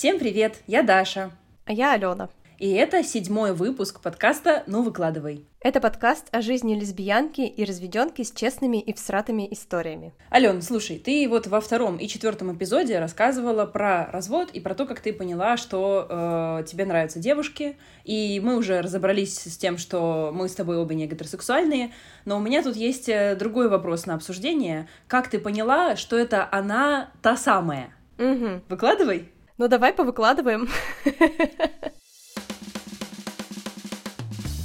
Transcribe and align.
Всем 0.00 0.18
привет, 0.18 0.62
я 0.66 0.82
Даша. 0.82 1.30
А 1.66 1.74
я 1.74 1.92
Алена. 1.92 2.30
И 2.58 2.70
это 2.70 3.04
седьмой 3.04 3.52
выпуск 3.52 4.00
подкаста 4.00 4.62
«Ну 4.66 4.82
выкладывай». 4.82 5.44
Это 5.60 5.78
подкаст 5.78 6.28
о 6.32 6.40
жизни 6.40 6.74
лесбиянки 6.74 7.42
и 7.42 7.64
разведенки 7.66 8.22
с 8.22 8.32
честными 8.32 8.80
и 8.80 8.94
всратыми 8.94 9.46
историями. 9.52 10.14
Ален, 10.32 10.62
слушай, 10.62 10.98
ты 10.98 11.28
вот 11.28 11.48
во 11.48 11.60
втором 11.60 11.98
и 11.98 12.08
четвертом 12.08 12.56
эпизоде 12.56 12.98
рассказывала 12.98 13.66
про 13.66 14.06
развод 14.10 14.48
и 14.52 14.60
про 14.60 14.74
то, 14.74 14.86
как 14.86 15.00
ты 15.00 15.12
поняла, 15.12 15.58
что 15.58 16.06
э, 16.08 16.64
тебе 16.66 16.86
нравятся 16.86 17.18
девушки, 17.18 17.76
и 18.04 18.40
мы 18.42 18.56
уже 18.56 18.80
разобрались 18.80 19.38
с 19.38 19.58
тем, 19.58 19.76
что 19.76 20.30
мы 20.32 20.48
с 20.48 20.54
тобой 20.54 20.78
оба 20.78 20.94
не 20.94 21.08
гетеросексуальные, 21.08 21.92
но 22.24 22.38
у 22.38 22.40
меня 22.40 22.62
тут 22.62 22.74
есть 22.74 23.10
э, 23.10 23.36
другой 23.36 23.68
вопрос 23.68 24.06
на 24.06 24.14
обсуждение. 24.14 24.88
Как 25.08 25.28
ты 25.28 25.38
поняла, 25.38 25.94
что 25.96 26.16
это 26.16 26.48
она 26.50 27.10
та 27.20 27.36
самая? 27.36 27.94
Угу. 28.16 28.62
Выкладывай. 28.70 29.28
Ну 29.60 29.68
давай 29.68 29.92
повыкладываем. 29.92 30.70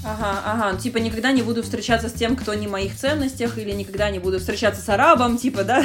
Ага, 0.05 0.41
ага, 0.45 0.71
ну, 0.71 0.79
типа 0.79 0.99
никогда 0.99 1.33
не 1.33 1.41
буду 1.41 1.63
встречаться 1.63 2.07
с 2.07 2.13
тем, 2.13 2.37
кто 2.37 2.53
не 2.53 2.67
в 2.67 2.71
моих 2.71 2.95
ценностях, 2.95 3.57
или 3.57 3.71
никогда 3.71 4.09
не 4.09 4.19
буду 4.19 4.39
встречаться 4.39 4.81
с 4.81 4.87
арабом, 4.87 5.37
типа, 5.37 5.65
да? 5.65 5.83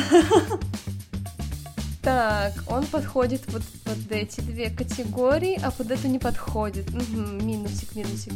Так, 2.03 2.53
он 2.69 2.87
подходит 2.87 3.43
вот 3.49 3.63
под 3.83 4.13
эти 4.13 4.41
две 4.43 4.71
категории, 4.71 5.59
а 5.61 5.73
под 5.73 5.91
эту 5.91 6.07
не 6.07 6.21
подходит. 6.21 6.89
Угу, 6.91 7.43
минусик, 7.43 7.97
минусик. 7.97 8.33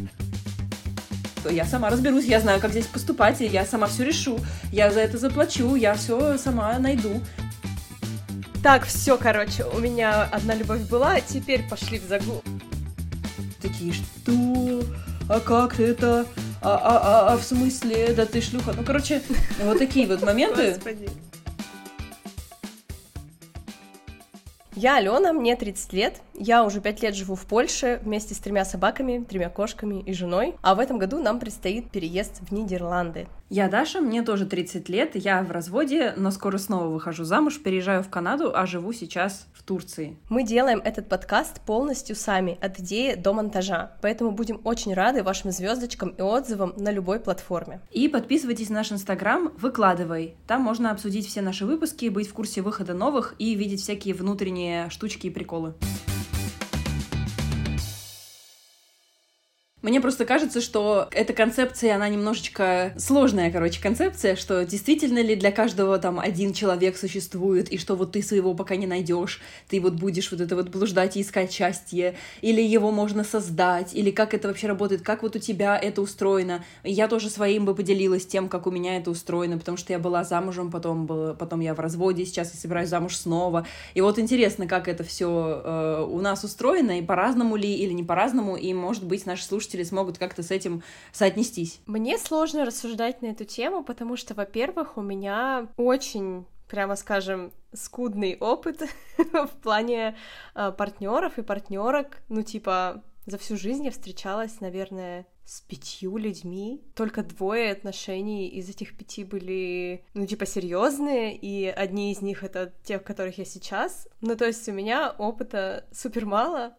Я 1.49 1.67
сама 1.67 1.89
разберусь, 1.89 2.25
я 2.25 2.41
знаю, 2.41 2.61
как 2.61 2.73
здесь 2.73 2.87
поступать, 2.87 3.41
и 3.41 3.47
я 3.47 3.65
сама 3.65 3.87
все 3.87 4.05
решу. 4.05 4.41
Я 4.73 4.91
за 4.91 5.01
это 5.01 5.19
заплачу, 5.19 5.77
я 5.77 5.95
все 5.95 6.37
сама 6.37 6.77
найду. 6.79 7.21
Так, 8.65 8.87
все, 8.87 9.19
короче, 9.19 9.63
у 9.67 9.79
меня 9.79 10.23
одна 10.23 10.55
любовь 10.55 10.89
была, 10.89 11.21
теперь 11.21 11.69
пошли 11.69 11.99
в 11.99 12.05
загул. 12.05 12.43
Такие, 13.61 13.93
что? 13.93 14.83
а 15.29 15.39
как 15.39 15.79
это, 15.79 16.27
а, 16.63 16.75
а, 16.75 17.29
а, 17.29 17.33
а 17.35 17.37
в 17.37 17.43
смысле, 17.43 18.15
да 18.15 18.25
ты 18.25 18.41
шлюха. 18.41 18.73
Ну, 18.73 18.83
короче, 18.83 19.21
вот 19.63 19.79
такие 19.79 20.07
вот 20.07 20.23
моменты. 20.23 20.71
Господи. 20.71 21.11
Я 24.77 24.97
Алена, 24.97 25.35
мне 25.35 25.57
30 25.57 25.93
лет, 25.93 26.23
я 26.37 26.65
уже 26.65 26.81
пять 26.81 27.03
лет 27.03 27.15
живу 27.15 27.35
в 27.35 27.47
Польше 27.47 28.01
вместе 28.03 28.35
с 28.35 28.39
тремя 28.39 28.65
собаками, 28.65 29.25
тремя 29.29 29.49
кошками 29.49 30.03
и 30.03 30.13
женой, 30.13 30.55
а 30.63 30.75
в 30.75 30.79
этом 30.79 30.99
году 30.99 31.23
нам 31.23 31.39
предстоит 31.39 31.91
переезд 31.91 32.41
в 32.41 32.53
Нидерланды. 32.53 33.27
Я 33.51 33.69
Даша, 33.69 34.01
мне 34.01 34.23
тоже 34.23 34.47
30 34.47 34.89
лет, 34.89 35.15
я 35.15 35.43
в 35.43 35.51
разводе, 35.51 36.15
но 36.17 36.31
скоро 36.31 36.59
снова 36.59 36.87
выхожу 36.87 37.25
замуж, 37.25 37.61
переезжаю 37.61 38.03
в 38.03 38.09
Канаду, 38.09 38.51
а 38.55 38.67
живу 38.67 38.93
сейчас 38.93 39.47
в 39.53 39.63
Турции. 39.63 40.17
Мы 40.29 40.45
делаем 40.45 40.81
этот 40.85 41.09
подкаст 41.09 41.61
полностью 41.61 42.17
сами, 42.17 42.59
от 42.61 42.81
идеи 42.81 43.15
до 43.15 43.33
монтажа, 43.33 43.93
поэтому 44.03 44.33
будем 44.33 44.61
очень 44.65 44.95
рады 44.95 45.23
вашим 45.23 45.53
звездочкам 45.53 46.09
и 46.11 46.23
отзывам 46.23 46.75
на 46.77 46.91
любой 46.91 47.21
платформе. 47.21 47.81
И 47.93 48.09
подписывайтесь 48.09 48.71
на 48.71 48.77
наш 48.77 48.93
инстаграм 48.93 49.53
«Выкладывай». 49.59 50.35
Там 50.47 50.63
можно 50.63 50.91
обсудить 50.91 51.27
все 51.27 51.41
наши 51.41 51.65
выпуски, 51.65 52.09
быть 52.09 52.29
в 52.29 52.35
курсе 52.35 52.61
выхода 52.61 52.93
новых 52.93 53.35
и 53.39 53.55
видеть 53.55 53.83
всякие 53.83 54.15
внутренние 54.15 54.91
штучки 54.91 55.29
и 55.29 55.31
приколы. 55.31 55.75
Мне 59.85 60.01
просто 60.01 60.25
кажется, 60.25 60.63
что 60.63 61.09
эта 61.11 61.35
концепция, 61.35 61.95
она 61.95 62.09
немножечко 62.09 62.95
сложная, 62.97 63.53
короче, 63.53 63.83
концепция, 63.83 64.35
что 64.35 64.65
действительно 64.65 65.19
ли 65.19 65.37
для 65.37 65.53
каждого 65.53 65.99
там 65.99 66.19
один 66.19 66.55
человек 66.55 66.97
существует, 66.97 67.69
и 67.69 67.77
что 67.77 67.95
вот 67.95 68.13
ты 68.13 68.23
своего 68.23 68.55
пока 68.55 68.77
не 68.77 68.87
найдешь, 68.87 69.43
ты 69.69 69.83
вот 69.83 69.93
будешь 69.93 70.33
вот 70.33 70.41
это 70.41 70.57
вот 70.57 70.71
блуждать 70.71 71.19
и 71.19 71.21
искать 71.21 71.53
счастье, 71.53 72.15
или 72.41 72.63
его 72.63 72.91
можно 72.93 73.25
создать, 73.25 73.95
или 73.95 74.11
как 74.11 74.33
это 74.33 74.49
вообще 74.49 74.69
работает, 74.69 75.03
как 75.03 75.23
вот 75.23 75.37
у 75.37 75.39
тебя 75.39 75.79
это 75.79 76.01
устроено. 76.01 76.65
Я 76.83 77.07
тоже 77.07 77.29
своим 77.29 77.67
бы 77.67 77.75
поделилась 77.75 78.25
тем, 78.25 78.49
как 78.49 78.67
у 78.67 78.71
меня 78.71 78.97
это 78.97 79.11
устроено, 79.11 79.59
потому 79.59 79.77
что 79.77 79.93
я 79.93 79.99
была 79.99 80.25
замужем, 80.25 80.71
потом, 80.71 81.05
был, 81.05 81.35
потом 81.35 81.61
я 81.61 81.75
в 81.75 81.81
разводе, 81.81 82.25
сейчас 82.25 82.55
я 82.55 82.59
собираюсь 82.59 82.89
замуж 82.89 83.19
снова. 83.19 83.67
И 83.93 84.01
вот 84.01 84.19
интересно, 84.19 84.67
как 84.67 84.89
это 84.89 85.05
все 85.05 85.61
э, 85.63 86.07
у 86.09 86.23
нас 86.23 86.43
устроено, 86.43 86.99
и 86.99 87.03
по-разному 87.03 87.57
ли, 87.57 87.71
или 87.75 87.93
не 87.93 88.03
по-разному, 88.03 88.57
и, 88.57 88.73
может 88.73 89.05
быть, 89.05 89.27
наши 89.27 89.45
слушатели 89.45 89.74
слушатели 89.75 89.83
смогут 89.83 90.19
как-то 90.19 90.43
с 90.43 90.51
этим 90.51 90.83
соотнестись? 91.13 91.81
Мне 91.87 92.19
сложно 92.19 92.65
рассуждать 92.65 93.23
на 93.23 93.27
эту 93.27 93.45
тему, 93.45 93.83
потому 93.83 94.17
что, 94.17 94.35
во-первых, 94.35 94.97
у 94.97 95.03
меня 95.03 95.69
очень 95.77 96.47
прямо 96.69 96.97
скажем, 96.97 97.53
скудный 97.73 98.37
опыт 98.41 98.83
в 99.19 99.51
плане 99.63 100.17
э, 100.55 100.73
партнеров 100.73 101.39
и 101.39 101.43
партнерок. 101.43 102.23
Ну, 102.29 102.43
типа, 102.43 103.03
за 103.27 103.39
всю 103.39 103.57
жизнь 103.57 103.85
я 103.85 103.91
встречалась, 103.91 104.61
наверное, 104.61 105.27
с 105.45 105.61
пятью 105.61 106.17
людьми. 106.17 106.83
Только 106.95 107.23
двое 107.23 107.71
отношений 107.71 108.49
из 108.49 108.71
этих 108.71 108.97
пяти 108.97 109.25
были, 109.25 110.05
ну, 110.15 110.27
типа, 110.27 110.47
серьезные, 110.47 111.37
и 111.37 111.67
одни 111.67 112.13
из 112.13 112.23
них 112.23 112.43
это 112.43 112.73
те, 112.83 112.99
в 112.99 113.03
которых 113.03 113.39
я 113.39 113.45
сейчас. 113.45 114.09
Ну, 114.21 114.35
то 114.35 114.47
есть 114.47 114.69
у 114.69 114.73
меня 114.73 115.15
опыта 115.19 115.85
супер 115.93 116.25
мало. 116.25 116.75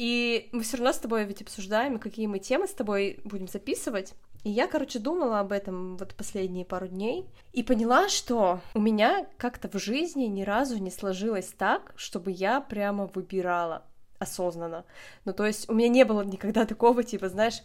И 0.00 0.48
мы 0.52 0.62
все 0.62 0.78
равно 0.78 0.94
с 0.94 0.98
тобой 0.98 1.26
ведь 1.26 1.42
обсуждаем, 1.42 1.98
какие 1.98 2.26
мы 2.26 2.38
темы 2.38 2.66
с 2.66 2.72
тобой 2.72 3.20
будем 3.24 3.46
записывать. 3.46 4.14
И 4.44 4.50
я, 4.50 4.66
короче, 4.66 4.98
думала 4.98 5.40
об 5.40 5.52
этом 5.52 5.98
вот 5.98 6.14
последние 6.14 6.64
пару 6.64 6.88
дней 6.88 7.26
и 7.52 7.62
поняла, 7.62 8.08
что 8.08 8.62
у 8.72 8.80
меня 8.80 9.26
как-то 9.36 9.68
в 9.68 9.78
жизни 9.78 10.24
ни 10.24 10.40
разу 10.40 10.78
не 10.78 10.90
сложилось 10.90 11.48
так, 11.48 11.92
чтобы 11.96 12.30
я 12.30 12.62
прямо 12.62 13.08
выбирала 13.08 13.84
осознанно. 14.18 14.86
Ну, 15.26 15.34
то 15.34 15.44
есть 15.44 15.68
у 15.68 15.74
меня 15.74 15.88
не 15.88 16.06
было 16.06 16.22
никогда 16.22 16.64
такого, 16.64 17.04
типа, 17.04 17.28
знаешь, 17.28 17.60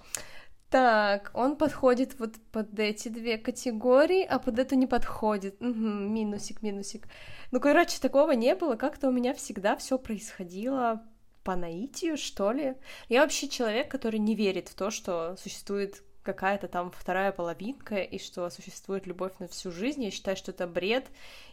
так, 0.69 1.31
он 1.35 1.55
подходит 1.55 2.19
вот 2.19 2.33
под 2.51 2.77
эти 2.77 3.07
две 3.07 3.37
категории, 3.37 4.25
а 4.25 4.39
под 4.39 4.59
эту 4.59 4.75
не 4.75 4.87
подходит. 4.87 5.55
Угу, 5.61 5.69
минусик, 5.71 6.61
минусик. 6.61 7.07
Ну, 7.51 7.61
короче, 7.61 8.01
такого 8.01 8.33
не 8.33 8.55
было. 8.55 8.75
Как-то 8.75 9.07
у 9.07 9.11
меня 9.13 9.33
всегда 9.33 9.77
все 9.77 9.97
происходило 9.97 11.01
по 11.45 11.55
наитию, 11.55 12.17
что 12.17 12.51
ли. 12.51 12.75
Я 13.07 13.21
вообще 13.21 13.47
человек, 13.47 13.89
который 13.89 14.19
не 14.19 14.35
верит 14.35 14.67
в 14.67 14.75
то, 14.75 14.89
что 14.89 15.37
существует 15.37 16.03
какая-то 16.23 16.67
там 16.67 16.91
вторая 16.91 17.31
половинка, 17.31 17.97
и 17.97 18.17
что 18.17 18.49
существует 18.49 19.05
любовь 19.05 19.33
на 19.37 19.47
всю 19.47 19.71
жизнь. 19.71 20.03
Я 20.03 20.11
считаю, 20.11 20.35
что 20.35 20.51
это 20.51 20.65
бред, 20.65 21.05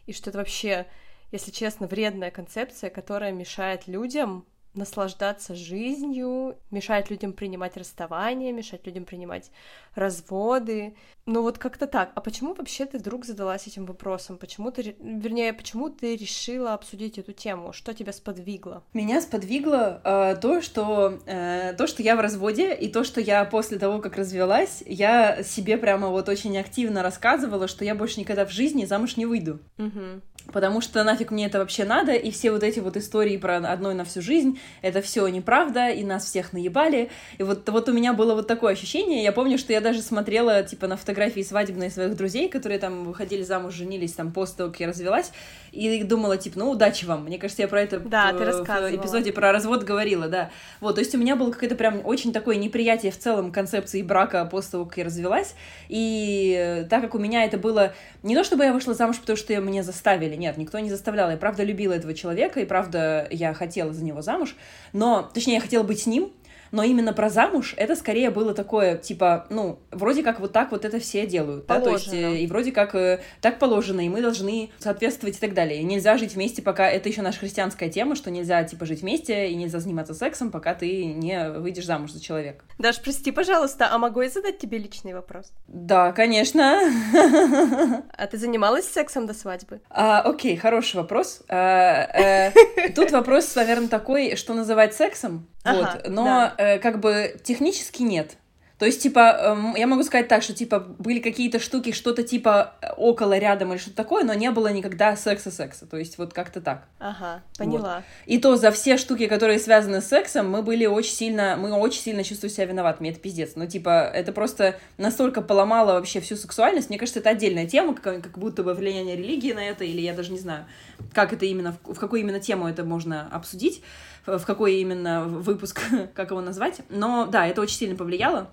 и 0.06 0.14
что 0.14 0.30
это 0.30 0.38
вообще, 0.38 0.86
если 1.30 1.50
честно, 1.50 1.86
вредная 1.86 2.30
концепция, 2.30 2.88
которая 2.88 3.32
мешает 3.32 3.86
людям 3.86 4.46
наслаждаться 4.74 5.54
жизнью, 5.54 6.56
мешает 6.70 7.10
людям 7.10 7.32
принимать 7.32 7.76
расставания, 7.76 8.52
мешает 8.52 8.86
людям 8.86 9.04
принимать 9.04 9.50
разводы. 9.94 10.96
Ну 11.26 11.42
вот 11.42 11.58
как-то 11.58 11.86
так. 11.86 12.10
А 12.14 12.20
почему 12.20 12.54
вообще 12.54 12.86
ты 12.86 12.98
вдруг 12.98 13.24
задалась 13.24 13.66
этим 13.66 13.84
вопросом? 13.84 14.38
Почему 14.38 14.70
ты, 14.70 14.96
вернее, 14.98 15.52
почему 15.52 15.90
ты 15.90 16.16
решила 16.16 16.72
обсудить 16.72 17.18
эту 17.18 17.32
тему? 17.32 17.72
Что 17.72 17.94
тебя 17.94 18.12
сподвигло? 18.12 18.82
Меня 18.92 19.20
сподвигло 19.20 20.00
э, 20.02 20.36
то, 20.40 20.60
что 20.60 21.20
э, 21.26 21.74
то, 21.76 21.86
что 21.86 22.02
я 22.02 22.16
в 22.16 22.20
разводе, 22.20 22.74
и 22.74 22.88
то, 22.88 23.04
что 23.04 23.20
я 23.20 23.44
после 23.44 23.78
того, 23.78 24.00
как 24.00 24.16
развелась, 24.16 24.82
я 24.86 25.42
себе 25.42 25.76
прямо 25.76 26.08
вот 26.08 26.28
очень 26.28 26.56
активно 26.58 27.02
рассказывала, 27.02 27.68
что 27.68 27.84
я 27.84 27.94
больше 27.94 28.20
никогда 28.20 28.46
в 28.46 28.50
жизни 28.50 28.84
замуж 28.84 29.16
не 29.16 29.26
выйду. 29.26 29.60
Угу 29.78 30.22
потому 30.52 30.80
что 30.80 31.02
нафиг 31.04 31.30
мне 31.30 31.46
это 31.46 31.58
вообще 31.58 31.84
надо, 31.84 32.12
и 32.12 32.30
все 32.30 32.50
вот 32.50 32.62
эти 32.62 32.80
вот 32.80 32.96
истории 32.96 33.36
про 33.36 33.56
одной 33.56 33.94
на 33.94 34.04
всю 34.04 34.22
жизнь, 34.22 34.58
это 34.82 35.02
все 35.02 35.26
неправда, 35.28 35.88
и 35.88 36.04
нас 36.04 36.24
всех 36.24 36.52
наебали, 36.52 37.10
и 37.38 37.42
вот, 37.42 37.68
вот 37.68 37.88
у 37.88 37.92
меня 37.92 38.12
было 38.12 38.34
вот 38.34 38.46
такое 38.46 38.72
ощущение, 38.72 39.22
я 39.22 39.32
помню, 39.32 39.58
что 39.58 39.72
я 39.72 39.80
даже 39.80 40.02
смотрела, 40.02 40.62
типа, 40.62 40.86
на 40.86 40.96
фотографии 40.96 41.42
свадебные 41.42 41.90
своих 41.90 42.16
друзей, 42.16 42.48
которые 42.48 42.78
там 42.78 43.04
выходили 43.04 43.42
замуж, 43.42 43.74
женились 43.74 44.12
там 44.12 44.32
после 44.32 44.56
того, 44.56 44.70
как 44.70 44.80
я 44.80 44.88
развелась, 44.88 45.32
и 45.70 46.02
думала, 46.02 46.36
типа, 46.36 46.58
ну, 46.58 46.70
удачи 46.70 47.04
вам, 47.04 47.24
мне 47.24 47.38
кажется, 47.38 47.62
я 47.62 47.68
про 47.68 47.82
это 47.82 47.98
да, 48.00 48.32
в, 48.32 48.36
ты 48.36 48.44
в 48.44 48.96
эпизоде 48.96 49.32
про 49.32 49.52
развод 49.52 49.84
говорила, 49.84 50.28
да, 50.28 50.50
вот, 50.80 50.96
то 50.96 51.00
есть 51.00 51.14
у 51.14 51.18
меня 51.18 51.36
было 51.36 51.50
какое-то 51.50 51.76
прям 51.76 52.00
очень 52.04 52.32
такое 52.32 52.56
неприятие 52.56 53.12
в 53.12 53.18
целом 53.18 53.52
концепции 53.52 54.02
брака 54.02 54.44
после 54.44 54.72
того, 54.72 54.84
как 54.86 54.98
я 54.98 55.04
развелась, 55.04 55.54
и 55.88 56.86
так 56.90 57.02
как 57.02 57.14
у 57.14 57.18
меня 57.18 57.44
это 57.44 57.58
было, 57.58 57.94
не 58.22 58.34
то 58.34 58.44
чтобы 58.44 58.64
я 58.64 58.72
вышла 58.72 58.94
замуж, 58.94 59.18
потому 59.18 59.36
что 59.36 59.52
меня 59.62 59.82
заставили, 59.82 60.31
заставили. 60.32 60.36
Нет, 60.36 60.56
никто 60.56 60.78
не 60.78 60.90
заставлял. 60.90 61.30
Я 61.30 61.36
правда 61.36 61.62
любила 61.62 61.92
этого 61.92 62.14
человека, 62.14 62.60
и 62.60 62.64
правда 62.64 63.26
я 63.30 63.54
хотела 63.54 63.92
за 63.92 64.04
него 64.04 64.22
замуж. 64.22 64.56
Но, 64.92 65.30
точнее, 65.32 65.54
я 65.54 65.60
хотела 65.60 65.82
быть 65.82 66.00
с 66.00 66.06
ним, 66.06 66.32
но 66.72 66.82
именно 66.82 67.12
про 67.12 67.28
замуж 67.28 67.74
это 67.76 67.94
скорее 67.94 68.30
было 68.30 68.54
такое, 68.54 68.96
типа, 68.96 69.46
ну, 69.50 69.78
вроде 69.90 70.22
как 70.22 70.40
вот 70.40 70.52
так 70.52 70.72
вот 70.72 70.84
это 70.84 70.98
все 70.98 71.26
делают, 71.26 71.66
положено. 71.66 71.92
да, 71.92 71.98
то 71.98 72.02
есть, 72.02 72.14
э, 72.14 72.38
и 72.42 72.46
вроде 72.46 72.72
как 72.72 72.94
э, 72.94 73.20
так 73.40 73.58
положено, 73.58 74.00
и 74.04 74.08
мы 74.08 74.22
должны 74.22 74.70
соответствовать 74.78 75.36
и 75.36 75.40
так 75.40 75.54
далее. 75.54 75.80
И 75.80 75.84
нельзя 75.84 76.16
жить 76.16 76.34
вместе, 76.34 76.62
пока 76.62 76.88
это 76.90 77.08
еще 77.08 77.22
наша 77.22 77.38
христианская 77.38 77.90
тема, 77.90 78.16
что 78.16 78.30
нельзя, 78.30 78.64
типа, 78.64 78.86
жить 78.86 79.02
вместе 79.02 79.50
и 79.50 79.54
нельзя 79.54 79.78
заниматься 79.78 80.14
сексом, 80.14 80.50
пока 80.50 80.74
ты 80.74 81.04
не 81.04 81.50
выйдешь 81.50 81.86
замуж 81.86 82.12
за 82.12 82.20
человека. 82.20 82.64
Даш, 82.78 83.00
прости, 83.00 83.30
пожалуйста, 83.30 83.88
а 83.92 83.98
могу 83.98 84.22
я 84.22 84.30
задать 84.30 84.58
тебе 84.58 84.78
личный 84.78 85.12
вопрос? 85.12 85.52
Да, 85.68 86.12
конечно. 86.12 86.80
А 88.16 88.26
ты 88.26 88.38
занималась 88.38 88.88
сексом 88.88 89.26
до 89.26 89.34
свадьбы? 89.34 89.80
А, 89.90 90.20
окей, 90.20 90.56
хороший 90.56 90.96
вопрос. 90.96 91.42
А, 91.48 92.04
э, 92.48 92.52
тут 92.94 93.10
вопрос, 93.10 93.54
наверное, 93.54 93.88
такой, 93.88 94.36
что 94.36 94.54
называть 94.54 94.94
сексом. 94.94 95.48
Ага, 95.64 96.00
вот, 96.02 96.08
но 96.08 96.24
да. 96.24 96.54
э, 96.58 96.78
как 96.78 97.00
бы 97.00 97.36
технически 97.44 98.02
нет. 98.02 98.36
То 98.82 98.86
есть, 98.86 99.00
типа, 99.00 99.20
эм, 99.20 99.76
я 99.76 99.86
могу 99.86 100.02
сказать 100.02 100.26
так, 100.26 100.42
что, 100.42 100.54
типа, 100.54 100.80
были 100.80 101.20
какие-то 101.20 101.60
штуки, 101.60 101.92
что-то 101.92 102.24
типа 102.24 102.74
около, 102.96 103.38
рядом 103.38 103.70
или 103.70 103.78
что-то 103.78 103.94
такое, 103.94 104.24
но 104.24 104.34
не 104.34 104.50
было 104.50 104.72
никогда 104.72 105.14
секса-секса. 105.14 105.86
То 105.86 105.96
есть, 105.98 106.18
вот 106.18 106.32
как-то 106.32 106.60
так. 106.60 106.88
Ага, 106.98 107.42
поняла. 107.56 108.02
И 108.26 108.38
то 108.38 108.56
за 108.56 108.72
все 108.72 108.96
штуки, 108.96 109.28
которые 109.28 109.60
связаны 109.60 110.00
с 110.00 110.08
сексом, 110.08 110.50
мы 110.50 110.62
были 110.62 110.86
очень 110.86 111.12
сильно, 111.12 111.56
мы 111.56 111.72
очень 111.74 112.00
сильно 112.00 112.24
чувствуем 112.24 112.52
себя 112.52 112.64
виноватыми. 112.64 113.10
Это 113.10 113.20
пиздец. 113.20 113.52
Ну, 113.54 113.68
типа, 113.68 114.10
это 114.12 114.32
просто 114.32 114.80
настолько 114.98 115.42
поломало 115.42 115.92
вообще 115.92 116.18
всю 116.18 116.34
сексуальность. 116.34 116.88
Мне 116.88 116.98
кажется, 116.98 117.20
это 117.20 117.30
отдельная 117.30 117.68
тема, 117.68 117.94
как, 117.94 118.20
как 118.20 118.36
будто 118.36 118.64
бы 118.64 118.74
влияние 118.74 119.14
религии 119.14 119.52
на 119.52 119.64
это, 119.64 119.84
или 119.84 120.00
я 120.00 120.12
даже 120.12 120.32
не 120.32 120.40
знаю, 120.40 120.66
как 121.12 121.32
это 121.32 121.46
именно, 121.46 121.76
в, 121.84 121.94
в 121.94 122.00
какую 122.00 122.20
именно 122.20 122.40
тему 122.40 122.66
это 122.66 122.82
можно 122.82 123.28
обсудить, 123.30 123.80
в, 124.26 124.38
в 124.38 124.46
какой 124.46 124.76
именно 124.76 125.24
выпуск, 125.24 125.82
как 126.14 126.30
его 126.30 126.40
назвать. 126.40 126.80
Но 126.90 127.26
да, 127.26 127.46
это 127.46 127.60
очень 127.60 127.76
сильно 127.76 127.96
повлияло 127.96 128.48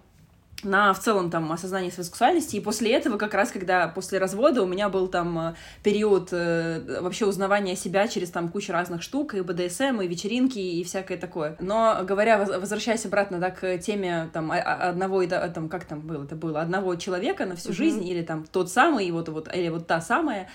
на 0.64 0.94
в 0.94 1.00
целом 1.00 1.30
там 1.30 1.52
осознание 1.52 1.92
своей 1.92 2.06
сексуальности. 2.06 2.56
И 2.56 2.60
после 2.60 2.92
этого, 2.92 3.18
как 3.18 3.34
раз 3.34 3.52
когда 3.52 3.88
после 3.88 4.20
развода 4.20 4.62
у 4.62 4.66
меня 4.66 4.90
был 4.90 5.08
там 5.08 5.40
э, 5.40 5.56
период 5.84 6.30
э, 6.32 7.00
вообще 7.02 7.26
узнавания 7.26 7.76
себя 7.76 8.08
через 8.08 8.30
там 8.30 8.50
кучу 8.50 8.72
разных 8.72 9.02
штук, 9.02 9.34
и 9.34 9.42
БДСМ, 9.42 10.02
и 10.02 10.08
вечеринки, 10.08 10.60
и 10.60 10.84
всякое 10.84 11.18
такое. 11.18 11.56
Но 11.60 12.00
говоря, 12.04 12.46
возвращаясь 12.46 13.06
обратно 13.06 13.40
да, 13.40 13.52
к 13.52 13.78
теме 13.78 14.30
там 14.34 14.52
одного, 14.52 15.26
там, 15.26 15.70
как 15.70 15.86
там 15.86 16.02
было, 16.02 16.24
это 16.24 16.36
было, 16.36 16.62
одного 16.62 16.96
человека 16.96 17.46
на 17.46 17.56
всю 17.56 17.70
mm-hmm. 17.70 17.74
жизнь, 17.74 18.08
или 18.08 18.22
там 18.22 18.46
тот 18.46 18.70
самый, 18.72 19.06
и 19.06 19.12
вот, 19.12 19.30
вот, 19.30 19.54
или 19.54 19.70
вот 19.70 19.88
та 19.88 20.02
самая, 20.02 20.50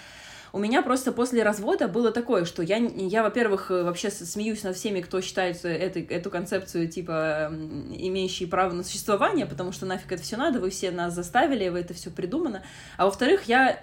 у 0.55 0.59
меня 0.61 0.83
просто 0.83 1.11
после 1.11 1.43
развода 1.43 1.89
было 1.89 2.13
такое, 2.13 2.45
что 2.45 2.63
я, 2.63 2.77
я 2.77 3.25
во-первых, 3.25 3.73
э, 3.73 3.83
вообще 3.83 4.09
смеюсь 4.09 4.63
над 4.63 4.77
всеми, 4.77 5.01
кто 5.01 5.21
считает 5.21 5.65
эту, 5.65 5.99
эту 5.99 6.31
концепцию, 6.31 6.89
типа, 6.89 7.49
имеющей 7.51 8.47
право 8.47 8.73
на 8.73 8.85
существование, 8.85 9.47
потому 9.47 9.73
что 9.73 9.85
нафиг 9.85 10.13
это 10.13 10.23
все 10.23 10.37
надо, 10.37 10.61
вы 10.61 10.71
все 10.71 10.93
нас 10.93 11.13
заставили, 11.13 11.69
вы 11.71 11.81
это 11.81 11.93
все 11.93 12.09
придумано. 12.11 12.63
А 12.97 13.07
во-вторых, 13.07 13.49
я 13.49 13.81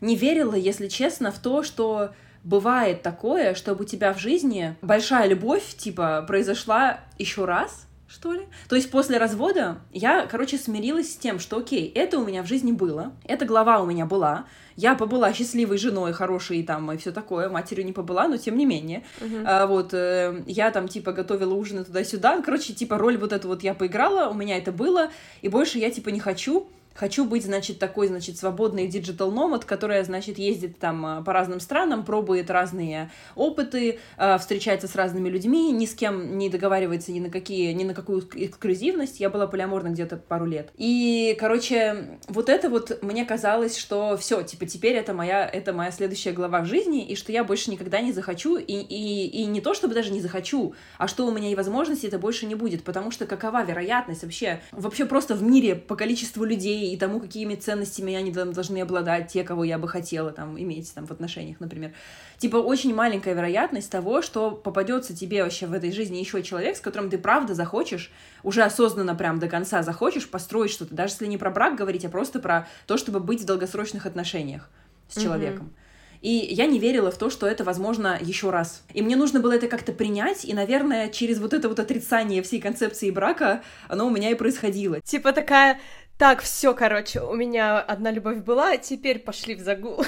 не 0.00 0.16
верила, 0.16 0.54
если 0.54 0.88
честно, 0.88 1.30
в 1.30 1.38
то, 1.38 1.62
что 1.62 2.14
бывает 2.42 3.02
такое, 3.02 3.54
чтобы 3.54 3.84
у 3.84 3.86
тебя 3.86 4.14
в 4.14 4.18
жизни 4.18 4.74
большая 4.80 5.28
любовь, 5.28 5.74
типа, 5.76 6.24
произошла 6.26 7.00
еще 7.18 7.44
раз, 7.44 7.86
что 8.08 8.32
ли? 8.32 8.46
То 8.70 8.76
есть 8.76 8.90
после 8.90 9.18
развода 9.18 9.76
я, 9.92 10.26
короче, 10.26 10.56
смирилась 10.56 11.12
с 11.12 11.16
тем, 11.18 11.38
что 11.38 11.58
окей, 11.58 11.92
это 11.94 12.18
у 12.18 12.24
меня 12.24 12.42
в 12.42 12.46
жизни 12.46 12.72
было, 12.72 13.12
эта 13.24 13.44
глава 13.44 13.80
у 13.80 13.86
меня 13.86 14.06
была, 14.06 14.46
я 14.76 14.94
побыла 14.94 15.32
счастливой 15.32 15.78
женой, 15.78 16.12
хорошей 16.12 16.62
там 16.62 16.92
и 16.92 16.96
все 16.96 17.12
такое, 17.12 17.48
матерью 17.48 17.84
не 17.84 17.92
побыла, 17.92 18.28
но 18.28 18.36
тем 18.36 18.56
не 18.56 18.66
менее. 18.66 19.04
Uh-huh. 19.20 19.44
А, 19.46 19.66
вот, 19.66 19.94
э, 19.94 20.42
я 20.46 20.70
там 20.70 20.88
типа 20.88 21.12
готовила 21.12 21.54
ужины 21.54 21.84
туда-сюда, 21.84 22.40
короче, 22.42 22.72
типа 22.72 22.98
роль 22.98 23.16
вот 23.16 23.32
эту 23.32 23.48
вот 23.48 23.62
я 23.62 23.74
поиграла, 23.74 24.28
у 24.28 24.34
меня 24.34 24.56
это 24.56 24.72
было, 24.72 25.10
и 25.40 25.48
больше 25.48 25.78
я 25.78 25.90
типа 25.90 26.08
не 26.10 26.20
хочу 26.20 26.68
Хочу 26.94 27.24
быть, 27.24 27.44
значит, 27.44 27.78
такой, 27.78 28.08
значит, 28.08 28.36
свободный 28.36 28.86
digital 28.86 29.30
nomad, 29.30 29.64
которая, 29.64 30.04
значит, 30.04 30.38
ездит 30.38 30.78
там 30.78 31.04
а, 31.06 31.22
по 31.22 31.32
разным 31.32 31.60
странам, 31.60 32.04
пробует 32.04 32.50
разные 32.50 33.10
опыты, 33.34 33.98
а, 34.16 34.38
встречается 34.38 34.88
с 34.88 34.94
разными 34.94 35.28
людьми, 35.28 35.72
ни 35.72 35.86
с 35.86 35.94
кем 35.94 36.38
не 36.38 36.48
договаривается 36.48 37.12
ни 37.12 37.20
на 37.20 37.30
какие, 37.30 37.72
ни 37.72 37.84
на 37.84 37.94
какую 37.94 38.22
эксклюзивность. 38.34 39.20
Я 39.20 39.30
была 39.30 39.46
полиаморна 39.46 39.88
где-то 39.88 40.16
пару 40.16 40.46
лет. 40.46 40.70
И, 40.76 41.36
короче, 41.38 42.18
вот 42.28 42.48
это 42.48 42.68
вот 42.68 43.02
мне 43.02 43.24
казалось, 43.24 43.76
что 43.76 44.16
все, 44.16 44.42
типа, 44.42 44.66
теперь 44.66 44.96
это 44.96 45.14
моя, 45.14 45.48
это 45.48 45.72
моя 45.72 45.90
следующая 45.90 46.32
глава 46.32 46.60
в 46.60 46.66
жизни, 46.66 47.06
и 47.06 47.16
что 47.16 47.32
я 47.32 47.44
больше 47.44 47.70
никогда 47.70 48.00
не 48.00 48.12
захочу, 48.12 48.56
и, 48.56 48.74
и, 48.74 49.26
и 49.26 49.44
не 49.46 49.60
то, 49.60 49.74
чтобы 49.74 49.94
даже 49.94 50.10
не 50.10 50.20
захочу, 50.20 50.74
а 50.98 51.08
что 51.08 51.26
у 51.26 51.30
меня 51.30 51.50
и 51.50 51.54
возможности 51.54 52.06
это 52.06 52.18
больше 52.18 52.46
не 52.46 52.54
будет, 52.54 52.84
потому 52.84 53.10
что 53.10 53.26
какова 53.26 53.64
вероятность 53.64 54.22
вообще, 54.22 54.60
вообще 54.72 55.04
просто 55.04 55.34
в 55.34 55.42
мире 55.42 55.74
по 55.74 55.96
количеству 55.96 56.44
людей, 56.44 56.81
и 56.84 56.96
тому, 56.96 57.20
какими 57.20 57.54
ценностями 57.54 58.14
они 58.14 58.30
должны 58.30 58.80
обладать, 58.80 59.32
те, 59.32 59.44
кого 59.44 59.64
я 59.64 59.78
бы 59.78 59.88
хотела 59.88 60.32
там 60.32 60.60
иметь 60.60 60.92
там 60.94 61.06
в 61.06 61.10
отношениях, 61.10 61.60
например. 61.60 61.92
Типа 62.38 62.56
очень 62.56 62.94
маленькая 62.94 63.34
вероятность 63.34 63.90
того, 63.90 64.22
что 64.22 64.50
попадется 64.50 65.14
тебе 65.14 65.42
вообще 65.42 65.66
в 65.66 65.72
этой 65.72 65.92
жизни 65.92 66.18
еще 66.18 66.42
человек, 66.42 66.76
с 66.76 66.80
которым 66.80 67.10
ты 67.10 67.18
правда 67.18 67.54
захочешь, 67.54 68.10
уже 68.42 68.62
осознанно 68.62 69.14
прям 69.14 69.38
до 69.38 69.48
конца 69.48 69.82
захочешь 69.82 70.28
построить 70.28 70.70
что-то, 70.70 70.94
даже 70.94 71.14
если 71.14 71.26
не 71.26 71.38
про 71.38 71.50
брак 71.50 71.76
говорить, 71.76 72.04
а 72.04 72.08
просто 72.08 72.40
про 72.40 72.66
то, 72.86 72.96
чтобы 72.96 73.20
быть 73.20 73.42
в 73.42 73.44
долгосрочных 73.44 74.06
отношениях 74.06 74.68
с 75.08 75.20
человеком. 75.20 75.66
Mm-hmm. 75.66 75.82
И 76.22 76.30
я 76.30 76.66
не 76.66 76.78
верила 76.78 77.10
в 77.10 77.18
то, 77.18 77.30
что 77.30 77.48
это 77.48 77.64
возможно 77.64 78.16
еще 78.20 78.50
раз. 78.50 78.84
И 78.94 79.02
мне 79.02 79.16
нужно 79.16 79.40
было 79.40 79.56
это 79.56 79.66
как-то 79.66 79.92
принять, 79.92 80.44
и, 80.44 80.54
наверное, 80.54 81.08
через 81.08 81.40
вот 81.40 81.52
это 81.52 81.68
вот 81.68 81.80
отрицание 81.80 82.42
всей 82.42 82.60
концепции 82.60 83.10
брака 83.10 83.62
оно 83.88 84.06
у 84.06 84.10
меня 84.10 84.30
и 84.30 84.36
происходило. 84.36 85.00
Типа 85.00 85.32
такая, 85.32 85.80
так, 86.22 86.40
все, 86.40 86.72
короче, 86.72 87.20
у 87.20 87.34
меня 87.34 87.80
одна 87.80 88.12
любовь 88.12 88.44
была, 88.44 88.76
теперь 88.76 89.18
пошли 89.18 89.56
в 89.56 89.58
загул. 89.58 90.04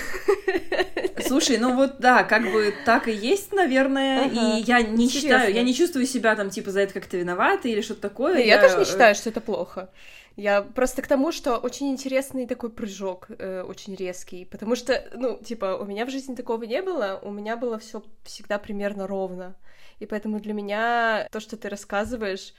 Слушай, 1.26 1.58
ну 1.58 1.75
вот 1.75 1.99
да, 1.99 2.22
как 2.22 2.52
бы 2.52 2.72
так 2.84 3.08
и 3.08 3.12
есть, 3.12 3.52
наверное, 3.52 4.26
ага. 4.26 4.58
и 4.58 4.62
я 4.62 4.81
не 4.81 5.06
Интересно. 5.06 5.20
считаю, 5.20 5.52
я 5.52 5.64
не 5.64 5.75
чувствую 5.75 6.06
себя 6.06 6.37
там 6.37 6.50
типа 6.50 6.70
за 6.70 6.82
это 6.82 6.94
как-то 6.94 7.16
виновата 7.16 7.66
или 7.66 7.81
что-то 7.81 8.02
такое. 8.02 8.38
я, 8.38 8.55
я 8.55 8.62
тоже 8.62 8.78
не 8.78 8.84
считаю, 8.84 9.16
что 9.16 9.28
это 9.28 9.40
плохо. 9.40 9.90
Я 10.37 10.62
просто 10.62 11.02
к 11.02 11.08
тому, 11.08 11.32
что 11.32 11.56
очень 11.56 11.90
интересный 11.90 12.46
такой 12.46 12.70
прыжок, 12.70 13.26
э, 13.37 13.62
очень 13.62 13.96
резкий, 13.96 14.44
потому 14.44 14.76
что, 14.76 15.05
ну, 15.16 15.38
типа, 15.38 15.78
у 15.81 15.84
меня 15.84 16.06
в 16.06 16.11
жизни 16.11 16.37
такого 16.37 16.62
не 16.62 16.81
было, 16.81 17.19
у 17.25 17.32
меня 17.32 17.56
было 17.56 17.81
все 17.81 18.05
всегда 18.22 18.61
примерно 18.61 19.08
ровно, 19.08 19.56
и 19.99 20.06
поэтому 20.06 20.38
для 20.38 20.52
меня 20.52 21.26
то, 21.32 21.40
что 21.40 21.56
ты 21.56 21.69
рассказываешь, 21.69 22.55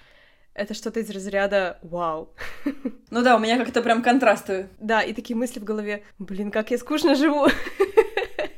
это 0.55 0.73
что-то 0.73 1.01
из 1.01 1.09
разряда 1.09 1.77
«Вау». 1.83 2.29
Ну 3.11 3.21
да, 3.21 3.35
у 3.35 3.39
меня 3.39 3.57
как-то 3.57 3.81
прям 3.81 4.01
контрасты. 4.01 4.69
Да, 4.79 5.01
и 5.01 5.13
такие 5.13 5.35
мысли 5.35 5.59
в 5.59 5.63
голове 5.63 6.03
«Блин, 6.17 6.49
как 6.49 6.71
я 6.71 6.77
скучно 6.77 7.15
живу». 7.15 7.47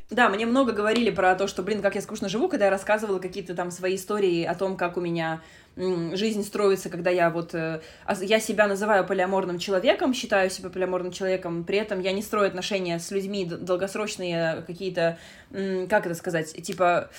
Да, 0.10 0.30
мне 0.30 0.48
много 0.48 0.72
говорили 0.72 1.12
про 1.12 1.36
то, 1.36 1.48
что, 1.48 1.62
блин, 1.62 1.82
как 1.82 1.94
я 1.94 2.02
скучно 2.02 2.28
живу, 2.28 2.48
когда 2.48 2.66
я 2.66 2.72
рассказывала 2.72 3.20
какие-то 3.20 3.54
там 3.54 3.70
свои 3.70 3.98
истории 3.98 4.46
о 4.46 4.56
том, 4.56 4.76
как 4.76 4.98
у 4.98 5.02
меня 5.02 5.42
жизнь 5.78 6.44
строится, 6.44 6.90
когда 6.90 7.10
я 7.10 7.30
вот... 7.30 7.54
Э, 7.54 7.82
я 8.22 8.40
себя 8.40 8.68
называю 8.68 9.06
полиаморным 9.06 9.60
человеком, 9.60 10.14
считаю 10.14 10.50
себя 10.50 10.70
полиаморным 10.70 11.12
человеком, 11.12 11.64
при 11.64 11.78
этом 11.78 12.00
я 12.00 12.12
не 12.12 12.22
строю 12.22 12.48
отношения 12.48 13.00
с 13.00 13.12
людьми 13.12 13.46
долгосрочные 13.46 14.64
какие-то... 14.66 15.18
Как 15.52 16.06
это 16.06 16.16
сказать? 16.16 16.54
Типа... 16.64 17.10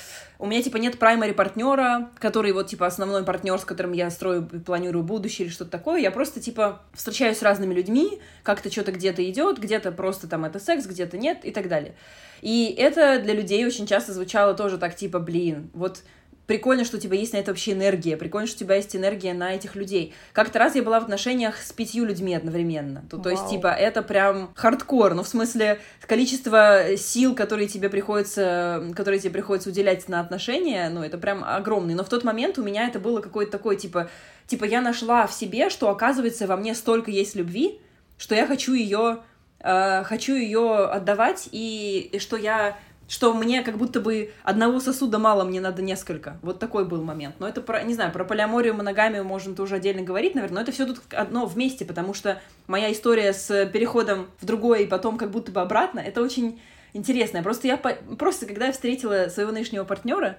У 0.40 0.46
меня, 0.46 0.62
типа, 0.62 0.76
нет 0.76 1.00
праймари 1.00 1.32
партнера, 1.32 2.10
который 2.20 2.52
вот, 2.52 2.68
типа, 2.68 2.86
основной 2.86 3.24
партнер, 3.24 3.58
с 3.58 3.64
которым 3.64 3.92
я 3.92 4.08
строю, 4.08 4.46
планирую 4.46 5.02
будущее 5.02 5.46
или 5.46 5.52
что-то 5.52 5.72
такое. 5.72 6.00
Я 6.00 6.12
просто, 6.12 6.40
типа, 6.40 6.82
встречаюсь 6.94 7.38
с 7.38 7.42
разными 7.42 7.74
людьми, 7.74 8.20
как-то 8.44 8.70
что-то 8.70 8.92
где-то 8.92 9.28
идет, 9.28 9.58
где-то 9.58 9.90
просто 9.90 10.28
там 10.28 10.44
это 10.44 10.60
секс, 10.60 10.86
где-то 10.86 11.18
нет 11.18 11.44
и 11.44 11.50
так 11.50 11.68
далее. 11.68 11.96
И 12.40 12.72
это 12.78 13.20
для 13.20 13.34
людей 13.34 13.66
очень 13.66 13.88
часто 13.88 14.12
звучало 14.12 14.54
тоже 14.54 14.78
так, 14.78 14.94
типа, 14.94 15.18
блин, 15.18 15.70
вот 15.74 16.04
прикольно, 16.48 16.84
что 16.84 16.96
у 16.96 17.00
тебя 17.00 17.16
есть 17.16 17.34
на 17.34 17.36
это 17.36 17.50
вообще 17.52 17.72
энергия, 17.72 18.16
прикольно, 18.16 18.48
что 18.48 18.56
у 18.56 18.60
тебя 18.60 18.76
есть 18.76 18.96
энергия 18.96 19.34
на 19.34 19.54
этих 19.54 19.76
людей. 19.76 20.14
Как-то 20.32 20.58
раз 20.58 20.74
я 20.74 20.82
была 20.82 20.98
в 20.98 21.02
отношениях 21.04 21.58
с 21.58 21.72
пятью 21.72 22.06
людьми 22.06 22.34
одновременно. 22.34 23.04
То, 23.10 23.18
то 23.18 23.28
есть, 23.28 23.48
типа, 23.50 23.68
это 23.68 24.02
прям 24.02 24.50
хардкор, 24.54 25.14
ну, 25.14 25.22
в 25.22 25.28
смысле, 25.28 25.78
количество 26.06 26.96
сил, 26.96 27.34
которые 27.34 27.68
тебе 27.68 27.90
приходится, 27.90 28.82
которые 28.96 29.20
тебе 29.20 29.30
приходится 29.30 29.68
уделять 29.68 30.08
на 30.08 30.20
отношения, 30.20 30.88
ну, 30.88 31.02
это 31.02 31.18
прям 31.18 31.44
огромный. 31.44 31.94
Но 31.94 32.02
в 32.02 32.08
тот 32.08 32.24
момент 32.24 32.56
у 32.56 32.62
меня 32.62 32.88
это 32.88 32.98
было 32.98 33.20
какое-то 33.20 33.52
такое, 33.52 33.76
типа, 33.76 34.08
типа, 34.46 34.64
я 34.64 34.80
нашла 34.80 35.26
в 35.26 35.34
себе, 35.34 35.68
что, 35.68 35.90
оказывается, 35.90 36.46
во 36.46 36.56
мне 36.56 36.74
столько 36.74 37.10
есть 37.10 37.36
любви, 37.36 37.78
что 38.16 38.34
я 38.34 38.46
хочу 38.46 38.72
ее 38.72 39.18
э, 39.60 40.02
хочу 40.04 40.34
ее 40.34 40.86
отдавать, 40.86 41.48
и, 41.52 42.08
и 42.12 42.18
что 42.18 42.36
я 42.36 42.78
что 43.08 43.32
мне 43.32 43.62
как 43.62 43.78
будто 43.78 44.00
бы 44.00 44.32
одного 44.44 44.78
сосуда 44.80 45.18
мало, 45.18 45.44
мне 45.44 45.60
надо 45.60 45.82
несколько. 45.82 46.38
Вот 46.42 46.58
такой 46.58 46.84
был 46.84 47.02
момент. 47.02 47.36
Но 47.38 47.48
это 47.48 47.62
про, 47.62 47.82
не 47.82 47.94
знаю, 47.94 48.12
про 48.12 48.24
полиаморию, 48.24 48.74
моногамию 48.74 49.24
можно 49.24 49.54
тоже 49.54 49.76
отдельно 49.76 50.02
говорить, 50.02 50.34
наверное, 50.34 50.56
но 50.56 50.60
это 50.60 50.72
все 50.72 50.86
тут 50.86 51.00
одно 51.12 51.46
вместе, 51.46 51.86
потому 51.86 52.12
что 52.12 52.40
моя 52.66 52.92
история 52.92 53.32
с 53.32 53.66
переходом 53.66 54.28
в 54.40 54.44
другое 54.44 54.80
и 54.80 54.86
потом 54.86 55.16
как 55.16 55.30
будто 55.30 55.50
бы 55.50 55.62
обратно, 55.62 56.00
это 56.00 56.22
очень 56.22 56.60
интересно. 56.92 57.42
Просто 57.42 57.66
я, 57.66 57.78
просто 57.78 58.44
когда 58.44 58.66
я 58.66 58.72
встретила 58.72 59.28
своего 59.28 59.52
нынешнего 59.52 59.84
партнера, 59.84 60.36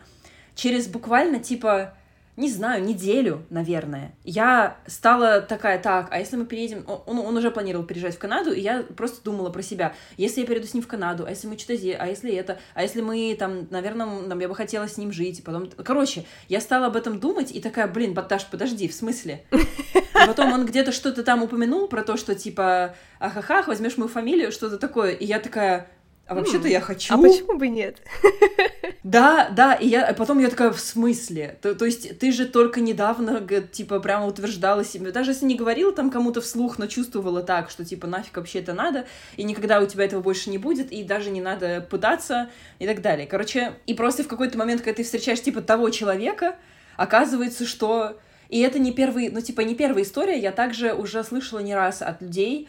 через 0.54 0.88
буквально 0.88 1.40
типа 1.40 1.96
не 2.40 2.50
знаю, 2.50 2.82
неделю, 2.86 3.46
наверное, 3.50 4.16
я 4.24 4.78
стала 4.88 5.42
такая, 5.42 5.78
так, 5.78 6.08
а 6.10 6.20
если 6.20 6.38
мы 6.38 6.46
переедем... 6.46 6.86
Он, 6.88 7.20
он 7.20 7.36
уже 7.36 7.52
планировал 7.52 7.86
переезжать 7.86 8.16
в 8.16 8.20
Канаду, 8.20 8.54
и 8.54 8.62
я 8.62 8.84
просто 8.96 9.22
думала 9.26 9.50
про 9.50 9.62
себя. 9.62 9.94
Если 10.16 10.40
я 10.40 10.48
перейду 10.48 10.66
с 10.66 10.74
ним 10.74 10.82
в 10.82 10.88
Канаду, 10.88 11.26
а 11.28 11.32
если 11.32 11.48
мы 11.48 11.58
что-то 11.58 11.76
здесь, 11.76 11.98
а 12.00 12.08
если 12.08 12.34
это, 12.34 12.58
а 12.76 12.82
если 12.82 13.02
мы 13.02 13.36
там, 13.38 13.68
наверное, 13.70 14.24
там, 14.30 14.40
я 14.40 14.48
бы 14.48 14.56
хотела 14.56 14.88
с 14.88 14.98
ним 14.98 15.12
жить, 15.12 15.44
потом... 15.44 15.70
Короче, 15.84 16.24
я 16.48 16.62
стала 16.62 16.86
об 16.86 16.96
этом 16.96 17.20
думать, 17.20 17.52
и 17.52 17.60
такая, 17.60 17.90
блин, 17.90 18.14
Баташ, 18.14 18.46
подожди, 18.46 18.88
в 18.88 18.94
смысле? 18.94 19.44
И 19.52 20.28
потом 20.28 20.54
он 20.54 20.66
где-то 20.66 20.94
что-то 20.94 21.24
там 21.24 21.44
упомянул 21.44 21.90
про 21.90 22.04
то, 22.04 22.16
что 22.16 22.36
типа, 22.36 22.96
ахахах, 23.20 23.68
возьмешь 23.68 23.98
мою 23.98 24.10
фамилию, 24.10 24.54
что-то 24.54 24.78
такое, 24.78 25.12
и 25.12 25.26
я 25.26 25.40
такая, 25.40 25.90
а 26.30 26.36
вообще-то 26.36 26.68
я 26.68 26.80
хочу. 26.80 27.12
А 27.12 27.18
почему 27.18 27.58
бы 27.58 27.68
нет? 27.68 27.98
Да, 29.02 29.50
да, 29.50 29.74
и 29.74 29.88
я 29.88 30.14
потом 30.14 30.40
я 30.40 30.50
такая, 30.50 30.72
в 30.72 30.80
смысле? 30.80 31.58
То, 31.62 31.74
то 31.74 31.86
есть 31.86 32.20
ты 32.20 32.34
же 32.34 32.46
только 32.46 32.82
недавно, 32.82 33.42
типа, 33.72 34.00
прямо 34.02 34.28
утверждала 34.28 34.84
себе, 34.84 35.12
даже 35.12 35.32
если 35.32 35.46
не 35.46 35.56
говорила 35.56 35.94
там 35.94 36.12
кому-то 36.12 36.42
вслух, 36.42 36.78
но 36.78 36.86
чувствовала 36.86 37.42
так, 37.42 37.72
что, 37.72 37.86
типа, 37.86 38.08
нафиг 38.08 38.36
вообще 38.36 38.60
это 38.60 38.74
надо, 38.74 39.08
и 39.38 39.44
никогда 39.44 39.80
у 39.80 39.88
тебя 39.88 40.04
этого 40.04 40.22
больше 40.22 40.50
не 40.50 40.58
будет, 40.58 40.92
и 40.92 41.04
даже 41.04 41.32
не 41.32 41.42
надо 41.42 41.82
пытаться, 41.90 42.50
и 42.78 42.86
так 42.86 43.02
далее. 43.02 43.26
Короче, 43.26 43.74
и 43.88 43.94
просто 43.94 44.24
в 44.24 44.28
какой-то 44.28 44.58
момент, 44.58 44.82
когда 44.82 44.98
ты 44.98 45.04
встречаешь, 45.04 45.42
типа, 45.42 45.62
того 45.62 45.90
человека, 45.90 46.58
оказывается, 46.98 47.66
что... 47.66 48.20
И 48.50 48.60
это 48.60 48.80
не 48.80 48.92
первый, 48.92 49.30
ну, 49.30 49.42
типа, 49.42 49.62
не 49.62 49.76
первая 49.76 50.04
история, 50.04 50.38
я 50.38 50.52
также 50.52 50.94
уже 50.94 51.24
слышала 51.24 51.60
не 51.60 51.74
раз 51.74 52.02
от 52.02 52.22
людей, 52.22 52.68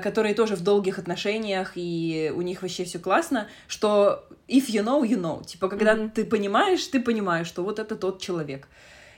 которые 0.00 0.34
тоже 0.34 0.54
в 0.54 0.62
долгих 0.62 0.98
отношениях, 0.98 1.72
и 1.74 2.32
у 2.36 2.42
них 2.42 2.62
вообще 2.62 2.84
все 2.84 2.98
классно, 2.98 3.48
что 3.66 4.24
if 4.48 4.68
you 4.68 4.84
know, 4.84 5.02
you 5.02 5.20
know. 5.20 5.44
Типа, 5.44 5.68
когда 5.68 5.94
mm-hmm. 5.94 6.10
ты 6.10 6.24
понимаешь, 6.24 6.86
ты 6.86 7.00
понимаешь, 7.00 7.48
что 7.48 7.64
вот 7.64 7.78
это 7.78 7.96
тот 7.96 8.20
человек. 8.20 8.68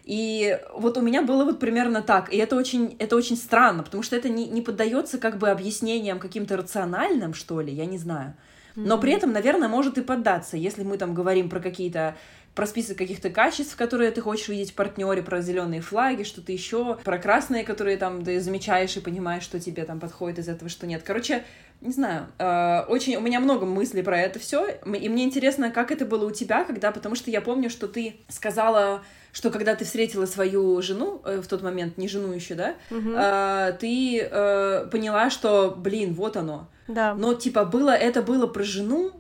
И 0.05 0.59
вот 0.75 0.97
у 0.97 1.01
меня 1.01 1.23
было 1.23 1.45
вот 1.45 1.59
примерно 1.59 2.03
так. 2.03 2.33
И 2.33 2.37
это 2.37 2.57
очень, 2.57 2.97
это 2.99 3.17
очень 3.17 3.37
странно, 3.37 3.83
потому 3.83 4.03
что 4.03 4.17
это 4.17 4.29
не, 4.29 4.47
не 4.47 4.63
поддается 4.63 5.19
как 5.19 5.39
бы 5.39 5.51
объяснениям 5.51 6.19
каким-то 6.19 6.57
рациональным, 6.57 7.35
что 7.35 7.61
ли, 7.61 7.73
я 7.73 7.87
не 7.87 7.99
знаю. 7.99 8.35
Но 8.77 8.99
при 8.99 9.13
этом, 9.13 9.33
наверное, 9.33 9.69
может 9.69 9.99
и 9.99 10.03
поддаться, 10.03 10.57
если 10.57 10.83
мы 10.83 10.99
там 10.99 11.15
говорим 11.15 11.49
про 11.49 11.61
какие-то 11.61 12.17
про 12.55 12.67
список 12.67 12.99
каких-то 12.99 13.31
качеств, 13.31 13.75
которые 13.75 14.13
ты 14.13 14.21
хочешь 14.21 14.49
видеть 14.49 14.71
в 14.71 14.75
партнере, 14.75 15.23
про 15.23 15.41
зеленые 15.41 15.81
флаги, 15.81 16.23
что-то 16.23 16.53
еще, 16.53 16.99
про 17.03 17.19
красные, 17.19 17.65
которые 17.65 17.97
там 17.97 18.25
ты 18.25 18.41
замечаешь 18.41 18.97
и 18.97 19.01
понимаешь, 19.01 19.43
что 19.43 19.59
тебе 19.59 19.85
там 19.85 19.99
подходит 19.99 20.39
из 20.39 20.49
этого, 20.49 20.71
что 20.71 20.87
нет. 20.87 21.03
Короче, 21.05 21.43
не 21.81 21.93
знаю, 21.93 22.29
э, 22.39 22.85
очень 22.89 23.17
у 23.17 23.21
меня 23.21 23.41
много 23.41 23.67
мыслей 23.67 24.03
про 24.03 24.19
это 24.21 24.39
все, 24.39 24.69
и 24.69 25.09
мне 25.09 25.25
интересно, 25.25 25.71
как 25.71 25.91
это 25.91 26.07
было 26.07 26.27
у 26.27 26.31
тебя, 26.31 26.65
когда, 26.65 26.93
потому 26.93 27.17
что 27.17 27.31
я 27.31 27.41
помню, 27.41 27.71
что 27.71 27.89
ты 27.89 28.17
сказала, 28.29 29.03
что 29.33 29.51
когда 29.51 29.75
ты 29.75 29.85
встретила 29.85 30.27
свою 30.27 30.81
жену 30.81 31.21
э, 31.25 31.41
в 31.41 31.49
тот 31.49 31.63
момент, 31.63 31.99
не 31.99 32.07
жену 32.07 32.33
еще, 32.33 32.55
да, 32.55 32.75
угу. 32.91 33.11
э, 33.15 33.77
ты 33.81 34.21
э, 34.21 34.87
поняла, 34.93 35.29
что, 35.29 35.75
блин, 35.77 36.15
вот 36.15 36.37
оно. 36.37 36.69
Да. 36.89 37.15
Но 37.15 37.35
типа 37.35 37.65
было 37.65 37.91
это 37.91 38.23
было 38.23 38.47
про 38.47 38.63
жену, 38.63 39.13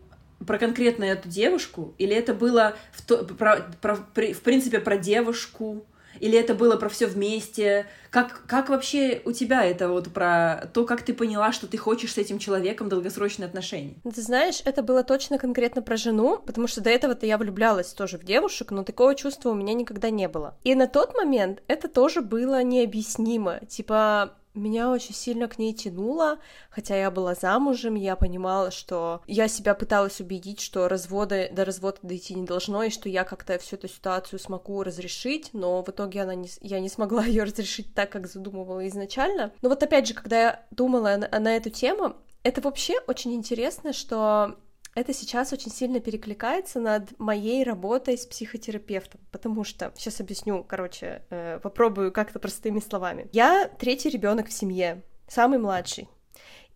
про 0.46 0.58
конкретно 0.58 1.04
эту 1.04 1.28
девушку, 1.28 1.94
или 1.98 2.14
это 2.14 2.34
было 2.34 2.74
в, 2.92 3.02
то, 3.02 3.24
про, 3.24 3.66
про, 3.80 3.94
в 3.96 4.40
принципе 4.40 4.78
про 4.78 4.98
девушку, 4.98 5.86
или 6.20 6.38
это 6.38 6.54
было 6.54 6.76
про 6.76 6.88
все 6.88 7.06
вместе? 7.06 7.86
Как, 8.10 8.46
как 8.46 8.68
вообще 8.68 9.20
у 9.24 9.32
тебя 9.32 9.64
это 9.64 9.88
вот 9.88 10.12
про 10.12 10.70
то, 10.72 10.84
как 10.84 11.02
ты 11.02 11.12
поняла, 11.12 11.52
что 11.52 11.66
ты 11.66 11.76
хочешь 11.76 12.12
с 12.12 12.18
этим 12.18 12.38
человеком 12.38 12.88
долгосрочные 12.88 13.46
отношения? 13.46 13.96
Ты 14.04 14.22
знаешь, 14.22 14.62
это 14.64 14.82
было 14.82 15.02
точно 15.02 15.38
конкретно 15.38 15.82
про 15.82 15.96
жену, 15.96 16.40
потому 16.44 16.68
что 16.68 16.80
до 16.80 16.90
этого-то 16.90 17.26
я 17.26 17.38
влюблялась 17.38 17.92
тоже 17.92 18.18
в 18.18 18.24
девушек, 18.24 18.70
но 18.70 18.84
такого 18.84 19.14
чувства 19.14 19.50
у 19.50 19.54
меня 19.54 19.74
никогда 19.74 20.10
не 20.10 20.28
было. 20.28 20.56
И 20.64 20.74
на 20.74 20.86
тот 20.86 21.14
момент 21.14 21.62
это 21.66 21.88
тоже 21.88 22.20
было 22.20 22.62
необъяснимо. 22.62 23.60
Типа, 23.68 24.34
меня 24.54 24.90
очень 24.90 25.14
сильно 25.14 25.48
к 25.48 25.58
ней 25.58 25.72
тянуло, 25.72 26.38
хотя 26.70 26.96
я 26.96 27.10
была 27.10 27.34
замужем, 27.34 27.94
я 27.94 28.16
понимала, 28.16 28.70
что 28.70 29.22
я 29.26 29.48
себя 29.48 29.74
пыталась 29.74 30.20
убедить, 30.20 30.60
что 30.60 30.88
развода, 30.88 31.48
до 31.50 31.64
развода 31.64 31.98
дойти 32.02 32.34
не 32.34 32.46
должно, 32.46 32.82
и 32.84 32.90
что 32.90 33.08
я 33.08 33.24
как-то 33.24 33.58
всю 33.58 33.76
эту 33.76 33.88
ситуацию 33.88 34.38
смогу 34.38 34.82
разрешить, 34.82 35.50
но 35.52 35.82
в 35.82 35.88
итоге 35.88 36.22
она 36.22 36.34
не, 36.34 36.48
я 36.60 36.80
не 36.80 36.88
смогла 36.88 37.24
ее 37.26 37.44
разрешить 37.44 37.94
так, 37.94 38.10
как 38.10 38.26
задумывала 38.26 38.86
изначально. 38.88 39.52
Но 39.62 39.68
вот 39.68 39.82
опять 39.82 40.06
же, 40.06 40.14
когда 40.14 40.40
я 40.40 40.66
думала 40.70 41.16
на, 41.16 41.40
на 41.40 41.56
эту 41.56 41.70
тему, 41.70 42.16
это 42.42 42.60
вообще 42.60 42.94
очень 43.06 43.34
интересно, 43.34 43.92
что 43.92 44.56
это 44.94 45.12
сейчас 45.12 45.52
очень 45.52 45.70
сильно 45.70 46.00
перекликается 46.00 46.80
над 46.80 47.18
моей 47.18 47.64
работой 47.64 48.16
с 48.16 48.26
психотерапевтом, 48.26 49.20
потому 49.32 49.64
что 49.64 49.92
сейчас 49.96 50.20
объясню, 50.20 50.64
короче, 50.64 51.22
э, 51.30 51.58
попробую 51.62 52.12
как-то 52.12 52.38
простыми 52.38 52.80
словами. 52.80 53.28
Я 53.32 53.68
третий 53.68 54.10
ребенок 54.10 54.48
в 54.48 54.52
семье, 54.52 55.02
самый 55.26 55.58
младший. 55.58 56.08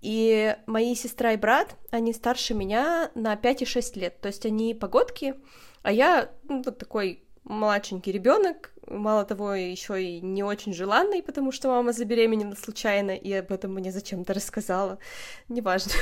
И 0.01 0.57
мои 0.67 0.95
сестра 0.95 1.33
и 1.33 1.37
брат, 1.37 1.77
они 1.91 2.13
старше 2.13 2.55
меня 2.55 3.11
на 3.15 3.37
5 3.37 3.63
и 3.63 3.65
6 3.65 3.97
лет. 3.97 4.21
То 4.21 4.29
есть 4.29 4.47
они 4.47 4.75
погодки, 4.75 5.35
а 5.83 5.93
я 5.93 6.31
ну, 6.45 6.63
такой 6.63 7.25
младшенький 7.45 8.13
ребенок, 8.13 8.73
мало 8.91 9.25
того, 9.25 9.55
еще 9.55 10.03
и 10.03 10.21
не 10.21 10.43
очень 10.43 10.73
желанный, 10.73 11.23
потому 11.23 11.53
что 11.53 11.69
мама 11.69 11.93
забеременела 11.93 12.55
случайно, 12.55 13.13
и 13.13 13.33
об 13.33 13.53
этом 13.53 13.75
мне 13.75 13.93
зачем-то 13.93 14.35
рассказала. 14.35 14.99
Неважно. 15.49 15.93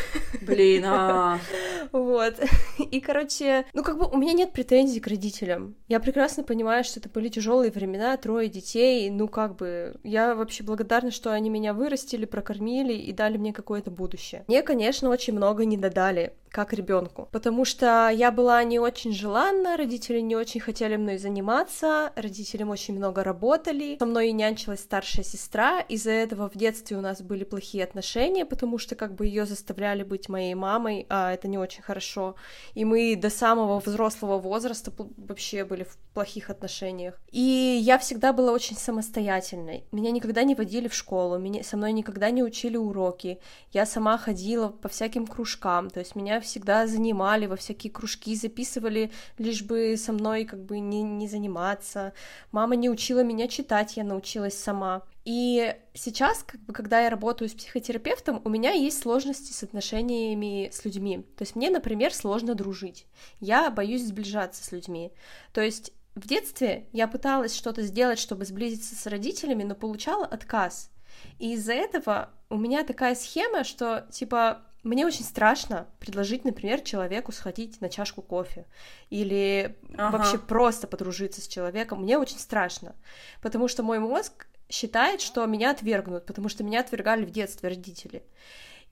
Блин, 0.43 0.85
а 0.87 1.39
Вот. 1.93 2.35
И, 2.79 3.01
короче, 3.01 3.65
ну, 3.73 3.83
как 3.83 3.99
бы 3.99 4.07
у 4.07 4.17
меня 4.17 4.33
нет 4.33 4.53
претензий 4.53 5.01
к 5.01 5.07
родителям. 5.07 5.77
Я 5.89 6.01
прекрасно 6.01 6.43
понимаю, 6.43 6.85
что 6.85 7.01
это 7.01 7.09
были 7.09 7.29
тяжелые 7.29 7.71
времена, 7.71 8.17
трое 8.17 8.49
детей, 8.49 9.11
ну, 9.11 9.29
как 9.29 9.57
бы, 9.57 9.97
я 10.03 10.35
вообще 10.35 10.63
благодарна, 10.63 11.11
что 11.11 11.33
они 11.33 11.51
меня 11.51 11.75
вырастили, 11.75 12.25
прокормили 12.25 12.95
и 12.95 13.13
дали 13.13 13.37
мне 13.37 13.53
какое-то 13.53 13.91
будущее. 13.91 14.45
Мне, 14.49 14.63
конечно, 14.63 15.11
очень 15.11 15.35
много 15.35 15.65
не 15.65 15.77
додали, 15.77 16.35
как 16.51 16.73
ребенку, 16.73 17.29
потому 17.33 17.65
что 17.65 18.09
я 18.09 18.31
была 18.31 18.63
не 18.65 18.79
очень 18.79 19.13
желанна, 19.13 19.77
родители 19.77 20.21
не 20.21 20.37
очень 20.37 20.61
хотели 20.61 20.97
мной 20.97 21.19
заниматься, 21.19 22.13
родители 22.17 22.63
очень 22.77 22.95
много 22.95 23.25
работали, 23.25 23.97
со 23.99 24.05
мной 24.05 24.29
и 24.29 24.33
нянчилась 24.33 24.81
старшая 24.81 25.25
сестра, 25.25 25.81
из-за 25.81 26.11
этого 26.11 26.51
в 26.51 26.57
детстве 26.57 26.99
у 26.99 27.01
нас 27.01 27.23
были 27.23 27.45
плохие 27.45 27.85
отношения, 27.85 28.45
потому 28.45 28.77
что 28.77 28.95
как 28.97 29.15
бы 29.15 29.25
ее 29.25 29.47
заставляли 29.47 30.03
быть 30.03 30.29
моей 30.29 30.55
мамой, 30.55 31.07
а 31.09 31.33
это 31.33 31.49
не 31.49 31.57
очень 31.57 31.83
хорошо, 31.83 32.35
и 32.75 32.85
мы 32.85 33.17
до 33.17 33.31
самого 33.31 33.81
взрослого 33.81 34.39
возраста 34.39 34.93
вообще 35.17 35.65
были 35.65 35.85
в 35.85 35.97
плохих 36.13 36.51
отношениях. 36.51 37.15
И 37.31 37.81
я 37.83 37.99
всегда 37.99 38.35
была 38.35 38.53
очень 38.53 38.77
самостоятельной, 38.77 39.87
меня 39.91 40.11
никогда 40.11 40.45
не 40.45 40.55
водили 40.55 40.89
в 40.89 40.95
школу, 40.95 41.39
меня, 41.39 41.63
со 41.63 41.79
мной 41.79 41.93
никогда 41.93 42.31
не 42.31 42.43
учили 42.43 42.77
уроки, 42.77 43.41
я 43.73 43.87
сама 43.87 44.19
ходила 44.19 44.69
по 44.69 44.89
всяким 44.89 45.27
кружкам, 45.27 45.89
то 45.89 46.01
есть 46.01 46.15
меня 46.15 46.41
всегда 46.41 46.87
занимали 46.87 47.47
во 47.47 47.57
всякие 47.57 47.91
кружки, 47.91 48.37
записывали, 48.37 49.11
лишь 49.39 49.63
бы 49.63 49.97
со 49.97 50.13
мной 50.13 50.45
как 50.45 50.63
бы 50.63 50.79
не, 50.79 51.03
не 51.03 51.27
заниматься. 51.27 52.13
Мама 52.53 52.66
Мама 52.67 52.75
не 52.75 52.91
учила 52.91 53.23
меня 53.23 53.47
читать, 53.47 53.97
я 53.97 54.03
научилась 54.03 54.59
сама. 54.59 55.05
И 55.25 55.73
сейчас, 55.95 56.43
как 56.43 56.61
бы, 56.63 56.73
когда 56.73 57.01
я 57.01 57.11
работаю 57.11 57.49
с 57.49 57.55
психотерапевтом, 57.55 58.43
у 58.45 58.49
меня 58.49 58.73
есть 58.73 59.01
сложности 59.01 59.53
с 59.53 59.63
отношениями 59.63 60.69
с 60.73 60.85
людьми. 60.85 61.19
То 61.37 61.43
есть 61.43 61.55
мне, 61.55 61.71
например, 61.71 62.13
сложно 62.13 62.57
дружить. 62.57 63.07
Я 63.39 63.71
боюсь 63.71 64.03
сближаться 64.03 64.65
с 64.65 64.73
людьми. 64.73 65.13
То 65.53 65.61
есть 65.61 65.93
в 66.17 66.27
детстве 66.27 66.89
я 66.93 67.07
пыталась 67.07 67.55
что-то 67.55 67.83
сделать, 67.83 68.19
чтобы 68.19 68.45
сблизиться 68.45 68.97
с 68.97 69.07
родителями, 69.07 69.63
но 69.63 69.77
получала 69.77 70.27
отказ. 70.27 70.91
И 71.39 71.53
из-за 71.53 71.75
этого 71.75 72.31
у 72.51 72.57
меня 72.57 72.83
такая 72.83 73.15
схема, 73.15 73.63
что, 73.63 74.09
типа, 74.11 74.66
мне 74.83 75.05
очень 75.05 75.25
страшно 75.25 75.89
предложить, 75.99 76.45
например, 76.45 76.81
человеку 76.81 77.33
сходить 77.33 77.81
на 77.81 77.89
чашку 77.89 78.23
кофе 78.23 78.67
или 79.11 79.77
ага. 79.97 80.17
вообще 80.17 80.39
просто 80.39 80.87
подружиться 80.87 81.41
с 81.41 81.49
человеком. 81.49 82.03
Мне 82.03 82.19
очень 82.19 82.39
страшно, 82.39 82.95
потому 83.43 83.69
что 83.69 83.83
мой 83.83 83.99
мозг 83.99 84.47
считает, 84.69 85.21
что 85.21 85.45
меня 85.47 85.71
отвергнут, 85.71 86.27
потому 86.27 86.49
что 86.49 86.65
меня 86.65 86.81
отвергали 86.81 87.25
в 87.25 87.31
детстве 87.31 87.69
родители. 87.69 88.23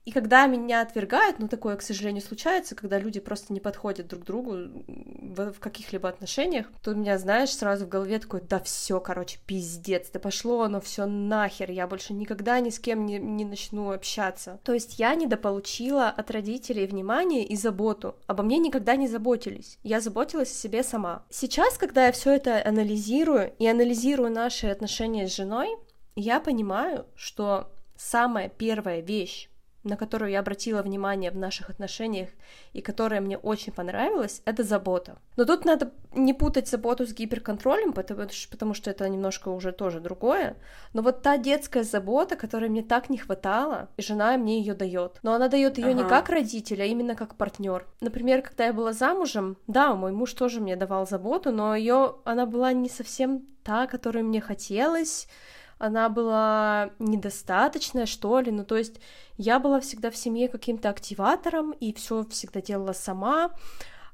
И 0.05 0.11
когда 0.11 0.45
меня 0.45 0.81
отвергают, 0.81 1.39
ну 1.39 1.47
такое, 1.47 1.75
к 1.77 1.81
сожалению, 1.81 2.21
случается, 2.21 2.75
когда 2.75 2.99
люди 2.99 3.19
просто 3.19 3.53
не 3.53 3.59
подходят 3.59 4.07
друг 4.07 4.23
другу 4.23 4.53
в, 5.35 5.59
каких-либо 5.59 6.09
отношениях, 6.09 6.67
то 6.81 6.91
у 6.91 6.95
меня, 6.95 7.17
знаешь, 7.17 7.55
сразу 7.55 7.85
в 7.85 7.89
голове 7.89 8.19
такой, 8.19 8.41
да 8.41 8.59
все, 8.59 8.99
короче, 8.99 9.39
пиздец, 9.45 10.09
да 10.11 10.19
пошло 10.19 10.63
оно 10.63 10.81
все 10.81 11.05
нахер, 11.05 11.71
я 11.71 11.87
больше 11.87 12.13
никогда 12.13 12.59
ни 12.59 12.69
с 12.69 12.79
кем 12.79 13.05
не, 13.05 13.17
не 13.17 13.45
начну 13.45 13.91
общаться. 13.91 14.59
То 14.63 14.73
есть 14.73 14.99
я 14.99 15.15
недополучила 15.15 16.09
от 16.09 16.31
родителей 16.31 16.87
внимание 16.87 17.45
и 17.45 17.55
заботу. 17.55 18.15
Обо 18.27 18.43
мне 18.43 18.57
никогда 18.57 18.95
не 18.95 19.07
заботились. 19.07 19.77
Я 19.83 20.01
заботилась 20.01 20.51
о 20.51 20.55
себе 20.55 20.83
сама. 20.83 21.23
Сейчас, 21.29 21.77
когда 21.77 22.07
я 22.07 22.11
все 22.11 22.31
это 22.31 22.61
анализирую 22.65 23.53
и 23.59 23.67
анализирую 23.67 24.31
наши 24.31 24.67
отношения 24.67 25.27
с 25.27 25.35
женой, 25.35 25.69
я 26.15 26.39
понимаю, 26.39 27.05
что 27.15 27.71
самая 27.97 28.49
первая 28.49 29.01
вещь, 29.01 29.49
на 29.85 29.97
которую 29.97 30.31
я 30.31 30.39
обратила 30.39 30.81
внимание 30.81 31.31
в 31.31 31.37
наших 31.37 31.69
отношениях 31.69 32.29
и 32.73 32.81
которая 32.81 33.21
мне 33.21 33.37
очень 33.37 33.71
понравилась, 33.71 34.41
это 34.45 34.63
забота. 34.63 35.17
Но 35.37 35.45
тут 35.45 35.63
надо 35.63 35.91
не 36.13 36.33
путать 36.33 36.67
заботу 36.67 37.05
с 37.05 37.13
гиперконтролем, 37.13 37.93
потому, 37.93 38.27
потому 38.51 38.73
что 38.73 38.89
это 38.89 39.07
немножко 39.07 39.49
уже 39.49 39.71
тоже 39.71 39.99
другое. 39.99 40.57
Но 40.93 41.01
вот 41.01 41.21
та 41.21 41.37
детская 41.37 41.83
забота, 41.83 42.35
которой 42.35 42.69
мне 42.69 42.81
так 42.81 43.09
не 43.09 43.17
хватало, 43.17 43.89
и 43.97 44.01
жена 44.01 44.37
мне 44.37 44.59
ее 44.59 44.73
дает. 44.73 45.19
Но 45.23 45.33
она 45.33 45.47
дает 45.47 45.77
ее 45.77 45.91
ага. 45.91 46.03
не 46.03 46.09
как 46.09 46.29
родитель, 46.29 46.81
а 46.81 46.85
именно 46.85 47.15
как 47.15 47.35
партнер. 47.35 47.85
Например, 48.01 48.41
когда 48.41 48.65
я 48.65 48.73
была 48.73 48.93
замужем, 48.93 49.57
да, 49.67 49.93
мой 49.93 50.11
муж 50.11 50.33
тоже 50.33 50.59
мне 50.61 50.75
давал 50.75 51.07
заботу, 51.07 51.51
но 51.51 51.75
ее 51.75 52.15
она 52.25 52.45
была 52.45 52.73
не 52.73 52.89
совсем 52.89 53.45
та, 53.63 53.87
которую 53.87 54.25
мне 54.25 54.41
хотелось 54.41 55.27
она 55.77 56.09
была 56.09 56.91
недостаточная, 56.99 58.05
что 58.05 58.39
ли. 58.39 58.51
Ну, 58.51 58.63
то 58.63 58.77
есть 58.77 58.99
я 59.37 59.59
была 59.59 59.79
всегда 59.79 60.09
в 60.09 60.15
семье 60.15 60.47
каким-то 60.47 60.89
активатором 60.89 61.71
и 61.71 61.93
все 61.93 62.25
всегда 62.25 62.61
делала 62.61 62.93
сама. 62.93 63.51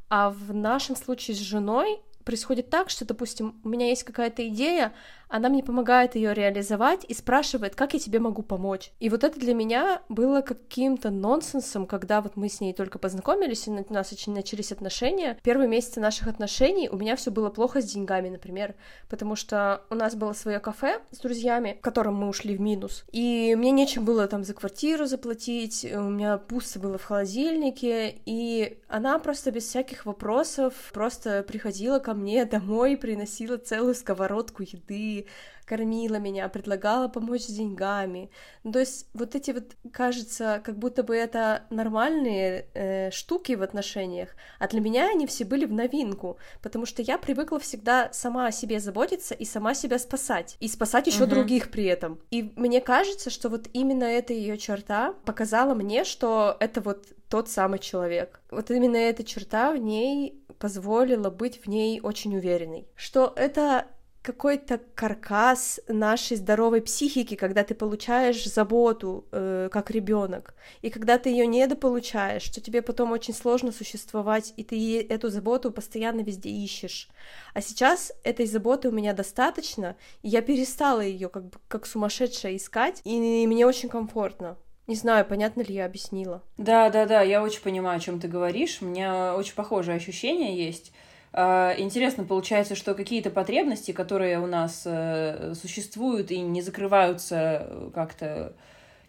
А 0.10 0.30
в 0.30 0.54
нашем 0.54 0.96
случае 0.96 1.36
с 1.36 1.40
женой 1.40 2.02
происходит 2.24 2.70
так, 2.70 2.90
что, 2.90 3.06
допустим, 3.06 3.60
у 3.64 3.70
меня 3.70 3.88
есть 3.88 4.04
какая-то 4.04 4.48
идея, 4.50 4.94
она 5.32 5.50
мне 5.50 5.64
помогает 5.64 6.16
ее 6.16 6.34
реализовать 6.34 7.06
и 7.08 7.14
спрашивает, 7.14 7.74
как 7.76 7.94
я 7.94 8.00
тебе 8.00 8.20
могу 8.20 8.42
помочь. 8.42 8.92
И 9.00 9.10
вот 9.10 9.24
это 9.24 9.40
для 9.40 9.54
меня 9.54 10.02
было 10.10 10.42
каким-то 10.42 11.10
нонсенсом, 11.10 11.88
когда 11.88 12.22
вот 12.22 12.36
мы 12.36 12.50
с 12.50 12.60
ней 12.60 12.74
только 12.74 13.00
познакомились, 13.00 13.68
и 13.68 13.72
у 13.72 13.94
нас 13.94 14.12
очень 14.12 14.34
начались 14.34 14.72
отношения. 14.72 15.38
Первые 15.42 15.70
месяцы 15.70 16.02
наших 16.02 16.28
отношений 16.28 16.90
у 16.90 16.98
меня 16.98 17.16
все 17.16 17.32
было 17.32 17.50
плохо 17.50 17.82
с 17.82 17.86
деньгами, 17.86 18.30
например, 18.30 18.76
потому 19.10 19.36
что 19.36 19.84
у 19.90 19.96
нас 19.96 20.16
было 20.16 20.34
свое 20.34 20.60
кафе 20.60 21.00
с 21.12 21.20
друзьями, 21.20 21.78
в 21.80 21.82
котором 21.82 22.16
мы 22.16 22.28
ушли 22.28 22.58
в 22.58 22.62
минус, 22.62 23.06
и 23.12 23.56
мне 23.58 23.72
нечем 23.72 24.04
было 24.04 24.28
там 24.28 24.44
за 24.44 24.54
квартиру 24.54 25.06
заплатить, 25.06 25.86
у 25.94 26.10
меня 26.10 26.38
пусто 26.38 26.80
было 26.80 26.98
в 26.98 27.06
холодильнике, 27.06 28.16
и 28.26 28.80
она 28.90 29.18
просто 29.20 29.52
без 29.52 29.66
всяких 29.66 30.06
вопросов 30.06 30.74
просто 30.94 31.44
приходила 31.44 32.00
ко 32.00 32.14
мне 32.14 32.44
домой, 32.44 32.98
приносила 32.98 33.58
целую 33.58 33.96
сковородку 33.96 34.64
еды, 34.64 35.21
кормила 35.66 36.16
меня, 36.16 36.50
предлагала 36.50 37.08
помочь 37.08 37.44
с 37.44 37.48
деньгами. 37.48 38.30
Ну, 38.64 38.74
то 38.74 38.80
есть 38.80 39.08
вот 39.14 39.36
эти 39.36 39.52
вот, 39.52 39.76
кажется, 39.94 40.62
как 40.66 40.78
будто 40.78 41.02
бы 41.02 41.16
это 41.16 41.64
нормальные 41.70 42.66
э, 42.74 43.12
штуки 43.12 43.54
в 43.54 43.64
отношениях, 43.64 44.36
а 44.60 44.68
для 44.68 44.82
меня 44.82 45.10
они 45.10 45.26
все 45.28 45.46
были 45.46 45.66
в 45.66 45.72
новинку, 45.72 46.38
потому 46.62 46.86
что 46.86 47.02
я 47.02 47.18
привыкла 47.18 47.58
всегда 47.58 48.10
сама 48.12 48.48
о 48.48 48.52
себе 48.52 48.82
заботиться 48.82 49.34
и 49.34 49.46
сама 49.46 49.74
себя 49.74 49.98
спасать, 49.98 50.58
и 50.60 50.68
спасать 50.68 51.08
еще 51.08 51.24
угу. 51.24 51.32
других 51.32 51.72
при 51.72 51.86
этом. 51.86 52.20
И 52.32 52.52
мне 52.58 52.82
кажется, 52.82 53.30
что 53.30 53.48
вот 53.48 53.70
именно 53.72 54.04
эта 54.04 54.34
ее 54.34 54.58
черта 54.58 55.14
показала 55.24 55.74
мне, 55.74 56.04
что 56.04 56.58
это 56.60 56.82
вот 56.82 57.06
тот 57.30 57.48
самый 57.48 57.80
человек. 57.80 58.42
Вот 58.52 58.70
именно 58.72 58.98
эта 58.98 59.24
черта 59.24 59.72
в 59.72 59.78
ней 59.78 60.44
позволила 60.60 61.30
быть 61.30 61.64
в 61.64 61.68
ней 61.68 62.02
очень 62.02 62.36
уверенной. 62.36 62.90
Что 62.96 63.32
это 63.38 63.88
какой-то 64.22 64.80
каркас 64.94 65.80
нашей 65.88 66.38
здоровой 66.38 66.82
психики, 66.82 67.36
когда 67.36 67.64
ты 67.64 67.74
получаешь 67.74 68.46
заботу 68.46 69.26
э, 69.32 69.70
как 69.72 69.90
ребенок, 69.90 70.54
и 70.82 70.90
когда 70.90 71.18
ты 71.18 71.30
ее 71.30 71.48
недополучаешь, 71.48 72.44
что 72.44 72.62
тебе 72.62 72.82
потом 72.82 73.12
очень 73.12 73.34
сложно 73.34 73.72
существовать, 73.72 74.54
и 74.58 74.64
ты 74.64 75.02
эту 75.02 75.30
заботу 75.30 75.72
постоянно 75.72 76.22
везде 76.22 76.50
ищешь. 76.50 77.10
А 77.54 77.62
сейчас 77.62 78.12
этой 78.24 78.46
заботы 78.46 78.90
у 78.90 78.92
меня 78.92 79.14
достаточно, 79.14 79.96
и 80.22 80.30
я 80.30 80.42
перестала 80.42 81.02
ее 81.02 81.28
как, 81.30 81.46
как 81.68 81.88
сумасшедшая 81.88 82.56
искать, 82.56 83.02
и 83.04 83.48
мне 83.48 83.66
очень 83.66 83.90
комфортно. 83.90 84.58
Не 84.88 84.96
знаю, 84.96 85.26
понятно 85.26 85.62
ли 85.62 85.74
я 85.74 85.86
объяснила. 85.86 86.44
Да, 86.58 86.90
да, 86.90 87.06
да, 87.06 87.22
я 87.22 87.42
очень 87.42 87.62
понимаю, 87.62 87.98
о 87.98 88.00
чем 88.00 88.20
ты 88.20 88.28
говоришь. 88.28 88.80
У 88.82 88.86
меня 88.86 89.36
очень 89.36 89.56
похожие 89.56 89.96
ощущения 89.96 90.56
есть. 90.56 90.92
А, 91.34 91.74
интересно 91.78 92.26
получается, 92.26 92.76
что 92.76 92.94
какие-то 92.94 93.30
потребности, 93.30 93.92
которые 93.92 94.40
у 94.40 94.48
нас 94.48 94.84
э, 94.86 95.54
существуют 95.56 96.30
и 96.32 96.40
не 96.42 96.62
закрываются 96.62 97.68
э, 97.70 97.90
как-то, 97.94 98.54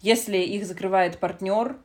если 0.01 0.39
их 0.39 0.65
закрывает 0.67 1.19
партнер, 1.19 1.77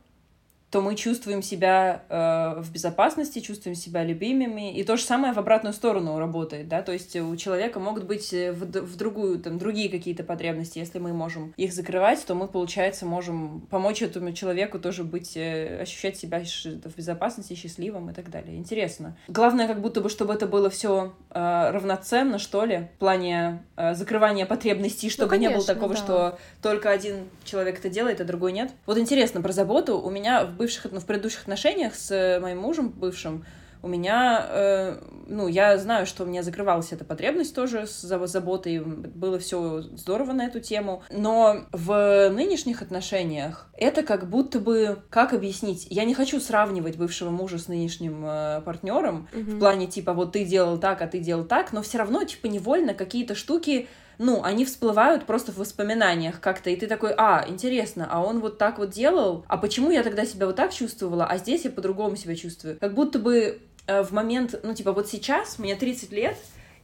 то 0.70 0.82
мы 0.82 0.96
чувствуем 0.96 1.42
себя 1.42 2.04
э, 2.10 2.62
в 2.62 2.72
безопасности, 2.72 3.40
чувствуем 3.40 3.76
себя 3.76 4.04
любимыми. 4.04 4.78
И 4.78 4.84
то 4.84 4.98
же 4.98 5.04
самое 5.04 5.34
в 5.34 5.38
обратную 5.38 5.74
сторону 5.74 6.20
работает, 6.20 6.68
да, 6.68 6.82
то 6.82 6.92
есть 6.92 7.16
у 7.16 7.36
человека 7.38 7.80
могут 7.80 8.04
быть 8.04 8.34
э, 8.34 8.52
в, 8.52 8.66
в 8.66 8.98
другую, 8.98 9.40
там, 9.40 9.58
другие 9.58 9.90
какие-то 9.90 10.24
потребности. 10.24 10.80
Если 10.80 11.00
мы 11.00 11.14
можем 11.14 11.54
их 11.56 11.74
закрывать, 11.74 12.26
то 12.26 12.36
мы, 12.36 12.48
получается, 12.48 13.06
можем 13.06 13.62
помочь 13.70 14.02
этому 14.02 14.34
человеку 14.34 14.78
тоже 14.78 15.06
быть, 15.06 15.38
э, 15.38 15.80
ощущать 15.82 16.18
себя 16.18 16.44
в 16.44 16.98
безопасности, 16.98 17.54
счастливым 17.54 18.10
и 18.10 18.14
так 18.14 18.30
далее. 18.30 18.58
Интересно. 18.58 19.18
Главное, 19.30 19.68
как 19.68 19.82
будто 19.82 20.02
бы, 20.02 20.10
чтобы 20.10 20.34
это 20.34 20.48
было 20.48 20.70
все 20.70 21.14
э, 21.30 21.70
равноценно, 21.72 22.40
что 22.40 22.66
ли, 22.66 22.90
в 22.96 23.00
плане 23.00 23.64
э, 23.78 23.96
закрывания 23.96 24.46
потребностей, 24.46 25.10
чтобы 25.10 25.28
ну, 25.28 25.38
конечно, 25.38 25.50
не 25.50 25.56
было 25.56 25.66
такого, 25.66 25.94
да. 25.94 26.00
что 26.00 26.40
только 26.62 26.90
один 26.90 27.30
человек 27.46 27.80
это 27.80 27.90
делает, 27.90 28.20
а 28.20 28.26
другой 28.26 28.52
нет. 28.52 28.72
Вот 28.86 28.98
интересно 28.98 29.42
про 29.42 29.54
заботу. 29.54 29.98
У 29.98 30.10
меня 30.10 30.46
в 30.57 30.57
бывших, 30.58 30.92
ну, 30.92 31.00
в 31.00 31.06
предыдущих 31.06 31.42
отношениях 31.42 31.96
с 31.96 32.12
э, 32.12 32.40
моим 32.40 32.60
мужем 32.60 32.90
бывшим, 32.90 33.46
у 33.82 33.88
меня, 33.88 34.46
э, 34.50 34.98
ну, 35.28 35.48
я 35.48 35.78
знаю, 35.78 36.06
что 36.06 36.24
у 36.24 36.26
меня 36.26 36.44
закрывалась 36.44 36.92
эта 36.92 37.06
потребность 37.06 37.56
тоже 37.56 37.86
с 37.86 38.02
заботой, 38.02 38.80
было 38.80 39.40
все 39.40 39.82
здорово 39.82 40.34
на 40.34 40.46
эту 40.46 40.60
тему, 40.60 41.04
но 41.10 41.66
в 41.72 42.30
нынешних 42.30 42.82
отношениях 42.82 43.70
это 43.78 44.04
как 44.04 44.30
будто 44.30 44.60
бы, 44.60 45.00
как 45.10 45.34
объяснить, 45.34 45.88
я 45.90 46.06
не 46.06 46.14
хочу 46.14 46.40
сравнивать 46.40 46.98
бывшего 46.98 47.30
мужа 47.30 47.60
с 47.60 47.68
нынешним 47.68 48.26
э, 48.26 48.62
партнером 48.62 49.28
mm-hmm. 49.32 49.56
в 49.56 49.60
плане 49.60 49.88
типа 49.88 50.14
вот 50.14 50.34
ты 50.34 50.44
делал 50.44 50.78
так, 50.80 51.02
а 51.02 51.08
ты 51.08 51.20
делал 51.20 51.46
так, 51.46 51.72
но 51.72 51.82
все 51.82 52.00
равно 52.00 52.24
типа 52.24 52.48
невольно 52.48 52.94
какие-то 52.94 53.36
штуки 53.36 53.88
ну, 54.18 54.44
они 54.44 54.66
всплывают 54.66 55.26
просто 55.26 55.52
в 55.52 55.58
воспоминаниях 55.58 56.40
как-то, 56.40 56.70
и 56.70 56.76
ты 56.76 56.88
такой, 56.88 57.14
а, 57.18 57.46
интересно, 57.48 58.08
а 58.10 58.24
он 58.24 58.40
вот 58.40 58.58
так 58.58 58.80
вот 58.80 58.90
делал, 58.90 59.46
а 59.48 59.58
почему 59.58 59.92
я 59.92 60.04
тогда 60.04 60.26
себя 60.26 60.48
вот 60.48 60.56
так 60.56 60.74
чувствовала, 60.74 61.26
а 61.26 61.38
здесь 61.38 61.66
я 61.66 61.72
по-другому 61.72 62.16
себя 62.16 62.36
чувствую. 62.36 62.78
Как 62.80 62.94
будто 62.94 63.20
бы 63.20 63.60
э, 63.86 64.04
в 64.04 64.12
момент, 64.12 64.60
ну, 64.64 64.74
типа, 64.74 64.92
вот 64.92 65.08
сейчас, 65.08 65.60
мне 65.60 65.76
30 65.76 66.12
лет, 66.12 66.38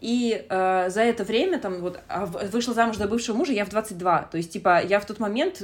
и 0.03 0.45
э, 0.49 0.89
за 0.89 1.01
это 1.01 1.23
время, 1.23 1.59
там, 1.59 1.79
вот, 1.79 1.97
а 2.09 2.25
вышла 2.25 2.73
замуж 2.73 2.97
за 2.97 3.07
бывшего 3.07 3.37
мужа 3.37 3.53
я 3.53 3.63
в 3.63 3.69
22. 3.69 4.23
То 4.23 4.35
есть, 4.35 4.51
типа, 4.51 4.83
я 4.83 4.99
в 4.99 5.05
тот 5.05 5.19
момент 5.19 5.63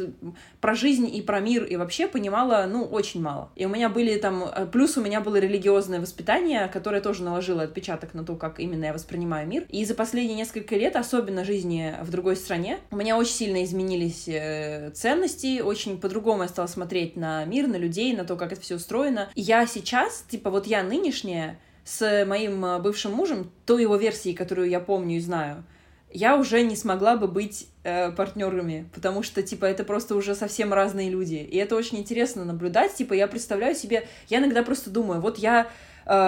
про 0.62 0.75
жизнь 0.75 1.13
и 1.13 1.21
про 1.21 1.41
мир 1.41 1.65
и 1.65 1.75
вообще 1.75 2.08
понимала, 2.08 2.65
ну, 2.65 2.86
очень 2.86 3.21
мало. 3.21 3.52
И 3.58 3.65
у 3.65 3.69
меня 3.69 3.89
были 3.89 4.17
там... 4.17 4.43
Э, 4.43 4.65
плюс 4.65 4.95
у 4.95 5.02
меня 5.02 5.19
было 5.19 5.36
религиозное 5.36 5.99
воспитание, 5.99 6.69
которое 6.69 7.02
тоже 7.02 7.23
наложило 7.23 7.63
отпечаток 7.63 8.13
на 8.13 8.23
то, 8.23 8.38
как 8.38 8.62
именно 8.62 8.86
я 8.86 8.93
воспринимаю 8.93 9.45
мир. 9.45 9.65
И 9.67 9.84
за 9.84 9.93
последние 9.93 10.38
несколько 10.38 10.78
лет, 10.78 10.95
особенно 10.95 11.43
жизни 11.43 11.95
в 12.02 12.10
другой 12.10 12.38
стране, 12.38 12.80
у 12.91 12.95
меня 12.95 13.17
очень 13.17 13.34
сильно 13.34 13.62
изменились 13.65 14.30
э, 14.30 14.91
ценности, 14.91 15.60
очень 15.60 15.99
по-другому 15.99 16.43
я 16.43 16.47
стала 16.47 16.67
смотреть 16.67 17.17
на 17.17 17.43
мир, 17.43 17.67
на 17.67 17.75
людей, 17.75 18.15
на 18.15 18.23
то, 18.23 18.38
как 18.38 18.54
это 18.54 18.62
все 18.62 18.75
устроено. 18.75 19.28
И 19.36 19.41
я 19.41 19.67
сейчас, 19.67 20.23
типа, 20.30 20.49
вот 20.49 20.65
я 20.65 20.82
нынешняя, 20.82 21.60
с 21.89 22.25
моим 22.25 22.63
э, 22.63 22.80
бывшим 22.80 23.13
мужем, 23.13 23.52
той 23.65 23.82
его 23.82 23.95
версии, 23.95 24.34
которую 24.34 24.69
я 24.69 24.80
помню 24.80 25.17
и 25.17 25.19
знаю, 25.19 25.63
я 26.12 26.38
уже 26.38 26.62
не 26.62 26.75
смогла 26.75 27.15
бы 27.17 27.28
быть 27.28 27.67
э, 27.84 28.12
партнерами, 28.12 28.88
потому 28.93 29.23
что, 29.23 29.41
типа, 29.41 29.65
это 29.65 29.84
просто 29.84 30.15
уже 30.15 30.36
совсем 30.36 30.71
разные 30.71 31.10
люди. 31.10 31.36
И 31.36 31.58
это 31.58 31.75
очень 31.75 31.97
интересно 31.97 32.45
наблюдать. 32.45 32.93
Типа, 32.93 33.13
я 33.13 33.28
представляю 33.28 33.75
себе, 33.75 34.08
я 34.28 34.38
иногда 34.38 34.62
просто 34.63 34.89
думаю, 34.91 35.19
вот 35.19 35.39
я 35.39 35.67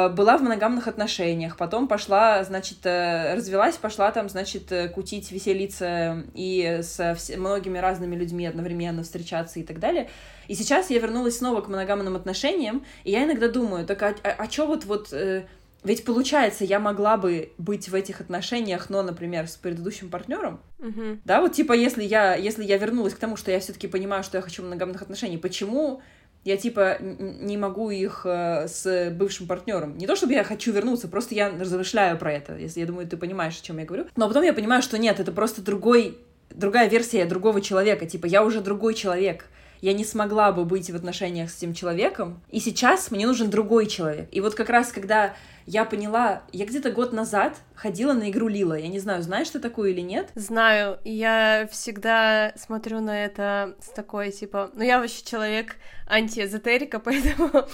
была 0.09 0.37
в 0.37 0.43
моногамных 0.43 0.87
отношениях, 0.87 1.57
потом 1.57 1.87
пошла, 1.87 2.43
значит, 2.43 2.85
э, 2.85 3.33
развелась, 3.33 3.77
пошла 3.77 4.11
там, 4.11 4.29
значит, 4.29 4.71
э, 4.71 4.89
кутить, 4.89 5.31
веселиться 5.31 6.23
и 6.35 6.81
с 6.83 7.31
многими 7.35 7.79
разными 7.79 8.15
людьми 8.15 8.45
одновременно 8.45 9.01
встречаться 9.01 9.59
и 9.59 9.63
так 9.63 9.79
далее. 9.79 10.07
И 10.47 10.53
сейчас 10.53 10.91
я 10.91 10.99
вернулась 10.99 11.39
снова 11.39 11.61
к 11.61 11.67
моногамным 11.67 12.15
отношениям, 12.15 12.85
и 13.03 13.11
я 13.11 13.23
иногда 13.23 13.47
думаю, 13.47 13.87
так 13.87 14.03
а, 14.03 14.13
а, 14.23 14.35
а 14.37 14.47
чё 14.47 14.67
вот, 14.67 14.85
вот 14.85 15.13
э, 15.13 15.45
ведь 15.83 16.05
получается, 16.05 16.63
я 16.63 16.79
могла 16.79 17.17
бы 17.17 17.51
быть 17.57 17.89
в 17.89 17.95
этих 17.95 18.21
отношениях, 18.21 18.91
но, 18.91 19.01
например, 19.01 19.47
с 19.47 19.55
предыдущим 19.55 20.11
партнером. 20.11 20.59
Uh-huh. 20.77 21.19
Да, 21.25 21.41
вот 21.41 21.53
типа, 21.53 21.73
если 21.73 22.03
я, 22.03 22.35
если 22.35 22.63
я 22.63 22.77
вернулась 22.77 23.15
к 23.15 23.17
тому, 23.17 23.35
что 23.35 23.49
я 23.49 23.59
все-таки 23.59 23.87
понимаю, 23.87 24.23
что 24.23 24.37
я 24.37 24.43
хочу 24.43 24.61
моногамных 24.61 25.01
отношений, 25.01 25.37
почему 25.37 26.01
я 26.43 26.57
типа 26.57 26.97
не 26.99 27.57
могу 27.57 27.91
их 27.91 28.25
э, 28.25 28.67
с 28.67 29.11
бывшим 29.11 29.47
партнером. 29.47 29.97
Не 29.97 30.07
то 30.07 30.15
чтобы 30.15 30.33
я 30.33 30.43
хочу 30.43 30.71
вернуться, 30.71 31.07
просто 31.07 31.35
я 31.35 31.49
размышляю 31.49 32.17
про 32.17 32.33
это. 32.33 32.55
Если 32.57 32.79
я 32.79 32.85
думаю, 32.85 33.07
ты 33.07 33.17
понимаешь, 33.17 33.59
о 33.59 33.63
чем 33.63 33.77
я 33.77 33.85
говорю. 33.85 34.07
Но 34.15 34.27
потом 34.27 34.43
я 34.43 34.53
понимаю, 34.53 34.81
что 34.81 34.97
нет, 34.97 35.19
это 35.19 35.31
просто 35.31 35.61
другой, 35.61 36.17
другая 36.49 36.89
версия 36.89 37.25
другого 37.25 37.61
человека. 37.61 38.05
Типа, 38.07 38.25
я 38.25 38.43
уже 38.43 38.61
другой 38.61 38.95
человек 38.95 39.45
я 39.81 39.93
не 39.93 40.05
смогла 40.05 40.51
бы 40.51 40.63
быть 40.63 40.89
в 40.89 40.95
отношениях 40.95 41.49
с 41.49 41.57
этим 41.57 41.73
человеком, 41.73 42.41
и 42.49 42.59
сейчас 42.59 43.11
мне 43.11 43.25
нужен 43.25 43.49
другой 43.49 43.87
человек. 43.87 44.29
И 44.31 44.39
вот 44.39 44.55
как 44.55 44.69
раз, 44.69 44.91
когда 44.91 45.33
я 45.65 45.85
поняла, 45.85 46.43
я 46.51 46.65
где-то 46.65 46.91
год 46.91 47.13
назад 47.13 47.57
ходила 47.75 48.13
на 48.13 48.29
игру 48.29 48.47
Лила. 48.47 48.77
Я 48.77 48.87
не 48.87 48.99
знаю, 48.99 49.21
знаешь 49.23 49.49
ты 49.49 49.59
такую 49.59 49.91
или 49.91 50.01
нет? 50.01 50.29
Знаю. 50.35 50.99
Я 51.03 51.67
всегда 51.71 52.53
смотрю 52.55 52.99
на 52.99 53.25
это 53.25 53.75
с 53.81 53.89
такой, 53.89 54.31
типа... 54.31 54.71
Ну, 54.73 54.83
я 54.83 54.99
вообще 54.99 55.23
человек 55.23 55.75
антиэзотерика, 56.07 56.99
поэтому... 57.03 57.67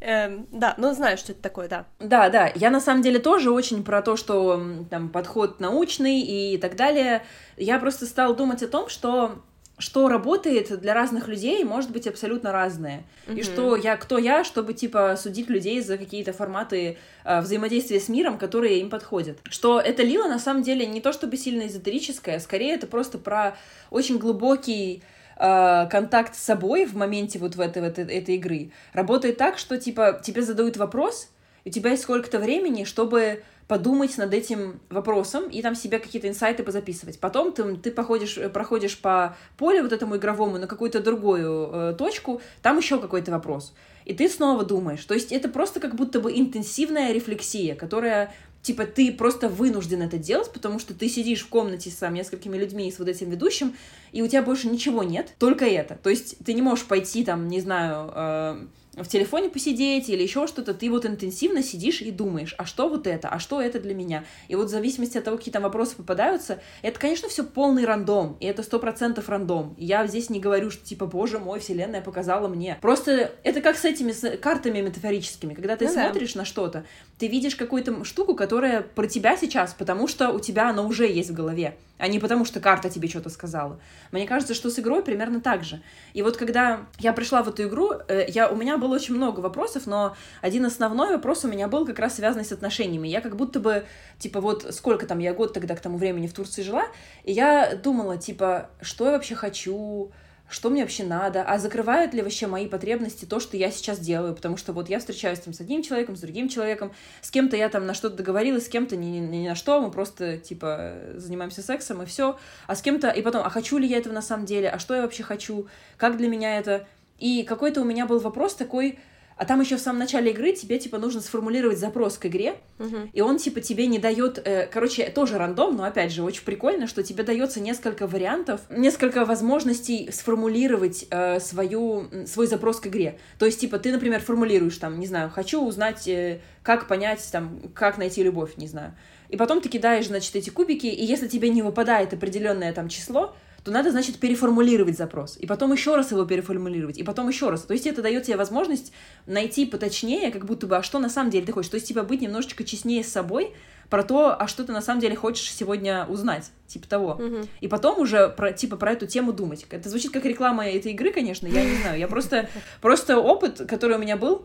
Эм, 0.00 0.46
да, 0.50 0.74
ну 0.78 0.94
знаю, 0.94 1.18
что 1.18 1.32
это 1.32 1.42
такое, 1.42 1.68
да. 1.68 1.86
Да, 1.98 2.30
да. 2.30 2.50
Я 2.54 2.70
на 2.70 2.80
самом 2.80 3.02
деле 3.02 3.18
тоже 3.18 3.50
очень 3.50 3.84
про 3.84 4.00
то, 4.00 4.16
что 4.16 4.84
там 4.88 5.10
подход 5.10 5.60
научный 5.60 6.20
и 6.20 6.56
так 6.58 6.74
далее. 6.74 7.22
Я 7.56 7.78
просто 7.78 8.06
стала 8.06 8.34
думать 8.34 8.62
о 8.62 8.68
том, 8.68 8.88
что 8.88 9.42
что 9.80 10.08
работает 10.08 10.78
для 10.80 10.94
разных 10.94 11.26
людей, 11.26 11.64
может 11.64 11.90
быть 11.90 12.06
абсолютно 12.06 12.52
разное. 12.52 13.04
Mm-hmm. 13.26 13.38
И 13.38 13.42
что 13.42 13.76
я, 13.76 13.96
кто 13.96 14.18
я, 14.18 14.44
чтобы, 14.44 14.74
типа, 14.74 15.16
судить 15.16 15.48
людей 15.48 15.80
за 15.80 15.96
какие-то 15.96 16.32
форматы 16.34 16.98
э, 17.24 17.40
взаимодействия 17.40 17.98
с 17.98 18.08
миром, 18.08 18.36
которые 18.36 18.78
им 18.80 18.90
подходят. 18.90 19.38
Что 19.44 19.80
это 19.80 20.02
лила, 20.02 20.28
на 20.28 20.38
самом 20.38 20.62
деле, 20.62 20.86
не 20.86 21.00
то 21.00 21.12
чтобы 21.12 21.38
сильно 21.38 21.66
эзотерическое, 21.66 22.38
скорее 22.40 22.74
это 22.74 22.86
просто 22.86 23.16
про 23.18 23.56
очень 23.90 24.18
глубокий 24.18 25.02
э, 25.38 25.88
контакт 25.90 26.36
с 26.36 26.42
собой 26.42 26.84
в 26.84 26.94
моменте 26.94 27.38
вот 27.38 27.56
в 27.56 27.60
этой, 27.60 27.80
в 27.80 27.86
этой, 27.86 28.04
этой 28.04 28.36
игры. 28.36 28.72
Работает 28.92 29.38
так, 29.38 29.56
что, 29.56 29.78
типа, 29.78 30.20
тебе 30.22 30.42
задают 30.42 30.76
вопрос, 30.76 31.30
и 31.64 31.70
у 31.70 31.72
тебя 31.72 31.92
есть 31.92 32.02
сколько-то 32.02 32.38
времени, 32.38 32.84
чтобы 32.84 33.42
подумать 33.70 34.18
над 34.18 34.34
этим 34.34 34.80
вопросом 34.90 35.44
и 35.48 35.62
там 35.62 35.76
себе 35.76 36.00
какие-то 36.00 36.26
инсайты 36.26 36.64
позаписывать. 36.64 37.20
Потом 37.20 37.52
ты, 37.52 37.76
ты 37.76 37.92
походишь, 37.92 38.36
э, 38.36 38.48
проходишь 38.48 38.98
по 38.98 39.36
полю 39.56 39.84
вот 39.84 39.92
этому 39.92 40.16
игровому 40.16 40.58
на 40.58 40.66
какую-то 40.66 40.98
другую 40.98 41.70
э, 41.72 41.94
точку, 41.96 42.42
там 42.62 42.78
еще 42.78 42.98
какой-то 42.98 43.30
вопрос. 43.30 43.72
И 44.06 44.12
ты 44.12 44.28
снова 44.28 44.64
думаешь. 44.64 45.04
То 45.04 45.14
есть 45.14 45.30
это 45.30 45.48
просто 45.48 45.78
как 45.78 45.94
будто 45.94 46.18
бы 46.18 46.36
интенсивная 46.36 47.12
рефлексия, 47.12 47.76
которая 47.76 48.34
типа 48.62 48.86
ты 48.86 49.12
просто 49.12 49.48
вынужден 49.48 50.02
это 50.02 50.18
делать, 50.18 50.52
потому 50.52 50.80
что 50.80 50.92
ты 50.92 51.08
сидишь 51.08 51.42
в 51.42 51.48
комнате 51.48 51.90
с 51.90 51.94
там, 51.94 52.12
несколькими 52.12 52.56
людьми 52.56 52.88
и 52.88 52.90
с 52.90 52.98
вот 52.98 53.06
этим 53.06 53.30
ведущим, 53.30 53.76
и 54.10 54.20
у 54.20 54.26
тебя 54.26 54.42
больше 54.42 54.66
ничего 54.66 55.04
нет, 55.04 55.32
только 55.38 55.64
это. 55.64 55.94
То 55.94 56.10
есть 56.10 56.44
ты 56.44 56.54
не 56.54 56.62
можешь 56.62 56.86
пойти 56.86 57.24
там, 57.24 57.46
не 57.46 57.60
знаю, 57.60 58.10
э, 58.16 58.66
в 58.94 59.06
телефоне 59.06 59.48
посидеть 59.48 60.08
или 60.08 60.22
еще 60.22 60.46
что-то, 60.46 60.74
ты 60.74 60.90
вот 60.90 61.06
интенсивно 61.06 61.62
сидишь 61.62 62.02
и 62.02 62.10
думаешь, 62.10 62.54
а 62.58 62.66
что 62.66 62.88
вот 62.88 63.06
это, 63.06 63.28
а 63.28 63.38
что 63.38 63.60
это 63.60 63.78
для 63.78 63.94
меня. 63.94 64.24
И 64.48 64.56
вот 64.56 64.66
в 64.66 64.70
зависимости 64.70 65.16
от 65.16 65.24
того, 65.24 65.36
какие 65.36 65.52
там 65.52 65.62
вопросы 65.62 65.94
попадаются, 65.96 66.60
это, 66.82 66.98
конечно, 66.98 67.28
все 67.28 67.44
полный 67.44 67.84
рандом, 67.84 68.36
и 68.40 68.46
это 68.46 68.62
сто 68.62 68.78
процентов 68.80 69.28
рандом. 69.28 69.74
Я 69.78 70.06
здесь 70.06 70.28
не 70.28 70.40
говорю, 70.40 70.70
что 70.70 70.84
типа, 70.84 71.06
боже 71.06 71.38
мой, 71.38 71.60
вселенная 71.60 72.00
показала 72.00 72.48
мне. 72.48 72.78
Просто 72.80 73.32
это 73.44 73.60
как 73.60 73.76
с 73.76 73.84
этими 73.84 74.10
с 74.10 74.36
картами 74.38 74.80
метафорическими, 74.80 75.54
когда 75.54 75.76
ты 75.76 75.86
ну, 75.86 75.92
смотришь 75.92 76.32
да. 76.32 76.40
на 76.40 76.44
что-то, 76.44 76.84
ты 77.18 77.28
видишь 77.28 77.54
какую-то 77.54 78.04
штуку, 78.04 78.34
которая 78.34 78.82
про 78.82 79.06
тебя 79.06 79.36
сейчас, 79.36 79.72
потому 79.72 80.08
что 80.08 80.30
у 80.30 80.40
тебя 80.40 80.70
она 80.70 80.82
уже 80.82 81.06
есть 81.06 81.30
в 81.30 81.34
голове 81.34 81.76
а 82.00 82.08
не 82.08 82.18
потому, 82.18 82.44
что 82.44 82.60
карта 82.60 82.88
тебе 82.88 83.08
что-то 83.08 83.28
сказала. 83.28 83.78
Мне 84.10 84.26
кажется, 84.26 84.54
что 84.54 84.70
с 84.70 84.78
игрой 84.78 85.04
примерно 85.04 85.40
так 85.40 85.62
же. 85.62 85.82
И 86.14 86.22
вот 86.22 86.36
когда 86.36 86.86
я 86.98 87.12
пришла 87.12 87.42
в 87.42 87.48
эту 87.48 87.64
игру, 87.64 87.92
э, 88.08 88.24
я, 88.28 88.48
у 88.48 88.56
меня 88.56 88.78
было 88.80 88.94
очень 88.94 89.14
много 89.14 89.40
вопросов, 89.40 89.86
но 89.86 90.16
один 90.40 90.66
основной 90.66 91.12
вопрос 91.12 91.44
у 91.44 91.48
меня 91.48 91.68
был 91.68 91.86
как 91.86 91.98
раз 91.98 92.16
связанный 92.16 92.44
с 92.44 92.52
отношениями. 92.52 93.06
Я 93.06 93.20
как 93.20 93.36
будто 93.36 93.60
бы, 93.60 93.84
типа, 94.18 94.40
вот 94.40 94.66
сколько 94.74 95.06
там, 95.06 95.18
я 95.18 95.32
год 95.34 95.52
тогда 95.52 95.76
к 95.76 95.80
тому 95.80 95.98
времени 95.98 96.26
в 96.26 96.34
Турции 96.34 96.62
жила, 96.62 96.84
и 97.24 97.32
я 97.32 97.76
думала, 97.76 98.16
типа, 98.16 98.70
что 98.80 99.06
я 99.06 99.12
вообще 99.12 99.34
хочу, 99.34 100.10
что 100.50 100.68
мне 100.68 100.82
вообще 100.82 101.04
надо, 101.04 101.42
а 101.42 101.58
закрывают 101.58 102.12
ли 102.12 102.22
вообще 102.22 102.46
мои 102.48 102.66
потребности 102.66 103.24
то, 103.24 103.38
что 103.38 103.56
я 103.56 103.70
сейчас 103.70 104.00
делаю, 104.00 104.34
потому 104.34 104.56
что 104.56 104.72
вот 104.72 104.88
я 104.88 104.98
встречаюсь 104.98 105.38
там 105.38 105.54
с 105.54 105.60
одним 105.60 105.82
человеком, 105.82 106.16
с 106.16 106.20
другим 106.20 106.48
человеком, 106.48 106.92
с 107.22 107.30
кем-то 107.30 107.56
я 107.56 107.68
там 107.68 107.86
на 107.86 107.94
что-то 107.94 108.16
договорилась, 108.16 108.66
с 108.66 108.68
кем-то 108.68 108.96
ни, 108.96 109.06
ни, 109.06 109.18
ни 109.20 109.48
на 109.48 109.54
что, 109.54 109.80
мы 109.80 109.90
просто, 109.90 110.38
типа, 110.38 110.94
занимаемся 111.14 111.62
сексом 111.62 112.02
и 112.02 112.06
все, 112.06 112.36
а 112.66 112.74
с 112.74 112.82
кем-то, 112.82 113.10
и 113.10 113.22
потом, 113.22 113.46
а 113.46 113.50
хочу 113.50 113.78
ли 113.78 113.86
я 113.86 113.98
этого 113.98 114.12
на 114.12 114.22
самом 114.22 114.44
деле, 114.44 114.68
а 114.68 114.78
что 114.78 114.94
я 114.94 115.02
вообще 115.02 115.22
хочу, 115.22 115.68
как 115.96 116.16
для 116.16 116.28
меня 116.28 116.58
это, 116.58 116.86
и 117.20 117.44
какой-то 117.44 117.82
у 117.82 117.84
меня 117.84 118.06
был 118.06 118.18
вопрос 118.18 118.54
такой, 118.54 118.98
а 119.40 119.46
там 119.46 119.58
еще 119.58 119.76
в 119.76 119.80
самом 119.80 120.00
начале 120.00 120.32
игры 120.32 120.52
тебе, 120.52 120.78
типа, 120.78 120.98
нужно 120.98 121.22
сформулировать 121.22 121.78
запрос 121.78 122.18
к 122.18 122.26
игре, 122.26 122.56
uh-huh. 122.78 123.08
и 123.10 123.22
он, 123.22 123.38
типа, 123.38 123.62
тебе 123.62 123.86
не 123.86 123.98
дает, 123.98 124.38
э, 124.44 124.66
короче, 124.66 125.08
тоже 125.08 125.38
рандом, 125.38 125.76
но, 125.76 125.84
опять 125.84 126.12
же, 126.12 126.22
очень 126.22 126.44
прикольно, 126.44 126.86
что 126.86 127.02
тебе 127.02 127.24
дается 127.24 127.58
несколько 127.58 128.06
вариантов, 128.06 128.60
несколько 128.68 129.24
возможностей 129.24 130.10
сформулировать 130.12 131.06
э, 131.10 131.40
свою, 131.40 132.26
свой 132.26 132.48
запрос 132.48 132.80
к 132.80 132.88
игре. 132.88 133.18
То 133.38 133.46
есть, 133.46 133.60
типа, 133.60 133.78
ты, 133.78 133.92
например, 133.92 134.20
формулируешь, 134.20 134.76
там, 134.76 135.00
не 135.00 135.06
знаю, 135.06 135.30
хочу 135.30 135.66
узнать, 135.66 136.06
э, 136.06 136.40
как 136.62 136.86
понять, 136.86 137.26
там, 137.32 137.62
как 137.74 137.96
найти 137.96 138.22
любовь, 138.22 138.58
не 138.58 138.66
знаю. 138.66 138.94
И 139.30 139.38
потом 139.38 139.62
ты 139.62 139.70
кидаешь, 139.70 140.08
значит, 140.08 140.36
эти 140.36 140.50
кубики, 140.50 140.86
и 140.86 141.02
если 141.02 141.28
тебе 141.28 141.48
не 141.48 141.62
выпадает 141.62 142.12
определенное 142.12 142.74
там 142.74 142.90
число, 142.90 143.34
то 143.64 143.70
надо, 143.70 143.90
значит, 143.90 144.18
переформулировать 144.18 144.96
запрос, 144.96 145.36
и 145.38 145.46
потом 145.46 145.72
еще 145.72 145.96
раз 145.96 146.10
его 146.12 146.24
переформулировать, 146.24 146.98
и 146.98 147.02
потом 147.02 147.28
еще 147.28 147.50
раз. 147.50 147.62
То 147.62 147.74
есть 147.74 147.86
это 147.86 148.02
дает 148.02 148.24
тебе 148.24 148.36
возможность 148.36 148.92
найти 149.26 149.66
поточнее, 149.66 150.30
как 150.30 150.46
будто 150.46 150.66
бы, 150.66 150.76
а 150.76 150.82
что 150.82 150.98
на 150.98 151.10
самом 151.10 151.30
деле 151.30 151.46
ты 151.46 151.52
хочешь. 151.52 151.70
То 151.70 151.76
есть, 151.76 151.88
типа, 151.88 152.02
быть 152.02 152.20
немножечко 152.20 152.64
честнее 152.64 153.04
с 153.04 153.08
собой, 153.08 153.52
про 153.90 154.04
то, 154.04 154.34
а 154.38 154.46
что 154.46 154.64
ты 154.64 154.72
на 154.72 154.80
самом 154.80 155.00
деле 155.00 155.16
хочешь 155.16 155.52
сегодня 155.52 156.06
узнать, 156.06 156.52
типа 156.68 156.88
того. 156.88 157.10
Угу. 157.14 157.48
И 157.60 157.68
потом 157.68 157.98
уже 157.98 158.28
про, 158.28 158.52
типа 158.52 158.76
про 158.76 158.92
эту 158.92 159.06
тему 159.06 159.32
думать. 159.32 159.66
Это 159.68 159.88
звучит 159.88 160.12
как 160.12 160.24
реклама 160.24 160.66
этой 160.66 160.92
игры, 160.92 161.12
конечно, 161.12 161.48
я 161.48 161.64
не 161.64 161.76
знаю. 161.76 161.98
Я 161.98 162.06
просто, 162.06 162.48
просто 162.80 163.18
опыт, 163.18 163.62
который 163.68 163.96
у 163.96 163.98
меня 163.98 164.16
был, 164.16 164.44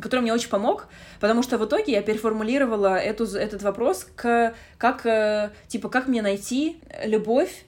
который 0.00 0.20
мне 0.20 0.32
очень 0.32 0.48
помог, 0.48 0.88
потому 1.20 1.42
что 1.42 1.58
в 1.58 1.64
итоге 1.64 1.92
я 1.92 2.02
переформулировала 2.02 2.96
эту, 2.96 3.24
этот 3.24 3.62
вопрос 3.62 4.08
к 4.16 4.54
как, 4.78 5.06
э, 5.06 5.50
типа, 5.68 5.88
как 5.88 6.08
мне 6.08 6.20
найти 6.20 6.80
любовь 7.04 7.64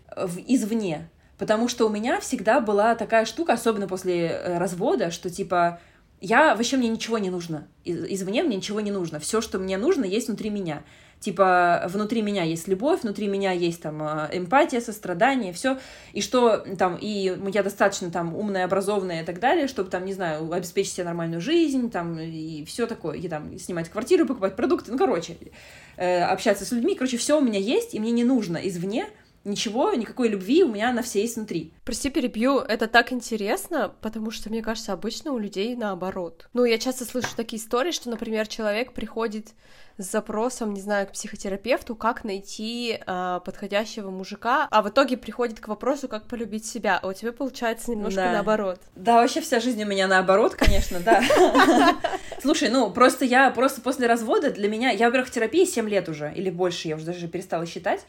извне. 0.46 1.09
Потому 1.38 1.68
что 1.68 1.87
у 1.87 1.90
меня 1.90 2.20
всегда 2.20 2.61
была 2.61 2.94
такая 2.94 3.24
штука, 3.24 3.55
особенно 3.55 3.88
после 3.88 4.29
э, 4.29 4.59
развода, 4.59 5.11
что, 5.11 5.31
типа, 5.31 5.81
я 6.20 6.55
вообще 6.55 6.77
мне 6.77 6.88
ничего 6.88 7.18
не 7.18 7.31
нужно. 7.31 7.66
Из, 7.85 8.05
извне 8.05 8.42
мне 8.44 8.57
ничего 8.57 8.81
не 8.81 8.92
нужно. 8.92 9.18
Все, 9.18 9.40
что 9.40 9.59
мне 9.59 9.77
нужно, 9.77 10.05
есть 10.05 10.29
внутри 10.29 10.50
меня 10.50 10.85
типа 11.24 11.85
внутри 11.88 12.20
меня 12.20 12.42
есть 12.42 12.68
любовь, 12.68 13.03
внутри 13.03 13.29
меня 13.29 13.53
есть 13.53 13.81
там 13.81 14.03
э, 14.03 14.29
эмпатия, 14.33 14.81
сострадание, 14.81 15.55
все, 15.55 15.79
и 16.12 16.20
что 16.20 16.59
там, 16.79 16.98
и 17.00 17.35
я 17.53 17.62
достаточно 17.62 18.11
там 18.11 18.35
умная, 18.35 18.66
образованная 18.66 19.22
и 19.22 19.24
так 19.24 19.40
далее, 19.40 19.66
чтобы 19.66 19.90
там, 19.90 20.05
не 20.05 20.12
знаю, 20.12 20.53
обеспечить 20.53 20.92
себе 20.92 21.05
нормальную 21.05 21.40
жизнь, 21.40 21.90
там, 21.90 22.18
и 22.20 22.64
все 22.66 22.87
такое, 22.87 23.16
и 23.16 23.27
там 23.27 23.59
снимать 23.59 23.88
квартиру, 23.88 24.27
покупать 24.27 24.55
продукты, 24.55 24.92
ну, 24.92 24.98
короче, 24.98 25.38
э, 25.96 26.22
общаться 26.22 26.66
с 26.66 26.72
людьми, 26.72 26.94
короче, 26.94 27.16
все 27.16 27.38
у 27.38 27.42
меня 27.42 27.59
есть, 27.59 27.94
и 27.94 28.00
мне 28.00 28.11
не 28.11 28.24
нужно 28.24 28.59
извне 28.59 29.07
ничего, 29.44 29.92
никакой 29.92 30.28
любви 30.28 30.62
у 30.64 30.68
меня 30.68 30.92
на 30.92 31.02
все 31.02 31.20
есть 31.20 31.37
внутри. 31.37 31.72
Прости, 31.85 32.11
перебью, 32.11 32.59
это 32.59 32.87
так 32.87 33.12
интересно, 33.12 33.94
потому 34.00 34.30
что, 34.30 34.50
мне 34.50 34.62
кажется, 34.62 34.92
обычно 34.92 35.33
у 35.33 35.38
людей 35.38 35.76
наоборот. 35.76 36.48
Ну, 36.52 36.64
я 36.64 36.78
часто 36.78 37.04
слышу 37.04 37.28
такие 37.37 37.61
истории, 37.61 37.92
что, 37.92 38.11
например, 38.11 38.46
человек 38.46 38.92
приходит 38.92 39.48
с 39.96 40.11
запросом, 40.11 40.74
не 40.74 40.80
знаю, 40.80 41.07
к 41.07 41.12
психотерапевту, 41.12 41.94
как 41.94 42.24
найти 42.24 42.98
э, 42.98 43.40
подходящего 43.44 44.11
мужика, 44.11 44.66
а 44.70 44.83
в 44.83 44.88
итоге 44.88 45.16
приходит 45.16 45.61
к 45.61 45.68
вопросу, 45.68 46.09
как 46.09 46.26
полюбить 46.26 46.66
себя, 46.66 46.98
а 47.00 47.09
у 47.09 47.12
тебя 47.12 47.33
получается 47.33 47.92
немножко 47.92 48.22
да. 48.22 48.33
наоборот. 48.33 48.80
Да, 48.96 49.20
вообще 49.20 49.40
вся 49.40 49.61
жизнь 49.61 49.83
у 49.85 49.87
меня 49.87 50.09
наоборот, 50.09 50.57
конечно, 50.57 50.98
да. 50.98 51.22
Слушай, 52.42 52.70
ну, 52.70 52.90
просто 52.90 53.24
я, 53.24 53.50
просто 53.50 53.83
после 53.83 54.09
развода 54.09 54.50
для 54.50 54.68
меня, 54.68 54.90
я, 54.90 55.07
во-первых, 55.07 55.28
в 55.28 55.33
терапии 55.33 55.64
7 55.64 55.88
лет 55.88 56.09
уже, 56.09 56.33
или 56.35 56.50
больше, 56.50 56.88
я 56.88 56.96
уже 56.96 57.07
даже 57.07 57.28
перестала 57.28 57.64
считать, 57.64 58.04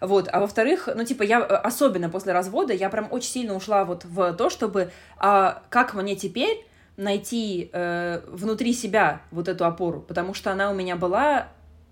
вот, 0.00 0.28
а 0.32 0.40
во-вторых, 0.40 0.88
ну, 0.94 1.04
типа, 1.04 1.22
я, 1.22 1.38
особенно 1.42 2.08
после 2.08 2.32
развода, 2.32 2.72
я 2.72 2.88
прям 2.90 3.08
очень 3.10 3.30
сильно 3.30 3.54
ушла 3.54 3.84
вот 3.84 4.04
в 4.04 4.32
то, 4.34 4.50
чтобы, 4.50 4.90
а, 5.18 5.62
как 5.70 5.94
мне 5.94 6.16
теперь 6.16 6.66
найти 6.96 7.70
э, 7.72 8.22
внутри 8.26 8.72
себя 8.72 9.20
вот 9.30 9.48
эту 9.48 9.66
опору, 9.66 10.00
потому 10.00 10.34
что 10.34 10.50
она 10.50 10.70
у 10.70 10.74
меня 10.74 10.96
была 10.96 11.48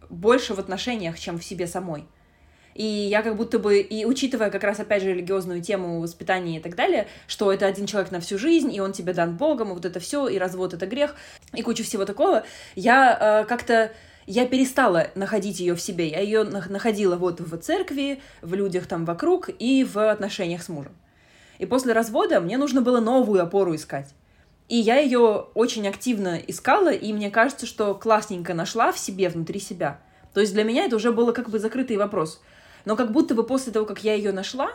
больше 0.08 0.54
в 0.54 0.58
отношениях, 0.58 1.18
чем 1.18 1.38
в 1.38 1.44
себе 1.44 1.66
самой. 1.66 2.06
И 2.74 2.84
я 2.84 3.22
как 3.22 3.36
будто 3.36 3.58
бы, 3.58 3.78
и 3.78 4.04
учитывая 4.04 4.50
как 4.50 4.64
раз, 4.64 4.80
опять 4.80 5.02
же, 5.02 5.10
религиозную 5.10 5.62
тему 5.62 6.00
воспитания 6.00 6.56
и 6.56 6.60
так 6.60 6.74
далее, 6.74 7.06
что 7.28 7.52
это 7.52 7.66
один 7.66 7.86
человек 7.86 8.10
на 8.10 8.20
всю 8.20 8.36
жизнь, 8.36 8.74
и 8.74 8.80
он 8.80 8.92
тебе 8.92 9.12
дан 9.12 9.36
Богом, 9.36 9.70
и 9.70 9.74
вот 9.74 9.84
это 9.84 10.00
все, 10.00 10.26
и 10.26 10.38
развод 10.38 10.74
это 10.74 10.86
грех, 10.86 11.14
и 11.52 11.62
куча 11.62 11.84
всего 11.84 12.04
такого, 12.04 12.44
я 12.74 13.42
э, 13.42 13.48
как-то 13.48 13.92
я 14.26 14.46
перестала 14.46 15.08
находить 15.14 15.60
ее 15.60 15.74
в 15.74 15.80
себе. 15.80 16.08
Я 16.08 16.20
ее 16.20 16.44
находила 16.44 17.16
вот 17.16 17.40
в 17.40 17.56
церкви, 17.58 18.20
в 18.42 18.54
людях 18.54 18.86
там 18.86 19.04
вокруг 19.04 19.50
и 19.58 19.84
в 19.84 20.10
отношениях 20.10 20.62
с 20.62 20.68
мужем. 20.68 20.92
И 21.58 21.66
после 21.66 21.92
развода 21.92 22.40
мне 22.40 22.58
нужно 22.58 22.80
было 22.80 23.00
новую 23.00 23.42
опору 23.42 23.74
искать. 23.74 24.14
И 24.68 24.76
я 24.76 24.98
ее 24.98 25.46
очень 25.54 25.86
активно 25.86 26.36
искала, 26.36 26.90
и 26.90 27.12
мне 27.12 27.30
кажется, 27.30 27.66
что 27.66 27.94
классненько 27.94 28.54
нашла 28.54 28.92
в 28.92 28.98
себе, 28.98 29.28
внутри 29.28 29.60
себя. 29.60 30.00
То 30.32 30.40
есть 30.40 30.52
для 30.54 30.64
меня 30.64 30.84
это 30.84 30.96
уже 30.96 31.12
было 31.12 31.32
как 31.32 31.50
бы 31.50 31.58
закрытый 31.58 31.96
вопрос. 31.96 32.40
Но 32.84 32.96
как 32.96 33.12
будто 33.12 33.34
бы 33.34 33.44
после 33.44 33.72
того, 33.72 33.86
как 33.86 34.02
я 34.02 34.14
ее 34.14 34.32
нашла, 34.32 34.70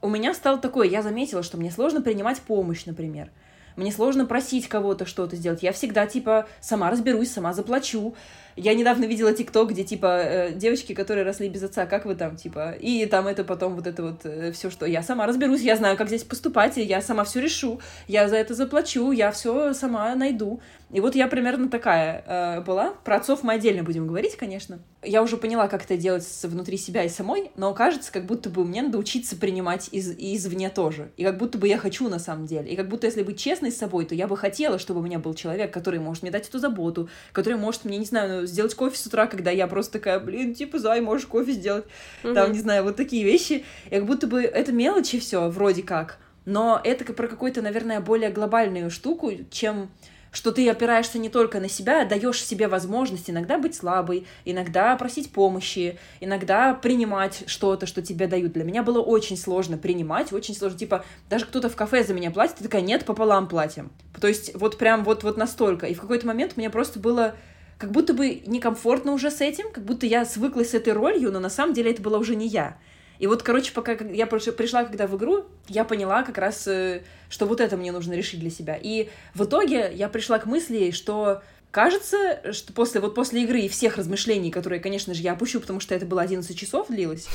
у 0.00 0.08
меня 0.08 0.34
стало 0.34 0.58
такое, 0.58 0.88
я 0.88 1.02
заметила, 1.02 1.42
что 1.42 1.56
мне 1.56 1.70
сложно 1.70 2.00
принимать 2.00 2.40
помощь, 2.40 2.84
например. 2.86 3.30
мне 3.76 3.90
сложно 3.90 4.24
просить 4.24 4.68
кого-то 4.68 5.04
что-то 5.04 5.34
сделать. 5.34 5.62
Я 5.62 5.72
всегда, 5.72 6.06
типа, 6.06 6.46
сама 6.60 6.90
разберусь, 6.90 7.32
сама 7.32 7.52
заплачу. 7.52 8.14
Я 8.56 8.74
недавно 8.74 9.04
видела 9.04 9.32
ТикТок, 9.32 9.70
где, 9.70 9.84
типа, 9.84 10.06
э, 10.06 10.52
девочки, 10.52 10.94
которые 10.94 11.24
росли 11.24 11.48
без 11.48 11.62
отца, 11.62 11.86
как 11.86 12.04
вы 12.04 12.14
там, 12.14 12.36
типа, 12.36 12.72
и 12.72 13.04
там 13.06 13.26
это 13.26 13.42
потом 13.42 13.74
вот 13.74 13.86
это 13.86 14.02
вот 14.02 14.20
э, 14.24 14.52
все, 14.52 14.70
что 14.70 14.86
я 14.86 15.02
сама 15.02 15.26
разберусь, 15.26 15.62
я 15.62 15.76
знаю, 15.76 15.96
как 15.96 16.08
здесь 16.08 16.24
поступать, 16.24 16.78
и 16.78 16.82
я 16.82 17.00
сама 17.00 17.24
все 17.24 17.40
решу, 17.40 17.80
я 18.06 18.28
за 18.28 18.36
это 18.36 18.54
заплачу, 18.54 19.10
я 19.10 19.32
все 19.32 19.74
сама 19.74 20.14
найду. 20.14 20.60
И 20.94 21.00
вот 21.00 21.16
я 21.16 21.26
примерно 21.26 21.68
такая 21.68 22.22
э, 22.24 22.60
была. 22.60 22.90
Про 23.04 23.16
отцов 23.16 23.42
мы 23.42 23.54
отдельно 23.54 23.82
будем 23.82 24.06
говорить, 24.06 24.36
конечно. 24.36 24.78
Я 25.02 25.24
уже 25.24 25.36
поняла, 25.36 25.66
как 25.66 25.84
это 25.84 25.96
делать 25.96 26.24
внутри 26.44 26.76
себя 26.76 27.02
и 27.02 27.08
самой, 27.08 27.50
но 27.56 27.74
кажется, 27.74 28.12
как 28.12 28.26
будто 28.26 28.48
бы 28.48 28.64
мне 28.64 28.80
надо 28.80 28.98
учиться 28.98 29.34
принимать 29.34 29.88
из, 29.90 30.14
извне 30.16 30.70
тоже. 30.70 31.10
И 31.16 31.24
как 31.24 31.36
будто 31.36 31.58
бы 31.58 31.66
я 31.66 31.78
хочу 31.78 32.08
на 32.08 32.20
самом 32.20 32.46
деле. 32.46 32.70
И 32.70 32.76
как 32.76 32.88
будто 32.88 33.08
если 33.08 33.24
быть 33.24 33.40
честной 33.40 33.72
с 33.72 33.76
собой, 33.76 34.04
то 34.06 34.14
я 34.14 34.28
бы 34.28 34.36
хотела, 34.36 34.78
чтобы 34.78 35.00
у 35.00 35.02
меня 35.02 35.18
был 35.18 35.34
человек, 35.34 35.74
который 35.74 35.98
может 35.98 36.22
мне 36.22 36.30
дать 36.30 36.48
эту 36.48 36.60
заботу, 36.60 37.08
который 37.32 37.58
может 37.58 37.84
мне, 37.84 37.98
не 37.98 38.06
знаю, 38.06 38.43
сделать 38.46 38.74
кофе 38.74 38.96
с 38.96 39.06
утра, 39.06 39.26
когда 39.26 39.50
я 39.50 39.66
просто 39.66 39.94
такая, 39.94 40.20
блин, 40.20 40.54
типа, 40.54 40.78
зай, 40.78 41.00
можешь 41.00 41.26
кофе 41.26 41.52
сделать. 41.52 41.84
Mm-hmm. 42.22 42.34
Там, 42.34 42.52
не 42.52 42.58
знаю, 42.58 42.84
вот 42.84 42.96
такие 42.96 43.24
вещи. 43.24 43.64
И 43.86 43.90
как 43.90 44.06
будто 44.06 44.26
бы 44.26 44.42
это 44.42 44.72
мелочи 44.72 45.18
все 45.18 45.48
вроде 45.48 45.82
как. 45.82 46.18
Но 46.44 46.80
это 46.82 47.12
про 47.12 47.28
какую-то, 47.28 47.62
наверное, 47.62 48.00
более 48.00 48.30
глобальную 48.30 48.90
штуку, 48.90 49.32
чем 49.50 49.90
что 50.34 50.50
ты 50.50 50.68
опираешься 50.68 51.18
не 51.18 51.28
только 51.28 51.60
на 51.60 51.68
себя, 51.68 52.02
а 52.02 52.04
даешь 52.04 52.44
себе 52.44 52.66
возможность 52.66 53.30
иногда 53.30 53.56
быть 53.56 53.76
слабой, 53.76 54.26
иногда 54.44 54.94
просить 54.96 55.30
помощи, 55.30 55.96
иногда 56.20 56.74
принимать 56.74 57.44
что-то, 57.46 57.86
что 57.86 58.02
тебе 58.02 58.26
дают. 58.26 58.52
Для 58.52 58.64
меня 58.64 58.82
было 58.82 59.00
очень 59.00 59.36
сложно 59.36 59.78
принимать, 59.78 60.32
очень 60.32 60.54
сложно, 60.54 60.78
типа, 60.78 61.04
даже 61.30 61.46
кто-то 61.46 61.68
в 61.68 61.76
кафе 61.76 62.02
за 62.02 62.14
меня 62.14 62.32
платит, 62.32 62.56
ты 62.56 62.64
такая, 62.64 62.82
нет, 62.82 63.04
пополам 63.04 63.48
платим. 63.48 63.92
То 64.20 64.26
есть 64.26 64.54
вот 64.56 64.76
прям 64.76 65.04
вот, 65.04 65.22
вот 65.22 65.36
настолько. 65.36 65.86
И 65.86 65.94
в 65.94 66.00
какой-то 66.00 66.26
момент 66.26 66.56
мне 66.56 66.68
просто 66.68 66.98
было 66.98 67.36
как 67.84 67.92
будто 67.92 68.14
бы 68.14 68.40
некомфортно 68.46 69.12
уже 69.12 69.30
с 69.30 69.42
этим, 69.42 69.70
как 69.70 69.84
будто 69.84 70.06
я 70.06 70.24
свыклась 70.24 70.70
с 70.70 70.74
этой 70.74 70.94
ролью, 70.94 71.30
но 71.30 71.38
на 71.38 71.50
самом 71.50 71.74
деле 71.74 71.90
это 71.90 72.00
была 72.00 72.16
уже 72.16 72.34
не 72.34 72.48
я. 72.48 72.78
И 73.18 73.26
вот, 73.26 73.42
короче, 73.42 73.72
пока 73.74 73.92
я 73.92 74.26
пришла 74.26 74.84
когда 74.84 75.06
в 75.06 75.14
игру, 75.18 75.44
я 75.68 75.84
поняла 75.84 76.22
как 76.22 76.38
раз, 76.38 76.66
э, 76.66 77.02
что 77.28 77.44
вот 77.44 77.60
это 77.60 77.76
мне 77.76 77.92
нужно 77.92 78.14
решить 78.14 78.40
для 78.40 78.48
себя. 78.48 78.78
И 78.80 79.10
в 79.34 79.44
итоге 79.44 79.92
я 79.94 80.08
пришла 80.08 80.38
к 80.38 80.46
мысли, 80.46 80.92
что 80.92 81.42
кажется, 81.70 82.54
что 82.54 82.72
после, 82.72 83.02
вот 83.02 83.14
после 83.14 83.42
игры 83.42 83.60
и 83.60 83.68
всех 83.68 83.98
размышлений, 83.98 84.50
которые, 84.50 84.80
конечно 84.80 85.12
же, 85.12 85.20
я 85.20 85.34
опущу, 85.34 85.60
потому 85.60 85.80
что 85.80 85.94
это 85.94 86.06
было 86.06 86.22
11 86.22 86.58
часов 86.58 86.88
длилось, 86.88 87.28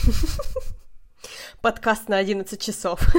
подкаст 1.62 2.10
на 2.10 2.18
11 2.18 2.62
часов. 2.62 3.02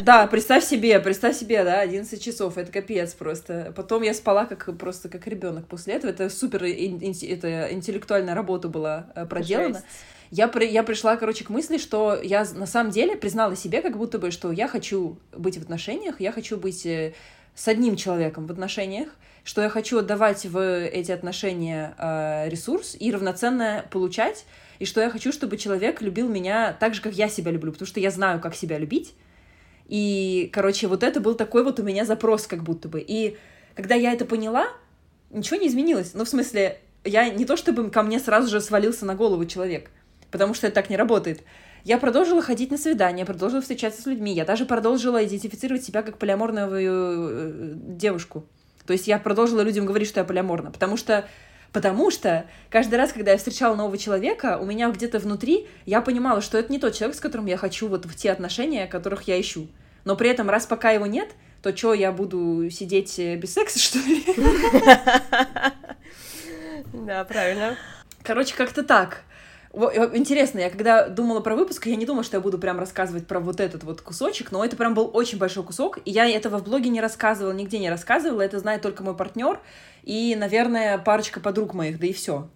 Да, 0.00 0.26
представь 0.26 0.64
себе, 0.64 0.98
представь 0.98 1.36
себе, 1.36 1.62
да, 1.62 1.78
11 1.80 2.20
часов, 2.20 2.58
это 2.58 2.72
капец 2.72 3.12
просто. 3.12 3.72
Потом 3.76 4.02
я 4.02 4.14
спала 4.14 4.46
как 4.46 4.76
просто 4.76 5.08
как 5.08 5.28
ребенок 5.28 5.68
после 5.68 5.94
этого. 5.94 6.10
Это 6.10 6.28
супер, 6.28 6.64
это 6.64 7.68
интеллектуальная 7.70 8.34
работа 8.34 8.66
была 8.66 9.12
э, 9.14 9.26
проделана. 9.26 9.74
Жесть 9.74 9.86
я, 10.32 10.48
при, 10.48 10.66
я 10.66 10.82
пришла, 10.82 11.16
короче, 11.16 11.44
к 11.44 11.50
мысли, 11.50 11.76
что 11.76 12.18
я 12.20 12.46
на 12.54 12.64
самом 12.64 12.90
деле 12.90 13.16
признала 13.16 13.54
себе, 13.54 13.82
как 13.82 13.98
будто 13.98 14.18
бы, 14.18 14.30
что 14.30 14.50
я 14.50 14.66
хочу 14.66 15.18
быть 15.36 15.58
в 15.58 15.62
отношениях, 15.62 16.22
я 16.22 16.32
хочу 16.32 16.56
быть 16.56 16.86
э, 16.86 17.12
с 17.54 17.68
одним 17.68 17.96
человеком 17.96 18.46
в 18.46 18.50
отношениях, 18.50 19.10
что 19.44 19.60
я 19.60 19.68
хочу 19.68 19.98
отдавать 19.98 20.46
в 20.46 20.58
эти 20.86 21.12
отношения 21.12 21.94
э, 21.98 22.48
ресурс 22.48 22.96
и 22.98 23.12
равноценно 23.12 23.84
получать, 23.90 24.46
и 24.82 24.84
что 24.84 25.00
я 25.00 25.10
хочу, 25.10 25.32
чтобы 25.32 25.56
человек 25.56 26.02
любил 26.02 26.28
меня 26.28 26.76
так 26.78 26.94
же, 26.94 27.00
как 27.00 27.14
я 27.14 27.28
себя 27.28 27.50
люблю, 27.52 27.72
потому 27.72 27.86
что 27.86 28.00
я 28.00 28.10
знаю, 28.10 28.40
как 28.40 28.54
себя 28.54 28.78
любить. 28.78 29.14
И, 29.86 30.50
короче, 30.52 30.88
вот 30.88 31.02
это 31.02 31.20
был 31.20 31.34
такой 31.34 31.64
вот 31.64 31.80
у 31.80 31.82
меня 31.82 32.04
запрос, 32.04 32.46
как 32.46 32.62
будто 32.62 32.88
бы. 32.88 33.00
И 33.00 33.36
когда 33.74 33.94
я 33.94 34.12
это 34.12 34.24
поняла, 34.24 34.66
ничего 35.30 35.60
не 35.60 35.68
изменилось. 35.68 36.14
Ну, 36.14 36.24
в 36.24 36.28
смысле, 36.28 36.80
я 37.04 37.28
не 37.30 37.44
то 37.44 37.56
чтобы 37.56 37.90
ко 37.90 38.02
мне 38.02 38.18
сразу 38.18 38.48
же 38.48 38.60
свалился 38.60 39.06
на 39.06 39.14
голову 39.14 39.44
человек 39.44 39.90
потому 40.32 40.54
что 40.54 40.66
это 40.66 40.74
так 40.74 40.90
не 40.90 40.96
работает. 40.96 41.44
Я 41.84 41.98
продолжила 41.98 42.42
ходить 42.42 42.70
на 42.70 42.78
свидания, 42.78 43.24
продолжила 43.24 43.60
встречаться 43.60 44.02
с 44.02 44.06
людьми. 44.06 44.32
Я 44.32 44.44
даже 44.44 44.64
продолжила 44.64 45.24
идентифицировать 45.24 45.84
себя 45.84 46.02
как 46.02 46.18
полиаморную 46.18 46.70
э, 46.72 47.72
девушку. 47.76 48.46
То 48.86 48.94
есть 48.94 49.06
я 49.06 49.18
продолжила 49.18 49.60
людям 49.60 49.86
говорить, 49.86 50.08
что 50.08 50.20
я 50.20 50.24
полиаморна, 50.24 50.72
потому 50.72 50.96
что 50.96 51.26
Потому 51.72 52.10
что 52.10 52.44
каждый 52.70 52.96
раз, 52.96 53.12
когда 53.12 53.32
я 53.32 53.38
встречала 53.38 53.74
нового 53.74 53.96
человека, 53.96 54.58
у 54.60 54.66
меня 54.66 54.90
где-то 54.90 55.18
внутри 55.18 55.66
я 55.86 56.02
понимала, 56.02 56.42
что 56.42 56.58
это 56.58 56.70
не 56.70 56.78
тот 56.78 56.94
человек, 56.94 57.16
с 57.16 57.20
которым 57.20 57.46
я 57.46 57.56
хочу 57.56 57.88
вот 57.88 58.04
в 58.04 58.14
те 58.14 58.30
отношения, 58.30 58.86
которых 58.86 59.22
я 59.22 59.40
ищу. 59.40 59.68
Но 60.04 60.14
при 60.14 60.28
этом, 60.28 60.50
раз 60.50 60.66
пока 60.66 60.90
его 60.90 61.06
нет, 61.06 61.30
то 61.62 61.74
что, 61.74 61.94
я 61.94 62.12
буду 62.12 62.68
сидеть 62.70 63.18
э, 63.18 63.36
без 63.36 63.54
секса, 63.54 63.78
что 63.80 63.98
ли? 63.98 64.24
Да, 66.92 67.24
правильно. 67.24 67.76
Короче, 68.22 68.54
как-то 68.54 68.82
так. 68.82 69.22
Интересно, 69.74 70.58
я 70.58 70.68
когда 70.68 71.08
думала 71.08 71.40
про 71.40 71.56
выпуск, 71.56 71.86
я 71.86 71.96
не 71.96 72.04
думала, 72.04 72.24
что 72.24 72.36
я 72.36 72.42
буду 72.42 72.58
прям 72.58 72.78
рассказывать 72.78 73.26
про 73.26 73.40
вот 73.40 73.58
этот 73.58 73.84
вот 73.84 74.02
кусочек, 74.02 74.52
но 74.52 74.62
это 74.62 74.76
прям 74.76 74.92
был 74.92 75.10
очень 75.14 75.38
большой 75.38 75.64
кусок, 75.64 75.98
и 76.04 76.10
я 76.10 76.28
этого 76.28 76.58
в 76.58 76.64
блоге 76.64 76.90
не 76.90 77.00
рассказывала, 77.00 77.52
нигде 77.52 77.78
не 77.78 77.88
рассказывала, 77.88 78.42
это 78.42 78.58
знает 78.58 78.82
только 78.82 79.02
мой 79.02 79.16
партнер 79.16 79.60
и, 80.02 80.36
наверное, 80.36 80.98
парочка 80.98 81.40
подруг 81.40 81.72
моих, 81.72 81.98
да 81.98 82.06
и 82.06 82.12
все. 82.12 82.48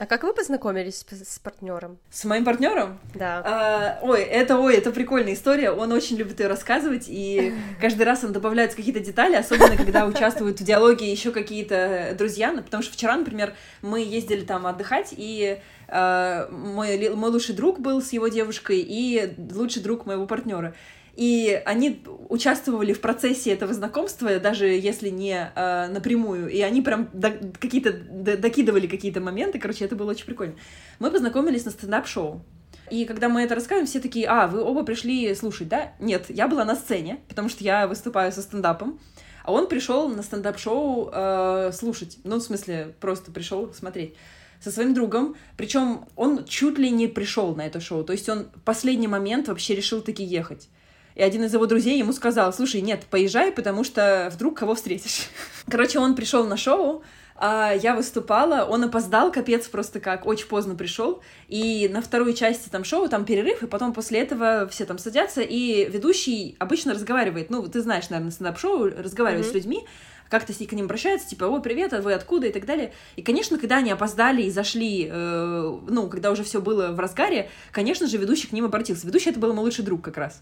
А 0.00 0.06
как 0.06 0.22
вы 0.22 0.32
познакомились 0.32 1.04
с, 1.10 1.34
с 1.34 1.38
партнером? 1.38 1.98
С 2.10 2.24
моим 2.24 2.42
партнером? 2.42 2.98
Да. 3.14 3.42
А, 3.44 3.98
ой, 4.00 4.22
это 4.22 4.56
ой, 4.56 4.74
это 4.74 4.92
прикольная 4.92 5.34
история. 5.34 5.72
Он 5.72 5.92
очень 5.92 6.16
любит 6.16 6.40
ее 6.40 6.46
рассказывать, 6.46 7.04
и 7.06 7.52
каждый 7.82 8.04
раз 8.04 8.24
он 8.24 8.32
добавляет 8.32 8.74
какие-то 8.74 9.00
детали, 9.00 9.34
особенно 9.34 9.76
когда 9.76 10.06
участвуют 10.06 10.58
в 10.58 10.64
диалоге 10.64 11.12
еще 11.12 11.32
какие-то 11.32 12.14
друзья. 12.16 12.50
Ну, 12.50 12.62
потому 12.62 12.82
что 12.82 12.94
вчера, 12.94 13.14
например, 13.14 13.52
мы 13.82 14.00
ездили 14.00 14.40
там 14.40 14.66
отдыхать, 14.66 15.12
и 15.14 15.60
э, 15.88 16.48
мой, 16.50 17.10
мой 17.10 17.30
лучший 17.30 17.54
друг 17.54 17.78
был 17.78 18.00
с 18.00 18.14
его 18.14 18.28
девушкой 18.28 18.80
и 18.80 19.34
лучший 19.52 19.82
друг 19.82 20.06
моего 20.06 20.26
партнера. 20.26 20.74
И 21.20 21.60
они 21.66 22.02
участвовали 22.30 22.94
в 22.94 23.02
процессе 23.02 23.50
этого 23.50 23.74
знакомства, 23.74 24.40
даже 24.40 24.68
если 24.68 25.10
не 25.10 25.52
э, 25.54 25.88
напрямую, 25.88 26.48
и 26.48 26.62
они 26.62 26.80
прям 26.80 27.10
до, 27.12 27.30
какие-то 27.58 27.92
до, 27.92 28.38
докидывали 28.38 28.86
какие-то 28.86 29.20
моменты, 29.20 29.58
короче, 29.58 29.84
это 29.84 29.96
было 29.96 30.12
очень 30.12 30.24
прикольно. 30.24 30.54
Мы 30.98 31.10
познакомились 31.10 31.66
на 31.66 31.72
стендап-шоу. 31.72 32.42
И 32.88 33.04
когда 33.04 33.28
мы 33.28 33.42
это 33.42 33.54
рассказываем, 33.54 33.86
все 33.86 34.00
такие, 34.00 34.26
а, 34.28 34.46
вы 34.46 34.62
оба 34.62 34.82
пришли 34.82 35.34
слушать, 35.34 35.68
да? 35.68 35.92
Нет, 36.00 36.24
я 36.30 36.48
была 36.48 36.64
на 36.64 36.74
сцене, 36.74 37.18
потому 37.28 37.50
что 37.50 37.64
я 37.64 37.86
выступаю 37.86 38.32
со 38.32 38.40
стендапом, 38.40 38.98
а 39.44 39.52
он 39.52 39.68
пришел 39.68 40.08
на 40.08 40.22
стендап-шоу 40.22 41.10
э, 41.12 41.70
слушать. 41.74 42.16
Ну, 42.24 42.36
в 42.36 42.42
смысле, 42.42 42.94
просто 42.98 43.30
пришел 43.30 43.70
смотреть 43.74 44.14
со 44.58 44.70
своим 44.70 44.94
другом. 44.94 45.36
Причем 45.58 46.06
он 46.16 46.46
чуть 46.46 46.78
ли 46.78 46.90
не 46.90 47.08
пришел 47.08 47.54
на 47.54 47.66
это 47.66 47.78
шоу. 47.78 48.04
То 48.04 48.14
есть 48.14 48.26
он 48.30 48.46
в 48.54 48.62
последний 48.62 49.08
момент 49.08 49.48
вообще 49.48 49.74
решил 49.74 50.00
таки 50.00 50.24
ехать. 50.24 50.70
И 51.14 51.22
один 51.22 51.44
из 51.44 51.52
его 51.52 51.66
друзей 51.66 51.98
ему 51.98 52.12
сказал, 52.12 52.52
слушай, 52.52 52.80
нет, 52.80 53.04
поезжай, 53.10 53.52
потому 53.52 53.84
что 53.84 54.30
вдруг 54.32 54.58
кого 54.58 54.74
встретишь. 54.74 55.28
Короче, 55.70 55.98
он 55.98 56.14
пришел 56.14 56.44
на 56.46 56.56
шоу, 56.56 57.02
а 57.42 57.72
я 57.72 57.94
выступала, 57.94 58.66
он 58.66 58.84
опоздал, 58.84 59.32
капец 59.32 59.66
просто 59.66 59.98
как, 59.98 60.26
очень 60.26 60.46
поздно 60.46 60.74
пришел, 60.74 61.22
и 61.48 61.88
на 61.90 62.02
второй 62.02 62.34
части 62.34 62.68
там 62.68 62.84
шоу, 62.84 63.08
там 63.08 63.24
перерыв, 63.24 63.62
и 63.62 63.66
потом 63.66 63.94
после 63.94 64.20
этого 64.20 64.68
все 64.68 64.84
там 64.84 64.98
садятся, 64.98 65.40
и 65.40 65.88
ведущий 65.88 66.54
обычно 66.58 66.92
разговаривает, 66.92 67.48
ну, 67.48 67.66
ты 67.66 67.80
знаешь, 67.80 68.10
наверное, 68.10 68.30
стендап-шоу, 68.30 68.90
разговаривает 68.90 69.46
mm-hmm. 69.46 69.50
с 69.50 69.54
людьми, 69.54 69.86
как-то 70.28 70.52
к 70.52 70.72
ним 70.72 70.84
обращается, 70.84 71.28
типа, 71.28 71.44
о, 71.44 71.60
привет, 71.60 71.92
а 71.92 72.02
вы 72.02 72.12
откуда 72.12 72.46
и 72.46 72.52
так 72.52 72.64
далее. 72.64 72.92
И, 73.16 73.22
конечно, 73.22 73.58
когда 73.58 73.78
они 73.78 73.90
опоздали 73.90 74.42
и 74.42 74.50
зашли, 74.50 75.08
э, 75.10 75.78
ну, 75.88 76.08
когда 76.08 76.30
уже 76.30 76.44
все 76.44 76.60
было 76.60 76.92
в 76.92 77.00
разгаре, 77.00 77.50
конечно 77.72 78.06
же, 78.06 78.16
ведущий 78.16 78.46
к 78.46 78.52
ним 78.52 78.64
обратился. 78.66 79.06
Ведущий 79.06 79.30
это 79.30 79.40
был 79.40 79.52
мой 79.52 79.64
лучший 79.64 79.84
друг 79.84 80.02
как 80.02 80.16
раз. 80.18 80.40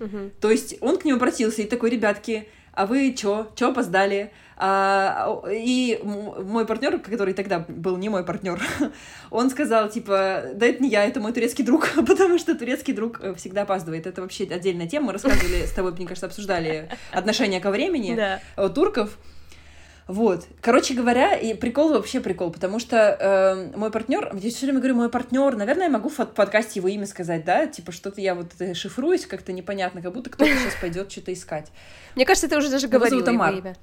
Угу. 0.00 0.30
То 0.40 0.50
есть 0.50 0.76
он 0.80 0.98
к 0.98 1.04
ним 1.04 1.16
обратился 1.16 1.62
и 1.62 1.66
такой, 1.66 1.90
ребятки, 1.90 2.48
а 2.72 2.86
вы 2.86 3.12
чё? 3.12 3.50
Чё 3.54 3.70
опоздали? 3.70 4.32
А, 4.56 5.42
и 5.50 5.98
мой 6.02 6.66
партнер, 6.66 6.98
который 6.98 7.32
тогда 7.32 7.64
был 7.66 7.96
не 7.96 8.08
мой 8.08 8.24
партнер, 8.24 8.60
он 9.30 9.50
сказал, 9.50 9.88
типа, 9.88 10.44
да 10.54 10.66
это 10.66 10.82
не 10.82 10.90
я, 10.90 11.04
это 11.04 11.18
мой 11.18 11.32
турецкий 11.32 11.64
друг, 11.64 11.88
потому 12.06 12.38
что 12.38 12.54
турецкий 12.54 12.92
друг 12.92 13.20
э, 13.22 13.34
всегда 13.34 13.62
опаздывает. 13.62 14.06
Это 14.06 14.20
вообще 14.20 14.44
отдельная 14.44 14.86
тема. 14.86 15.06
Мы 15.06 15.12
рассказывали 15.14 15.64
с 15.64 15.72
тобой, 15.72 15.92
мне 15.92 16.06
кажется, 16.06 16.26
обсуждали 16.26 16.88
отношения 17.12 17.60
ко 17.60 17.70
времени 17.70 18.14
да. 18.14 18.68
турков. 18.68 19.18
Вот. 20.10 20.44
Короче 20.60 20.94
говоря, 20.94 21.36
и 21.36 21.54
прикол 21.54 21.90
вообще 21.90 22.20
прикол, 22.20 22.50
потому 22.50 22.80
что 22.80 22.96
э, 22.96 23.76
мой 23.76 23.92
партнер, 23.92 24.32
я 24.34 24.50
все 24.50 24.66
время 24.66 24.80
говорю, 24.80 24.96
мой 24.96 25.08
партнер, 25.08 25.54
наверное, 25.54 25.84
я 25.84 25.88
могу 25.88 26.08
в 26.08 26.16
подкасте 26.16 26.80
его 26.80 26.88
имя 26.88 27.06
сказать, 27.06 27.44
да, 27.44 27.68
типа 27.68 27.92
что-то 27.92 28.20
я 28.20 28.34
вот 28.34 28.50
шифруюсь, 28.74 29.24
как-то 29.24 29.52
непонятно, 29.52 30.02
как 30.02 30.12
будто 30.12 30.28
кто-то 30.28 30.50
сейчас 30.50 30.74
пойдет 30.80 31.12
что-то 31.12 31.32
искать. 31.32 31.70
Мне 32.16 32.26
кажется, 32.26 32.48
ты 32.48 32.56
уже 32.56 32.70
даже 32.70 32.88
говорила 32.88 33.20
его, 33.20 33.46
имя. 33.46 33.76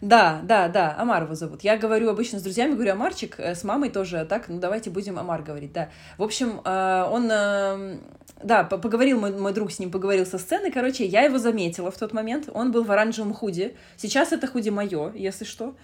Да, 0.00 0.40
да, 0.42 0.68
да, 0.68 0.94
Амар 0.98 1.24
его 1.24 1.34
зовут. 1.34 1.62
Я 1.62 1.76
говорю 1.76 2.10
обычно 2.10 2.38
с 2.38 2.42
друзьями, 2.42 2.74
говорю 2.74 2.92
Амарчик, 2.92 3.38
э, 3.38 3.54
с 3.54 3.64
мамой 3.64 3.90
тоже 3.90 4.26
так, 4.28 4.48
ну 4.48 4.58
давайте 4.58 4.90
будем 4.90 5.18
Амар 5.18 5.42
говорить, 5.42 5.72
да. 5.72 5.88
В 6.18 6.22
общем, 6.22 6.60
э, 6.64 7.08
он, 7.10 7.28
э, 7.30 7.98
да, 8.42 8.64
поговорил, 8.64 9.20
мой, 9.20 9.32
мой 9.32 9.52
друг 9.52 9.72
с 9.72 9.78
ним 9.78 9.90
поговорил 9.90 10.26
со 10.26 10.38
сцены, 10.38 10.70
короче, 10.70 11.06
я 11.06 11.22
его 11.22 11.38
заметила 11.38 11.90
в 11.90 11.96
тот 11.96 12.12
момент, 12.12 12.48
он 12.52 12.72
был 12.72 12.84
в 12.84 12.92
оранжевом 12.92 13.32
худи, 13.32 13.76
сейчас 13.96 14.32
это 14.32 14.46
худи 14.46 14.68
мое, 14.68 15.12
если 15.14 15.44
что, 15.44 15.74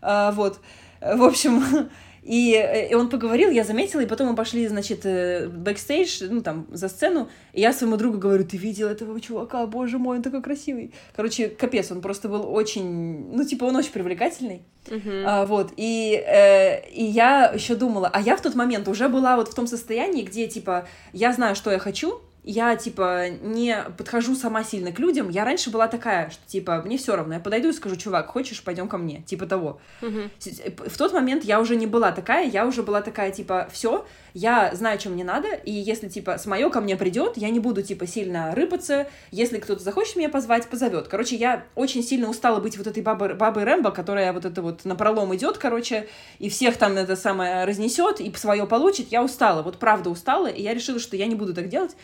вот, 0.00 0.60
в 1.00 1.22
общем, 1.22 1.62
И, 2.28 2.52
э, 2.52 2.90
и 2.90 2.94
он 2.94 3.08
поговорил, 3.08 3.50
я 3.50 3.64
заметила, 3.64 4.02
и 4.02 4.06
потом 4.06 4.28
мы 4.28 4.36
пошли, 4.36 4.68
значит, 4.68 5.06
э, 5.06 5.48
бэкстейдж, 5.48 6.24
ну, 6.28 6.42
там, 6.42 6.66
за 6.70 6.90
сцену, 6.90 7.30
и 7.54 7.62
я 7.62 7.72
своему 7.72 7.96
другу 7.96 8.18
говорю, 8.18 8.44
ты 8.44 8.58
видел 8.58 8.88
этого 8.88 9.18
чувака, 9.18 9.66
боже 9.66 9.96
мой, 9.96 10.18
он 10.18 10.22
такой 10.22 10.42
красивый. 10.42 10.92
Короче, 11.16 11.48
капец, 11.48 11.90
он 11.90 12.02
просто 12.02 12.28
был 12.28 12.52
очень, 12.52 13.32
ну, 13.32 13.44
типа, 13.44 13.64
он 13.64 13.76
очень 13.76 13.92
привлекательный. 13.92 14.60
Uh-huh. 14.88 15.24
А, 15.26 15.46
вот, 15.46 15.72
и, 15.78 16.22
э, 16.22 16.86
и 16.90 17.02
я 17.02 17.50
еще 17.54 17.74
думала, 17.74 18.10
а 18.12 18.20
я 18.20 18.36
в 18.36 18.42
тот 18.42 18.54
момент 18.54 18.88
уже 18.88 19.08
была 19.08 19.36
вот 19.36 19.48
в 19.48 19.54
том 19.54 19.66
состоянии, 19.66 20.22
где, 20.22 20.48
типа, 20.48 20.86
я 21.14 21.32
знаю, 21.32 21.56
что 21.56 21.70
я 21.70 21.78
хочу, 21.78 22.20
я, 22.50 22.76
типа, 22.76 23.28
не 23.28 23.76
подхожу 23.98 24.34
сама 24.34 24.64
сильно 24.64 24.90
к 24.90 24.98
людям. 24.98 25.28
Я 25.28 25.44
раньше 25.44 25.68
была 25.68 25.86
такая, 25.86 26.30
что, 26.30 26.40
типа, 26.46 26.80
мне 26.82 26.96
все 26.96 27.14
равно. 27.14 27.34
Я 27.34 27.40
подойду 27.40 27.68
и 27.68 27.72
скажу, 27.74 27.96
чувак, 27.96 28.28
хочешь, 28.28 28.64
пойдем 28.64 28.88
ко 28.88 28.96
мне. 28.96 29.20
Типа 29.26 29.44
того. 29.44 29.80
Угу. 30.00 30.86
В 30.88 30.96
тот 30.96 31.12
момент 31.12 31.44
я 31.44 31.60
уже 31.60 31.76
не 31.76 31.86
была 31.86 32.10
такая, 32.10 32.48
я 32.48 32.64
уже 32.66 32.82
была 32.82 33.02
такая, 33.02 33.32
типа, 33.32 33.68
все, 33.70 34.06
я 34.32 34.74
знаю, 34.74 34.98
что 34.98 35.10
мне 35.10 35.24
надо, 35.24 35.48
и 35.48 35.70
если, 35.70 36.08
типа, 36.08 36.38
с 36.38 36.46
мое 36.46 36.70
ко 36.70 36.80
мне 36.80 36.96
придет, 36.96 37.36
я 37.36 37.50
не 37.50 37.60
буду, 37.60 37.82
типа, 37.82 38.06
сильно 38.06 38.54
рыпаться. 38.54 39.08
Если 39.30 39.58
кто-то 39.58 39.82
захочет 39.82 40.16
меня 40.16 40.30
позвать, 40.30 40.68
позовет. 40.68 41.08
Короче, 41.08 41.36
я 41.36 41.64
очень 41.74 42.02
сильно 42.02 42.30
устала 42.30 42.60
быть 42.60 42.78
вот 42.78 42.86
этой 42.86 43.02
бабой, 43.02 43.34
бабой 43.34 43.64
Рэмбо, 43.64 43.90
которая 43.90 44.32
вот 44.32 44.46
это 44.46 44.62
вот 44.62 44.86
на 44.86 44.96
пролом 44.96 45.36
идет, 45.36 45.58
короче, 45.58 46.08
и 46.38 46.48
всех 46.48 46.78
там 46.78 46.96
это 46.96 47.14
самое 47.14 47.66
разнесет, 47.66 48.20
и 48.20 48.32
свое 48.36 48.66
получит. 48.66 49.12
Я 49.12 49.22
устала, 49.22 49.60
вот 49.62 49.76
правда 49.76 50.08
устала, 50.08 50.46
и 50.46 50.62
я 50.62 50.72
решила, 50.72 50.98
что 50.98 51.14
я 51.14 51.26
не 51.26 51.34
буду 51.34 51.52
так 51.52 51.68
делать. 51.68 51.94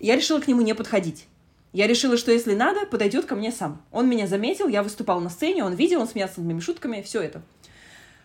Я 0.00 0.16
решила 0.16 0.40
к 0.40 0.48
нему 0.48 0.60
не 0.62 0.74
подходить. 0.74 1.26
Я 1.72 1.86
решила, 1.86 2.16
что 2.16 2.32
если 2.32 2.54
надо, 2.54 2.86
подойдет 2.86 3.26
ко 3.26 3.34
мне 3.34 3.52
сам. 3.52 3.82
Он 3.92 4.08
меня 4.08 4.26
заметил, 4.26 4.68
я 4.68 4.82
выступала 4.82 5.20
на 5.20 5.28
сцене, 5.28 5.64
он 5.64 5.74
видел, 5.74 6.00
он 6.00 6.08
смеялся 6.08 6.34
над 6.38 6.46
моими 6.46 6.60
шутками, 6.60 7.02
все 7.02 7.20
это. 7.20 7.42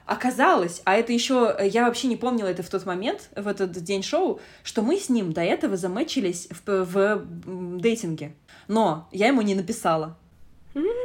Оказалось, 0.06 0.82
а 0.86 0.96
это 0.96 1.14
еще, 1.14 1.56
я 1.62 1.86
вообще 1.86 2.08
не 2.08 2.16
помнила 2.16 2.48
это 2.48 2.64
в 2.64 2.70
тот 2.70 2.86
момент, 2.86 3.30
в 3.36 3.48
этот 3.48 3.72
день 3.72 4.04
шоу, 4.04 4.40
что 4.64 4.82
мы 4.82 4.98
с 4.98 5.10
ним 5.10 5.32
до 5.32 5.42
этого 5.42 5.78
замечились 5.78 6.48
в, 6.66 6.86
в 6.86 7.26
дейтинге. 7.80 8.34
Но 8.68 9.08
я 9.12 9.28
ему 9.28 9.42
не 9.42 9.56
написала. 9.56 10.18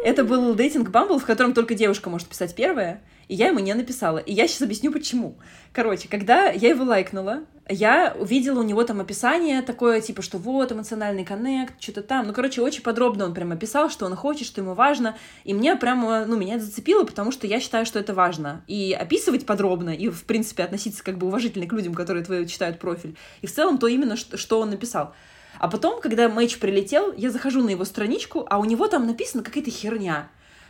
Это 0.04 0.24
был 0.24 0.54
дейтинг 0.54 0.90
Бамбл, 0.90 1.18
в 1.18 1.26
котором 1.26 1.52
только 1.52 1.74
девушка 1.74 2.10
может 2.10 2.28
писать 2.28 2.54
первое, 2.54 3.02
и 3.28 3.34
я 3.34 3.48
ему 3.48 3.58
не 3.58 3.74
написала. 3.74 4.18
И 4.18 4.32
я 4.32 4.46
сейчас 4.46 4.62
объясню, 4.62 4.92
почему. 4.92 5.36
Короче, 5.72 6.08
когда 6.08 6.50
я 6.50 6.68
его 6.68 6.84
лайкнула, 6.84 7.42
я 7.68 8.14
увидела 8.18 8.60
у 8.60 8.62
него 8.62 8.84
там 8.84 9.00
описание 9.00 9.60
такое, 9.60 10.00
типа, 10.00 10.22
что 10.22 10.38
вот, 10.38 10.70
эмоциональный 10.70 11.24
коннект, 11.24 11.74
что-то 11.80 12.02
там. 12.02 12.26
Ну, 12.26 12.32
короче, 12.32 12.62
очень 12.62 12.82
подробно 12.82 13.24
он 13.24 13.34
прям 13.34 13.52
описал, 13.52 13.90
что 13.90 14.06
он 14.06 14.14
хочет, 14.14 14.46
что 14.46 14.60
ему 14.60 14.74
важно. 14.74 15.16
И 15.44 15.52
мне 15.52 15.74
прямо, 15.76 16.24
ну, 16.26 16.36
меня 16.36 16.56
это 16.56 16.64
зацепило, 16.64 17.04
потому 17.04 17.32
что 17.32 17.46
я 17.46 17.58
считаю, 17.58 17.84
что 17.84 17.98
это 17.98 18.14
важно. 18.14 18.62
И 18.68 18.96
описывать 18.98 19.46
подробно, 19.46 19.90
и, 19.90 20.08
в 20.08 20.24
принципе, 20.24 20.62
относиться 20.62 21.02
как 21.02 21.18
бы 21.18 21.26
уважительно 21.26 21.66
к 21.66 21.72
людям, 21.72 21.94
которые 21.94 22.24
твои 22.24 22.46
читают 22.46 22.78
профиль. 22.78 23.16
И 23.42 23.46
в 23.46 23.52
целом 23.52 23.78
то 23.78 23.88
именно, 23.88 24.16
что, 24.16 24.60
он 24.60 24.70
написал. 24.70 25.14
А 25.58 25.68
потом, 25.68 26.00
когда 26.00 26.28
матч 26.28 26.58
прилетел, 26.58 27.12
я 27.16 27.30
захожу 27.30 27.62
на 27.62 27.70
его 27.70 27.84
страничку, 27.84 28.46
а 28.48 28.58
у 28.58 28.64
него 28.64 28.86
там 28.88 29.06
написано 29.06 29.42
какая-то 29.42 29.70
херня 29.70 30.28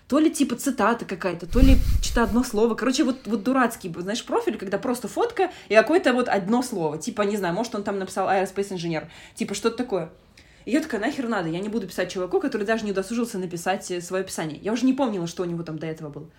то 0.08 0.18
ли 0.18 0.30
типа 0.30 0.56
цитата 0.56 1.04
какая-то, 1.04 1.46
то 1.46 1.60
ли 1.60 1.76
что-то 2.00 2.22
одно 2.22 2.44
слово. 2.44 2.74
Короче, 2.74 3.04
вот, 3.04 3.26
вот 3.26 3.42
дурацкий, 3.42 3.92
знаешь, 3.98 4.24
профиль, 4.24 4.56
когда 4.56 4.78
просто 4.78 5.08
фотка 5.08 5.50
и 5.68 5.74
какое-то 5.74 6.12
вот 6.12 6.28
одно 6.28 6.62
слово. 6.62 6.98
Типа, 6.98 7.22
не 7.22 7.36
знаю, 7.36 7.54
может, 7.54 7.74
он 7.74 7.82
там 7.82 7.98
написал 7.98 8.28
Aerospace 8.28 8.74
инженер. 8.74 9.10
Типа, 9.34 9.54
что-то 9.54 9.76
такое. 9.76 10.10
И 10.64 10.72
я 10.72 10.80
такая, 10.80 11.00
нахер 11.00 11.28
надо, 11.28 11.48
я 11.48 11.60
не 11.60 11.68
буду 11.68 11.86
писать 11.86 12.12
чуваку, 12.12 12.40
который 12.40 12.66
даже 12.66 12.84
не 12.84 12.90
удосужился 12.90 13.38
написать 13.38 13.88
э, 13.90 14.00
свое 14.00 14.22
описание. 14.22 14.58
Я 14.60 14.72
уже 14.72 14.84
не 14.84 14.92
помнила, 14.92 15.28
что 15.28 15.44
у 15.44 15.46
него 15.46 15.62
там 15.62 15.78
до 15.78 15.86
этого 15.86 16.08
было. 16.08 16.30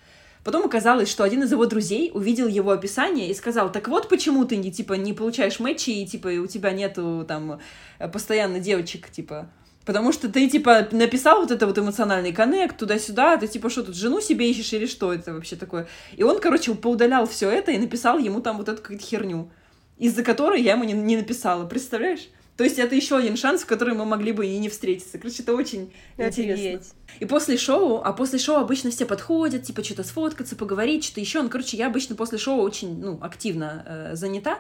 Потом 0.44 0.66
оказалось, 0.66 1.10
что 1.10 1.24
один 1.24 1.44
из 1.44 1.52
его 1.52 1.66
друзей 1.66 2.12
увидел 2.14 2.48
его 2.48 2.72
описание 2.72 3.30
и 3.30 3.34
сказал, 3.34 3.72
так 3.72 3.88
вот 3.88 4.10
почему 4.10 4.46
ты 4.46 4.58
не, 4.58 4.72
типа, 4.72 4.94
не 4.94 5.14
получаешь 5.14 5.60
матчи, 5.60 5.90
и, 5.92 6.06
типа, 6.06 6.28
у 6.28 6.48
тебя 6.48 6.72
нету, 6.72 7.26
там, 7.28 7.60
э, 8.00 8.08
постоянно 8.10 8.60
девочек, 8.60 9.10
типа, 9.10 9.50
Потому 9.88 10.12
что 10.12 10.28
ты, 10.28 10.50
типа, 10.50 10.90
написал 10.92 11.40
вот 11.40 11.50
это 11.50 11.66
вот 11.66 11.78
эмоциональный 11.78 12.34
коннект 12.34 12.78
туда-сюда, 12.78 13.38
ты, 13.38 13.48
типа, 13.48 13.70
что 13.70 13.84
тут, 13.84 13.96
жену 13.96 14.20
себе 14.20 14.52
ищешь 14.52 14.74
или 14.74 14.86
что 14.86 15.14
это 15.14 15.34
вообще 15.34 15.56
такое? 15.56 15.88
И 16.18 16.24
он, 16.24 16.42
короче, 16.42 16.76
поудалял 16.76 17.26
все 17.26 17.50
это 17.50 17.72
и 17.72 17.78
написал 17.78 18.18
ему 18.18 18.42
там 18.42 18.58
вот 18.58 18.68
эту 18.68 18.82
какую-то 18.82 19.06
херню, 19.06 19.50
из-за 19.98 20.24
которой 20.24 20.62
я 20.62 20.74
ему 20.74 20.84
не, 20.84 20.92
не 20.92 21.16
написала, 21.16 21.66
представляешь? 21.66 22.28
То 22.58 22.66
есть 22.66 22.80
это 22.80 22.96
еще 22.96 23.16
один 23.16 23.38
шанс, 23.38 23.62
в 23.62 23.66
который 23.66 23.94
мы 23.94 24.04
могли 24.04 24.34
бы 24.34 24.46
и 24.46 24.58
не 24.58 24.68
встретиться. 24.68 25.20
Короче, 25.20 25.44
это 25.44 25.56
очень 25.56 25.94
Офигеть. 26.18 26.60
интересно. 26.60 26.94
И 27.22 27.26
после 27.26 27.56
шоу, 27.56 28.02
а 28.04 28.12
после 28.12 28.40
шоу 28.40 28.58
обычно 28.58 28.92
все 28.92 29.06
подходят, 29.06 29.64
типа 29.64 29.86
что-то 29.86 30.04
сфоткаться, 30.04 30.58
поговорить, 30.58 31.06
что-то 31.06 31.22
еще. 31.22 31.42
Ну, 31.42 31.48
короче, 31.48 31.78
я 31.78 31.88
обычно 31.88 32.18
после 32.18 32.40
шоу 32.40 32.60
очень, 32.60 33.00
ну, 33.00 33.20
активно 33.22 33.86
э, 33.86 34.16
занята. 34.16 34.60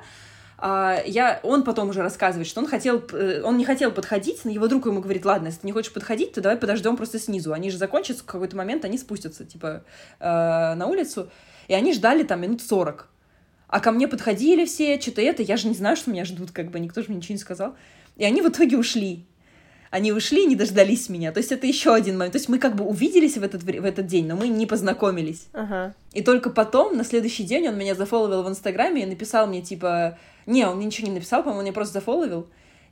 А, 0.59 1.01
я, 1.05 1.39
он 1.43 1.63
потом 1.63 1.89
уже 1.89 2.01
рассказывает, 2.01 2.47
что 2.47 2.61
он 2.61 2.67
хотел, 2.67 3.03
э, 3.13 3.41
он 3.43 3.57
не 3.57 3.65
хотел 3.65 3.91
подходить, 3.91 4.43
но 4.43 4.49
его 4.49 4.67
друг 4.67 4.87
ему 4.87 5.01
говорит, 5.01 5.23
ладно, 5.23 5.47
если 5.47 5.61
ты 5.61 5.67
не 5.67 5.73
хочешь 5.73 5.93
подходить, 5.93 6.33
то 6.33 6.41
давай 6.41 6.57
подождем 6.57 6.97
просто 6.97 7.19
снизу. 7.19 7.53
Они 7.53 7.69
же 7.69 7.77
закончатся, 7.77 8.23
в 8.23 8.25
какой-то 8.25 8.57
момент 8.57 8.83
они 8.83 8.97
спустятся, 8.97 9.45
типа, 9.45 9.83
э, 10.19 10.73
на 10.73 10.87
улицу, 10.87 11.29
и 11.67 11.73
они 11.75 11.93
ждали 11.93 12.23
там 12.23 12.41
минут 12.41 12.63
сорок. 12.63 13.09
А 13.67 13.79
ко 13.79 13.91
мне 13.91 14.07
подходили 14.07 14.65
все, 14.65 14.99
что-то 14.99 15.21
это, 15.21 15.43
я 15.43 15.57
же 15.57 15.67
не 15.67 15.75
знаю, 15.75 15.95
что 15.95 16.09
меня 16.09 16.25
ждут, 16.25 16.51
как 16.51 16.71
бы, 16.71 16.79
никто 16.79 17.01
же 17.01 17.09
мне 17.09 17.17
ничего 17.17 17.33
не 17.33 17.39
сказал. 17.39 17.75
И 18.15 18.23
они 18.23 18.41
в 18.41 18.49
итоге 18.49 18.77
ушли. 18.77 19.27
Они 19.91 20.11
ушли, 20.11 20.45
не 20.45 20.55
дождались 20.55 21.09
меня. 21.09 21.31
То 21.31 21.39
есть 21.39 21.51
это 21.51 21.67
еще 21.67 21.93
один 21.93 22.17
момент. 22.17 22.33
То 22.33 22.37
есть 22.37 22.49
мы 22.49 22.59
как 22.59 22.75
бы 22.75 22.85
увиделись 22.85 23.37
в 23.37 23.43
этот, 23.43 23.63
в 23.63 23.69
этот 23.69 24.05
день, 24.07 24.27
но 24.27 24.35
мы 24.35 24.47
не 24.47 24.65
познакомились. 24.65 25.47
Ага. 25.53 25.93
И 26.13 26.21
только 26.21 26.49
потом, 26.49 26.97
на 26.97 27.03
следующий 27.03 27.43
день, 27.43 27.67
он 27.67 27.77
меня 27.77 27.95
зафоловил 27.95 28.43
в 28.43 28.49
Инстаграме 28.49 29.03
и 29.03 29.05
написал 29.05 29.47
мне, 29.47 29.61
типа... 29.61 30.17
Не, 30.45 30.65
он 30.65 30.77
мне 30.77 30.85
ничего 30.85 31.07
не 31.07 31.13
написал, 31.13 31.41
по-моему, 31.41 31.59
он 31.59 31.65
меня 31.65 31.73
просто 31.73 31.95
зафоловил. 31.95 32.47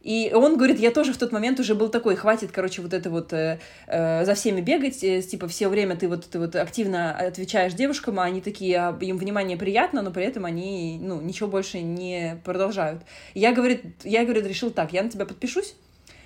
И 0.05 0.31
он 0.35 0.55
говорит, 0.55 0.79
я 0.79 0.91
тоже 0.91 1.13
в 1.13 1.17
тот 1.17 1.31
момент 1.31 1.59
уже 1.59 1.73
был 1.73 1.89
такой, 1.89 2.15
хватит, 2.15 2.51
короче, 2.51 2.83
вот 2.83 2.93
это 2.93 3.09
вот 3.09 3.33
э, 3.33 3.59
э, 3.87 4.23
за 4.23 4.35
всеми 4.35 4.61
бегать, 4.61 5.03
э, 5.03 5.23
типа 5.23 5.47
все 5.47 5.67
время 5.67 5.95
ты 5.95 6.07
вот, 6.07 6.25
ты 6.25 6.37
вот 6.37 6.55
активно 6.55 7.11
отвечаешь 7.17 7.73
девушкам, 7.73 8.19
а 8.19 8.25
они 8.25 8.39
такие, 8.39 8.77
а 8.77 8.95
им 9.01 9.17
внимание 9.17 9.57
приятно, 9.57 10.03
но 10.03 10.11
при 10.11 10.23
этом 10.23 10.45
они, 10.45 10.99
ну, 11.01 11.19
ничего 11.21 11.49
больше 11.49 11.81
не 11.81 12.39
продолжают. 12.45 13.01
И 13.33 13.39
я, 13.39 13.51
говорит, 13.51 13.83
я, 14.03 14.25
говорит, 14.25 14.45
решил 14.45 14.69
так, 14.69 14.93
я 14.93 15.01
на 15.01 15.09
тебя 15.09 15.25
подпишусь, 15.25 15.73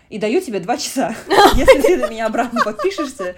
и 0.10 0.18
даю 0.18 0.42
тебе 0.42 0.60
два 0.60 0.78
часа. 0.78 1.16
Если 1.56 1.82
ты 1.82 1.98
на 1.98 2.10
меня 2.10 2.28
обратно 2.28 2.64
подпишешься, 2.64 3.36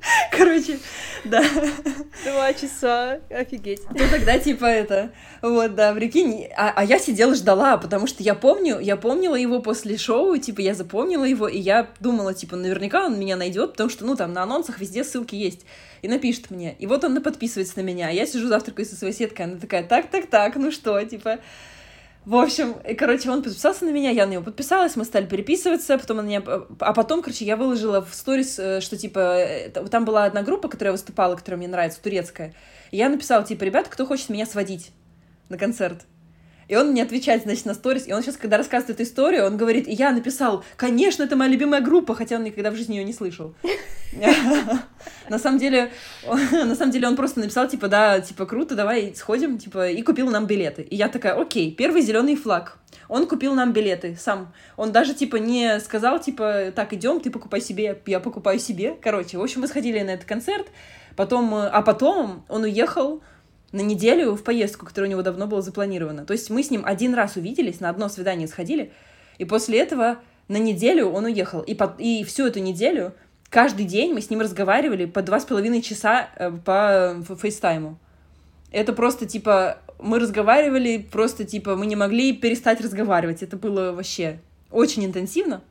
Короче, 0.30 0.78
да. 1.24 1.42
Два 2.24 2.52
часа, 2.54 3.20
офигеть. 3.28 3.82
Ну 3.90 4.04
тогда 4.10 4.38
типа 4.38 4.64
это, 4.64 5.10
вот, 5.42 5.74
да, 5.74 5.92
прикинь. 5.94 6.46
А, 6.56 6.72
а 6.74 6.84
я 6.84 6.98
сидела, 6.98 7.34
ждала, 7.34 7.76
потому 7.76 8.06
что 8.06 8.22
я 8.22 8.34
помню, 8.34 8.78
я 8.80 8.96
помнила 8.96 9.34
его 9.34 9.60
после 9.60 9.98
шоу, 9.98 10.36
типа 10.38 10.60
я 10.60 10.74
запомнила 10.74 11.24
его, 11.24 11.48
и 11.48 11.58
я 11.58 11.88
думала, 12.00 12.34
типа, 12.34 12.56
наверняка 12.56 13.06
он 13.06 13.18
меня 13.18 13.36
найдет, 13.36 13.72
потому 13.72 13.90
что, 13.90 14.04
ну, 14.04 14.16
там 14.16 14.32
на 14.32 14.42
анонсах 14.42 14.78
везде 14.78 15.04
ссылки 15.04 15.34
есть. 15.34 15.66
И 16.02 16.08
напишет 16.08 16.50
мне. 16.50 16.74
И 16.78 16.86
вот 16.86 17.04
он 17.04 17.20
подписывается 17.22 17.74
на 17.76 17.82
меня. 17.82 18.08
Я 18.08 18.26
сижу 18.26 18.48
завтракаю 18.48 18.86
со 18.86 18.96
своей 18.96 19.12
сеткой, 19.12 19.46
она 19.46 19.56
такая, 19.56 19.84
так, 19.84 20.10
так, 20.10 20.26
так, 20.26 20.56
ну 20.56 20.70
что, 20.70 21.02
типа, 21.04 21.40
в 22.26 22.36
общем, 22.36 22.72
и, 22.86 22.94
короче, 22.94 23.30
он 23.30 23.42
подписался 23.42 23.86
на 23.86 23.90
меня, 23.90 24.10
я 24.10 24.26
на 24.26 24.32
него 24.32 24.42
подписалась, 24.42 24.94
мы 24.94 25.04
стали 25.04 25.24
переписываться, 25.24 25.96
потом 25.96 26.18
он 26.18 26.26
меня... 26.26 26.42
А 26.80 26.92
потом, 26.92 27.22
короче, 27.22 27.46
я 27.46 27.56
выложила 27.56 28.04
в 28.04 28.14
сторис, 28.14 28.58
э, 28.58 28.80
что, 28.82 28.96
типа, 28.98 29.18
э, 29.38 29.70
там 29.70 30.04
была 30.04 30.24
одна 30.24 30.42
группа, 30.42 30.68
которая 30.68 30.92
выступала, 30.92 31.34
которая 31.34 31.58
мне 31.58 31.68
нравится, 31.68 32.00
турецкая. 32.02 32.54
И 32.90 32.98
я 32.98 33.08
написала, 33.08 33.42
типа, 33.42 33.64
ребята, 33.64 33.88
кто 33.88 34.04
хочет 34.04 34.28
меня 34.28 34.44
сводить 34.44 34.90
на 35.48 35.56
концерт? 35.56 36.04
И 36.70 36.76
он 36.76 36.92
мне 36.92 37.02
отвечает, 37.02 37.42
значит, 37.42 37.66
на 37.66 37.74
сторис. 37.74 38.06
И 38.06 38.12
он 38.12 38.22
сейчас, 38.22 38.36
когда 38.36 38.56
рассказывает 38.56 38.94
эту 38.94 39.02
историю, 39.02 39.44
он 39.44 39.56
говорит, 39.56 39.88
и 39.88 39.92
я 39.92 40.12
написал, 40.12 40.62
конечно, 40.76 41.24
это 41.24 41.34
моя 41.34 41.50
любимая 41.50 41.80
группа, 41.80 42.14
хотя 42.14 42.36
он 42.36 42.44
никогда 42.44 42.70
в 42.70 42.76
жизни 42.76 42.94
ее 42.94 43.02
не 43.02 43.12
слышал. 43.12 43.54
На 45.28 45.40
самом 45.40 45.58
деле, 45.58 45.90
на 46.24 46.76
самом 46.76 46.92
деле 46.92 47.08
он 47.08 47.16
просто 47.16 47.40
написал, 47.40 47.66
типа, 47.66 47.88
да, 47.88 48.20
типа, 48.20 48.46
круто, 48.46 48.76
давай 48.76 49.12
сходим, 49.16 49.58
типа, 49.58 49.90
и 49.90 50.00
купил 50.02 50.30
нам 50.30 50.46
билеты. 50.46 50.82
И 50.82 50.94
я 50.94 51.08
такая, 51.08 51.34
окей, 51.34 51.74
первый 51.74 52.02
зеленый 52.02 52.36
флаг. 52.36 52.78
Он 53.08 53.26
купил 53.26 53.52
нам 53.54 53.72
билеты 53.72 54.16
сам. 54.16 54.52
Он 54.76 54.92
даже, 54.92 55.12
типа, 55.12 55.36
не 55.36 55.80
сказал, 55.80 56.20
типа, 56.20 56.72
так, 56.72 56.92
идем, 56.92 57.18
ты 57.18 57.32
покупай 57.32 57.60
себе, 57.60 58.00
я 58.06 58.20
покупаю 58.20 58.60
себе. 58.60 58.96
Короче, 59.02 59.38
в 59.38 59.42
общем, 59.42 59.62
мы 59.62 59.66
сходили 59.66 59.98
на 60.02 60.10
этот 60.10 60.26
концерт. 60.26 60.68
Потом, 61.16 61.52
а 61.52 61.82
потом 61.82 62.44
он 62.48 62.62
уехал 62.62 63.22
на 63.72 63.80
неделю 63.80 64.34
в 64.34 64.42
поездку, 64.42 64.86
которая 64.86 65.08
у 65.08 65.12
него 65.12 65.22
давно 65.22 65.46
была 65.46 65.62
запланирована. 65.62 66.24
То 66.24 66.32
есть 66.32 66.50
мы 66.50 66.62
с 66.62 66.70
ним 66.70 66.82
один 66.84 67.14
раз 67.14 67.36
увиделись, 67.36 67.80
на 67.80 67.88
одно 67.88 68.08
свидание 68.08 68.48
сходили, 68.48 68.92
и 69.38 69.44
после 69.44 69.78
этого 69.78 70.18
на 70.48 70.56
неделю 70.56 71.08
он 71.08 71.26
уехал. 71.26 71.60
И, 71.60 71.74
по, 71.74 71.94
и 71.98 72.24
всю 72.24 72.46
эту 72.46 72.58
неделю 72.60 73.14
каждый 73.48 73.86
день 73.86 74.12
мы 74.12 74.20
с 74.20 74.30
ним 74.30 74.40
разговаривали 74.40 75.04
по 75.04 75.22
два 75.22 75.40
с 75.40 75.44
половиной 75.44 75.82
часа 75.82 76.28
э, 76.36 76.50
по 76.50 77.22
фейстайму. 77.36 77.98
Это 78.72 78.92
просто, 78.92 79.26
типа, 79.26 79.78
мы 79.98 80.18
разговаривали, 80.18 80.98
просто, 80.98 81.44
типа, 81.44 81.76
мы 81.76 81.86
не 81.86 81.96
могли 81.96 82.32
перестать 82.32 82.80
разговаривать. 82.80 83.42
Это 83.42 83.56
было 83.56 83.92
вообще 83.92 84.38
очень 84.70 85.04
интенсивно. 85.04 85.62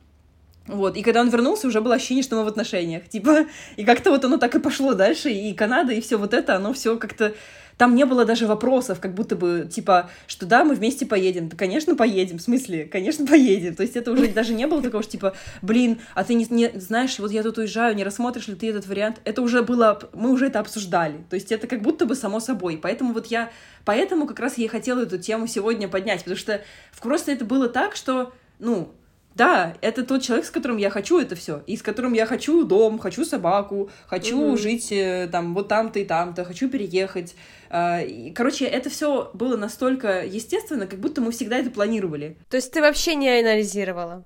Вот, 0.66 0.96
и 0.96 1.02
когда 1.02 1.20
он 1.20 1.30
вернулся, 1.30 1.66
уже 1.66 1.80
было 1.80 1.94
ощущение, 1.94 2.22
что 2.22 2.36
мы 2.36 2.44
в 2.44 2.48
отношениях, 2.48 3.08
типа, 3.08 3.46
и 3.76 3.84
как-то 3.84 4.10
вот 4.10 4.24
оно 4.24 4.36
так 4.36 4.54
и 4.54 4.60
пошло 4.60 4.94
дальше, 4.94 5.30
и 5.30 5.52
Канада, 5.54 5.92
и 5.92 6.00
все 6.00 6.16
вот 6.16 6.32
это, 6.32 6.54
оно 6.54 6.72
все 6.74 6.96
как-то 6.96 7.34
там 7.80 7.94
не 7.94 8.04
было 8.04 8.26
даже 8.26 8.46
вопросов, 8.46 9.00
как 9.00 9.14
будто 9.14 9.36
бы, 9.36 9.66
типа, 9.66 10.10
что 10.26 10.44
да, 10.44 10.64
мы 10.64 10.74
вместе 10.74 11.06
поедем. 11.06 11.48
Да, 11.48 11.56
конечно, 11.56 11.96
поедем. 11.96 12.36
В 12.36 12.42
смысле? 12.42 12.84
Конечно, 12.84 13.26
поедем. 13.26 13.74
То 13.74 13.82
есть 13.82 13.96
это 13.96 14.12
уже 14.12 14.28
даже 14.28 14.52
не 14.52 14.66
было 14.66 14.82
такого, 14.82 15.02
что, 15.02 15.12
типа, 15.12 15.34
блин, 15.62 15.98
а 16.14 16.22
ты 16.22 16.34
не, 16.34 16.46
не 16.50 16.78
знаешь, 16.78 17.18
вот 17.18 17.32
я 17.32 17.42
тут 17.42 17.56
уезжаю, 17.56 17.96
не 17.96 18.04
рассмотришь 18.04 18.48
ли 18.48 18.54
ты 18.54 18.68
этот 18.68 18.86
вариант? 18.86 19.22
Это 19.24 19.40
уже 19.40 19.62
было, 19.62 19.98
мы 20.12 20.30
уже 20.30 20.48
это 20.48 20.60
обсуждали. 20.60 21.24
То 21.30 21.36
есть 21.36 21.52
это 21.52 21.66
как 21.66 21.80
будто 21.80 22.04
бы 22.04 22.14
само 22.14 22.38
собой. 22.38 22.76
Поэтому 22.76 23.14
вот 23.14 23.28
я, 23.28 23.50
поэтому 23.86 24.26
как 24.26 24.40
раз 24.40 24.58
я 24.58 24.66
и 24.66 24.68
хотела 24.68 25.00
эту 25.00 25.16
тему 25.16 25.46
сегодня 25.46 25.88
поднять, 25.88 26.18
потому 26.18 26.36
что 26.36 26.60
просто 27.00 27.32
это 27.32 27.46
было 27.46 27.70
так, 27.70 27.96
что, 27.96 28.34
ну, 28.58 28.92
да, 29.34 29.74
это 29.80 30.04
тот 30.04 30.22
человек, 30.22 30.44
с 30.44 30.50
которым 30.50 30.76
я 30.76 30.90
хочу 30.90 31.18
это 31.18 31.34
все, 31.34 31.62
и 31.66 31.76
с 31.76 31.82
которым 31.82 32.12
я 32.12 32.26
хочу 32.26 32.64
дом, 32.64 32.98
хочу 32.98 33.24
собаку, 33.24 33.88
хочу 34.06 34.38
mm-hmm. 34.38 34.58
жить 34.58 34.92
э, 34.92 35.28
там 35.30 35.54
вот 35.54 35.68
там-то 35.68 35.98
и 35.98 36.04
там-то, 36.04 36.44
хочу 36.44 36.68
переехать. 36.68 37.34
А, 37.70 38.00
короче, 38.34 38.64
это 38.64 38.90
все 38.90 39.30
было 39.32 39.56
настолько 39.56 40.24
естественно, 40.26 40.86
как 40.86 40.98
будто 40.98 41.20
мы 41.20 41.30
всегда 41.30 41.58
это 41.58 41.70
планировали. 41.70 42.36
То 42.50 42.56
есть 42.56 42.72
ты 42.72 42.80
вообще 42.80 43.14
не 43.14 43.30
анализировала? 43.30 44.24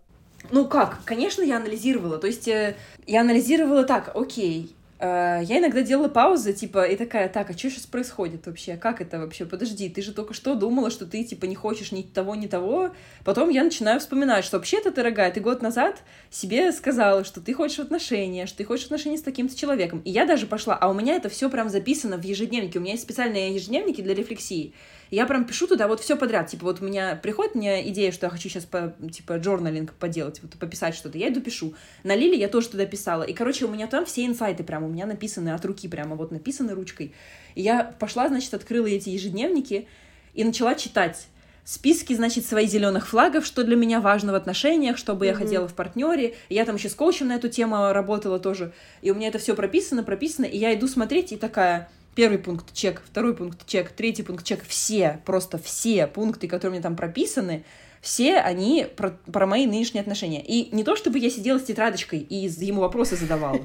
Ну 0.50 0.66
как? 0.66 1.04
Конечно, 1.04 1.42
я 1.42 1.58
анализировала. 1.58 2.18
То 2.18 2.26
есть 2.26 2.48
э, 2.48 2.74
я 3.06 3.20
анализировала 3.20 3.84
так, 3.84 4.10
окей, 4.14 4.74
я 5.04 5.58
иногда 5.58 5.82
делала 5.82 6.08
паузы, 6.08 6.52
типа, 6.52 6.84
и 6.84 6.96
такая, 6.96 7.28
так, 7.28 7.50
а 7.50 7.52
что 7.52 7.68
сейчас 7.68 7.86
происходит 7.86 8.46
вообще? 8.46 8.76
Как 8.76 9.00
это 9.00 9.18
вообще? 9.18 9.44
Подожди, 9.44 9.88
ты 9.88 10.02
же 10.02 10.12
только 10.12 10.34
что 10.34 10.54
думала, 10.54 10.90
что 10.90 11.04
ты, 11.04 11.24
типа, 11.24 11.44
не 11.44 11.54
хочешь 11.54 11.92
ни 11.92 12.02
того, 12.02 12.34
ни 12.34 12.46
того. 12.46 12.94
Потом 13.24 13.50
я 13.50 13.64
начинаю 13.64 14.00
вспоминать, 14.00 14.44
что 14.44 14.56
вообще-то, 14.56 14.90
дорогая, 14.92 15.30
ты 15.30 15.40
год 15.40 15.62
назад 15.62 16.02
себе 16.30 16.72
сказала, 16.72 17.24
что 17.24 17.40
ты 17.40 17.52
хочешь 17.52 17.80
отношения, 17.80 18.46
что 18.46 18.58
ты 18.58 18.64
хочешь 18.64 18.86
отношения 18.86 19.18
с 19.18 19.22
таким-то 19.22 19.56
человеком. 19.56 20.00
И 20.04 20.10
я 20.10 20.24
даже 20.24 20.46
пошла, 20.46 20.74
а 20.74 20.88
у 20.88 20.94
меня 20.94 21.16
это 21.16 21.28
все 21.28 21.50
прям 21.50 21.68
записано 21.68 22.16
в 22.16 22.24
ежедневнике. 22.24 22.78
У 22.78 22.82
меня 22.82 22.92
есть 22.92 23.04
специальные 23.04 23.54
ежедневники 23.54 24.00
для 24.00 24.14
рефлексии 24.14 24.72
я 25.10 25.26
прям 25.26 25.44
пишу 25.44 25.66
туда 25.66 25.88
вот 25.88 26.00
все 26.00 26.16
подряд. 26.16 26.48
Типа 26.48 26.64
вот 26.64 26.80
у 26.80 26.84
меня 26.84 27.16
приходит 27.16 27.54
мне 27.54 27.88
идея, 27.90 28.12
что 28.12 28.26
я 28.26 28.30
хочу 28.30 28.48
сейчас 28.48 28.64
по, 28.64 28.94
типа 29.12 29.42
журналинг 29.42 29.92
поделать, 29.94 30.40
вот 30.42 30.52
пописать 30.52 30.94
что-то. 30.94 31.18
Я 31.18 31.28
иду 31.28 31.40
пишу. 31.40 31.74
На 32.02 32.14
Лили 32.14 32.36
я 32.36 32.48
тоже 32.48 32.68
туда 32.68 32.86
писала. 32.86 33.22
И, 33.22 33.32
короче, 33.32 33.64
у 33.64 33.68
меня 33.68 33.86
там 33.86 34.06
все 34.06 34.24
инсайты 34.26 34.64
прям 34.64 34.84
у 34.84 34.88
меня 34.88 35.06
написаны 35.06 35.50
от 35.50 35.64
руки 35.64 35.88
прямо, 35.88 36.16
вот 36.16 36.30
написаны 36.30 36.74
ручкой. 36.74 37.12
И 37.54 37.62
я 37.62 37.84
пошла, 37.84 38.28
значит, 38.28 38.54
открыла 38.54 38.86
эти 38.86 39.10
ежедневники 39.10 39.88
и 40.34 40.44
начала 40.44 40.74
читать 40.74 41.26
списки, 41.64 42.12
значит, 42.12 42.44
своих 42.44 42.68
зеленых 42.68 43.08
флагов, 43.08 43.46
что 43.46 43.64
для 43.64 43.76
меня 43.76 44.00
важно 44.00 44.32
в 44.32 44.34
отношениях, 44.34 44.98
что 44.98 45.14
бы 45.14 45.24
mm-hmm. 45.24 45.28
я 45.28 45.34
хотела 45.34 45.68
в 45.68 45.74
партнере. 45.74 46.34
Я 46.50 46.64
там 46.64 46.76
еще 46.76 46.90
с 46.90 46.94
коучем 46.94 47.28
на 47.28 47.36
эту 47.36 47.48
тему 47.48 47.92
работала 47.92 48.38
тоже. 48.38 48.72
И 49.00 49.10
у 49.10 49.14
меня 49.14 49.28
это 49.28 49.38
все 49.38 49.54
прописано, 49.54 50.02
прописано, 50.02 50.44
и 50.44 50.58
я 50.58 50.74
иду 50.74 50.86
смотреть 50.86 51.32
и 51.32 51.36
такая, 51.36 51.88
Первый 52.14 52.38
пункт— 52.38 52.66
чек, 52.72 53.02
второй 53.04 53.34
пункт— 53.34 53.64
чек, 53.66 53.90
третий 53.90 54.22
пункт— 54.22 54.44
чек. 54.46 54.64
Все, 54.66 55.20
просто 55.24 55.58
все 55.58 56.06
пункты, 56.06 56.46
которые 56.46 56.74
мне 56.74 56.82
там 56.82 56.96
прописаны, 56.96 57.64
все 58.00 58.38
они 58.38 58.86
про, 58.96 59.10
про 59.10 59.46
мои 59.46 59.66
нынешние 59.66 60.02
отношения. 60.02 60.44
И 60.44 60.74
не 60.74 60.84
то, 60.84 60.94
чтобы 60.94 61.18
я 61.18 61.30
сидела 61.30 61.58
с 61.58 61.64
тетрадочкой 61.64 62.20
и 62.20 62.46
ему 62.46 62.82
вопросы 62.82 63.16
задавала. 63.16 63.60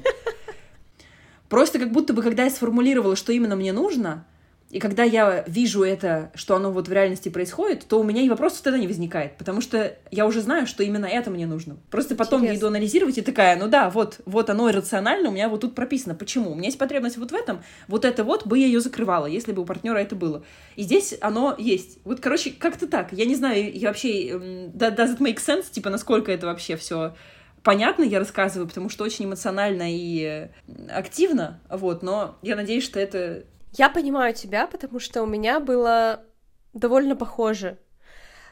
Просто 1.48 1.78
как 1.78 1.92
будто 1.92 2.12
бы, 2.12 2.22
когда 2.22 2.44
я 2.44 2.50
сформулировала, 2.50 3.16
что 3.16 3.32
именно 3.32 3.56
мне 3.56 3.72
нужно, 3.72 4.24
и 4.70 4.78
когда 4.78 5.02
я 5.02 5.44
вижу 5.48 5.82
это, 5.82 6.30
что 6.34 6.54
оно 6.54 6.70
вот 6.70 6.86
в 6.86 6.92
реальности 6.92 7.28
происходит, 7.28 7.86
то 7.88 7.98
у 7.98 8.04
меня 8.04 8.22
и 8.22 8.28
вопросов 8.28 8.60
тогда 8.62 8.78
не 8.78 8.86
возникает, 8.86 9.36
потому 9.36 9.60
что 9.60 9.96
я 10.12 10.26
уже 10.26 10.40
знаю, 10.42 10.68
что 10.68 10.84
именно 10.84 11.06
это 11.06 11.28
мне 11.30 11.44
нужно. 11.44 11.76
Просто 11.90 12.14
потом 12.14 12.42
Интересно. 12.42 12.54
я 12.54 12.58
иду 12.60 12.66
анализировать 12.68 13.18
и 13.18 13.22
такая, 13.22 13.56
ну 13.56 13.66
да, 13.66 13.90
вот, 13.90 14.20
вот 14.26 14.48
оно 14.48 14.70
рационально, 14.70 15.30
у 15.30 15.32
меня 15.32 15.48
вот 15.48 15.62
тут 15.62 15.74
прописано. 15.74 16.14
Почему? 16.14 16.52
У 16.52 16.54
меня 16.54 16.66
есть 16.66 16.78
потребность 16.78 17.16
вот 17.16 17.32
в 17.32 17.34
этом, 17.34 17.62
вот 17.88 18.04
это 18.04 18.22
вот 18.22 18.46
бы 18.46 18.58
я 18.58 18.66
ее 18.66 18.80
закрывала, 18.80 19.26
если 19.26 19.50
бы 19.50 19.62
у 19.62 19.64
партнера 19.64 19.98
это 19.98 20.14
было. 20.14 20.44
И 20.76 20.82
здесь 20.84 21.16
оно 21.20 21.56
есть. 21.58 21.98
Вот, 22.04 22.20
короче, 22.20 22.50
как-то 22.50 22.86
так. 22.86 23.12
Я 23.12 23.24
не 23.24 23.34
знаю, 23.34 23.76
я 23.76 23.88
вообще, 23.88 24.30
does 24.30 25.16
it 25.16 25.18
make 25.18 25.38
sense, 25.38 25.70
типа, 25.70 25.90
насколько 25.90 26.30
это 26.30 26.46
вообще 26.46 26.76
все 26.76 27.14
понятно 27.62 28.04
я 28.04 28.18
рассказываю, 28.20 28.66
потому 28.66 28.88
что 28.88 29.04
очень 29.04 29.26
эмоционально 29.26 29.84
и 29.86 30.48
активно, 30.88 31.60
вот, 31.68 32.02
но 32.02 32.38
я 32.40 32.56
надеюсь, 32.56 32.84
что 32.84 32.98
это 32.98 33.44
я 33.72 33.88
понимаю 33.88 34.34
тебя, 34.34 34.66
потому 34.66 34.98
что 34.98 35.22
у 35.22 35.26
меня 35.26 35.60
было 35.60 36.24
довольно 36.72 37.16
похоже. 37.16 37.78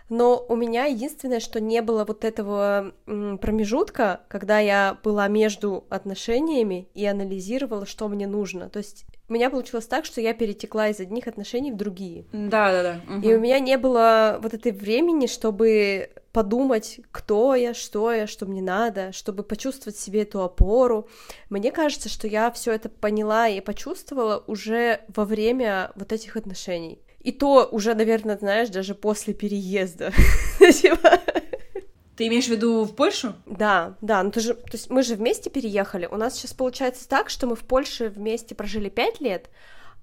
Но 0.09 0.43
у 0.49 0.57
меня 0.57 0.87
единственное, 0.87 1.41
что 1.41 1.61
не 1.61 1.83
было 1.83 2.05
вот 2.05 2.25
этого 2.25 2.95
промежутка, 3.05 4.23
когда 4.29 4.59
я 4.59 4.97
была 5.05 5.29
между 5.29 5.85
отношениями 5.91 6.89
и 6.95 7.05
анализировала, 7.05 7.85
что 7.85 8.09
мне 8.09 8.27
нужно. 8.27 8.71
То 8.71 8.79
есть 8.79 9.05
у 9.29 9.35
меня 9.35 9.51
получилось 9.51 9.87
так, 9.87 10.07
что 10.07 10.23
я 10.23 10.33
перетекла 10.33 10.89
из 10.89 10.99
одних 11.01 11.27
отношений 11.27 11.73
в 11.73 11.77
другие. 11.77 12.25
Да, 12.33 12.73
да, 12.73 12.83
да. 12.83 13.17
Угу. 13.17 13.29
И 13.29 13.35
у 13.35 13.41
меня 13.41 13.59
не 13.59 13.77
было 13.77 14.39
вот 14.43 14.55
этой 14.55 14.73
времени, 14.73 15.27
чтобы 15.27 16.11
подумать, 16.39 17.01
кто 17.11 17.57
я, 17.57 17.75
что 17.75 18.13
я, 18.13 18.29
что 18.29 18.47
мне 18.47 18.63
надо, 18.63 19.11
чтобы 19.11 19.43
почувствовать 19.43 19.99
себе 19.99 20.23
эту 20.23 20.41
опору. 20.41 21.09
Мне 21.51 21.73
кажется, 21.73 22.09
что 22.09 22.29
я 22.29 22.53
все 22.53 22.71
это 22.71 22.89
поняла 22.89 23.49
и 23.49 23.61
почувствовала 23.61 24.45
уже 24.47 25.01
во 25.09 25.25
время 25.25 25.91
вот 25.97 26.13
этих 26.13 26.37
отношений. 26.37 27.01
И 27.19 27.33
то 27.33 27.69
уже, 27.73 27.93
наверное, 27.95 28.39
знаешь, 28.39 28.69
даже 28.69 28.95
после 28.95 29.35
переезда. 29.35 30.13
Типа. 30.61 31.19
Ты 32.15 32.29
имеешь 32.29 32.47
в 32.47 32.51
виду 32.51 32.85
в 32.85 32.95
Польшу? 32.95 33.35
Да, 33.45 33.97
да. 34.01 34.23
Ну, 34.23 34.31
ты 34.31 34.39
же, 34.39 34.55
то 34.55 34.75
есть 34.75 34.91
мы 34.91 35.03
же 35.03 35.17
вместе 35.17 35.51
переехали. 35.51 36.07
У 36.07 36.17
нас 36.17 36.37
сейчас 36.37 36.55
получается 36.55 37.09
так, 37.09 37.31
что 37.31 37.49
мы 37.49 37.57
в 37.57 37.65
Польше 37.65 38.11
вместе 38.11 38.55
прожили 38.55 38.91
пять 38.91 39.21
лет, 39.21 39.51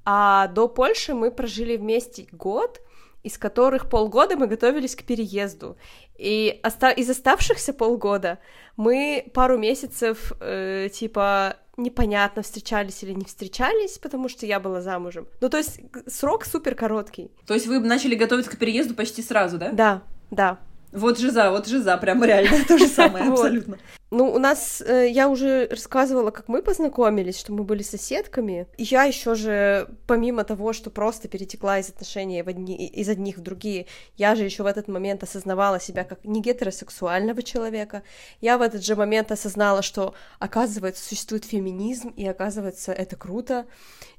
а 0.03 0.47
до 0.47 0.67
Польши 0.67 1.13
мы 1.13 1.31
прожили 1.31 1.77
вместе 1.77 2.27
год, 2.33 2.81
из 3.25 3.37
которых 3.37 3.89
полгода 3.89 4.35
мы 4.37 4.47
готовились 4.47 4.95
к 4.95 5.03
переезду. 5.03 5.77
И 6.17 6.59
оста- 6.63 6.91
из 6.91 7.09
оставшихся 7.09 7.73
полгода 7.73 8.37
мы 8.77 9.25
пару 9.33 9.57
месяцев, 9.57 10.31
э, 10.39 10.89
типа, 10.93 11.55
непонятно, 11.77 12.41
встречались 12.41 13.03
или 13.03 13.13
не 13.13 13.25
встречались, 13.25 13.97
потому 13.97 14.29
что 14.29 14.45
я 14.45 14.59
была 14.59 14.81
замужем. 14.81 15.27
Ну, 15.41 15.49
то 15.49 15.57
есть 15.57 15.79
срок 16.07 16.45
супер 16.45 16.75
короткий. 16.75 17.31
То 17.47 17.53
есть 17.53 17.67
вы 17.67 17.79
начали 17.79 18.15
готовиться 18.15 18.51
к 18.51 18.57
переезду 18.57 18.93
почти 18.93 19.21
сразу, 19.21 19.57
да? 19.57 19.71
Да, 19.71 20.03
да. 20.31 20.59
Вот 20.95 21.19
жиза, 21.19 21.51
вот 21.51 21.67
жиза, 21.67 21.97
прям 21.97 22.23
реально 22.23 22.63
то 22.67 22.77
же 22.77 22.87
самое, 22.87 23.25
абсолютно. 23.31 23.77
Ну, 24.11 24.31
у 24.31 24.39
нас, 24.39 24.81
э, 24.81 25.09
я 25.09 25.27
уже 25.27 25.67
рассказывала, 25.69 26.31
как 26.31 26.47
мы 26.47 26.61
познакомились, 26.61 27.37
что 27.37 27.51
мы 27.51 27.63
были 27.63 27.83
соседками. 27.83 28.67
Я 28.77 29.03
еще 29.03 29.35
же, 29.35 29.89
помимо 30.07 30.43
того, 30.43 30.73
что 30.73 30.89
просто 30.89 31.27
перетекла 31.27 31.79
из 31.79 31.89
отношений 31.89 32.41
в 32.43 32.47
одни, 32.47 32.87
из 32.87 33.09
одних 33.09 33.37
в 33.37 33.41
другие, 33.41 33.87
я 34.15 34.35
же 34.35 34.43
еще 34.43 34.63
в 34.63 34.67
этот 34.67 34.87
момент 34.87 35.23
осознавала 35.23 35.79
себя 35.79 36.03
как 36.03 36.23
не 36.23 36.41
гетеросексуального 36.41 37.43
человека. 37.43 38.03
Я 38.41 38.57
в 38.57 38.61
этот 38.61 38.85
же 38.85 38.95
момент 38.95 39.31
осознала, 39.31 39.81
что, 39.81 40.13
оказывается, 40.39 41.03
существует 41.03 41.43
феминизм, 41.43 42.09
и, 42.09 42.25
оказывается, 42.25 42.93
это 42.93 43.17
круто. 43.17 43.65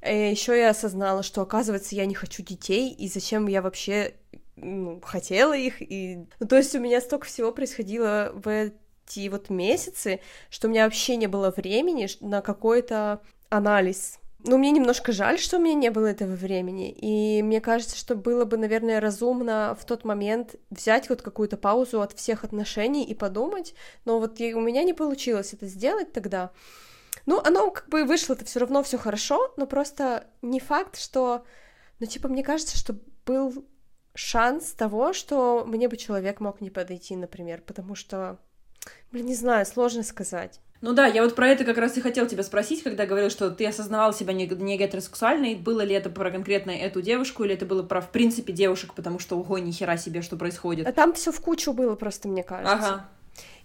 Еще 0.03 0.59
я 0.59 0.69
осознала, 0.69 1.23
что, 1.23 1.41
оказывается, 1.41 1.95
я 1.95 2.05
не 2.05 2.13
хочу 2.13 2.43
детей, 2.43 2.91
и 2.91 3.07
зачем 3.07 3.47
я 3.47 3.61
вообще 3.61 4.13
ну, 4.57 4.99
хотела 5.01 5.55
их, 5.55 5.81
и... 5.81 6.25
Ну, 6.39 6.47
то 6.47 6.57
есть 6.57 6.75
у 6.75 6.79
меня 6.79 6.99
столько 6.99 7.25
всего 7.25 7.51
происходило 7.51 8.31
в 8.33 8.47
эти 8.47 9.29
вот 9.29 9.49
месяцы, 9.49 10.19
что 10.49 10.67
у 10.67 10.71
меня 10.71 10.85
вообще 10.85 11.15
не 11.15 11.27
было 11.27 11.53
времени 11.55 12.07
на 12.21 12.41
какой-то 12.41 13.21
анализ. 13.49 14.19
Ну, 14.43 14.57
мне 14.57 14.71
немножко 14.71 15.11
жаль, 15.11 15.39
что 15.39 15.57
у 15.57 15.59
меня 15.59 15.73
не 15.73 15.89
было 15.89 16.07
этого 16.07 16.35
времени, 16.35 16.91
и 16.91 17.41
мне 17.41 17.59
кажется, 17.59 17.97
что 17.97 18.15
было 18.15 18.45
бы, 18.45 18.57
наверное, 18.57 18.99
разумно 18.99 19.75
в 19.79 19.85
тот 19.85 20.05
момент 20.05 20.55
взять 20.69 21.09
вот 21.09 21.21
какую-то 21.21 21.57
паузу 21.57 22.01
от 22.01 22.13
всех 22.13 22.43
отношений 22.43 23.03
и 23.03 23.15
подумать, 23.15 23.73
но 24.05 24.19
вот 24.19 24.39
у 24.39 24.59
меня 24.61 24.83
не 24.83 24.93
получилось 24.93 25.53
это 25.53 25.65
сделать 25.65 26.13
тогда. 26.13 26.51
Ну, 27.25 27.41
оно 27.43 27.71
как 27.71 27.89
бы 27.89 28.05
вышло, 28.05 28.33
это 28.33 28.45
все 28.45 28.59
равно 28.59 28.83
все 28.83 28.97
хорошо, 28.97 29.53
но 29.57 29.65
просто 29.65 30.27
не 30.41 30.59
факт, 30.59 30.97
что, 30.97 31.43
ну, 31.99 32.05
типа, 32.05 32.29
мне 32.29 32.43
кажется, 32.43 32.77
что 32.77 32.95
был 33.25 33.65
шанс 34.17 34.71
того, 34.71 35.13
что 35.13 35.63
мне 35.65 35.87
бы 35.87 35.95
человек 35.95 36.39
мог 36.39 36.59
не 36.59 36.69
подойти, 36.69 37.15
например, 37.15 37.61
потому 37.65 37.95
что, 37.95 38.39
блин, 39.11 39.27
не 39.27 39.35
знаю, 39.35 39.65
сложно 39.65 40.03
сказать. 40.03 40.59
Ну 40.81 40.93
да, 40.93 41.07
я 41.07 41.23
вот 41.23 41.35
про 41.35 41.47
это 41.47 41.65
как 41.65 41.77
раз 41.77 41.97
и 41.97 42.01
хотел 42.01 42.27
тебя 42.27 42.43
спросить, 42.43 42.83
когда 42.83 43.05
говорил, 43.05 43.29
что 43.29 43.49
ты 43.49 43.65
осознавал 43.65 44.13
себя 44.13 44.33
не, 44.33 44.45
не 44.47 44.77
гетеросексуальной, 44.77 45.55
было 45.55 45.81
ли 45.81 45.95
это 45.95 46.09
про 46.09 46.29
конкретно 46.29 46.71
эту 46.71 47.01
девушку, 47.01 47.43
или 47.43 47.55
это 47.55 47.65
было 47.65 47.81
про, 47.81 48.01
в 48.01 48.11
принципе, 48.11 48.53
девушек, 48.53 48.93
потому 48.93 49.17
что, 49.17 49.39
ого, 49.39 49.57
ни 49.57 49.71
хера 49.71 49.97
себе, 49.97 50.21
что 50.21 50.35
происходит. 50.35 50.87
А 50.87 50.91
там 50.91 51.13
все 51.13 51.31
в 51.31 51.41
кучу 51.41 51.73
было 51.73 51.95
просто, 51.95 52.27
мне 52.27 52.43
кажется. 52.43 52.75
Ага. 52.75 53.09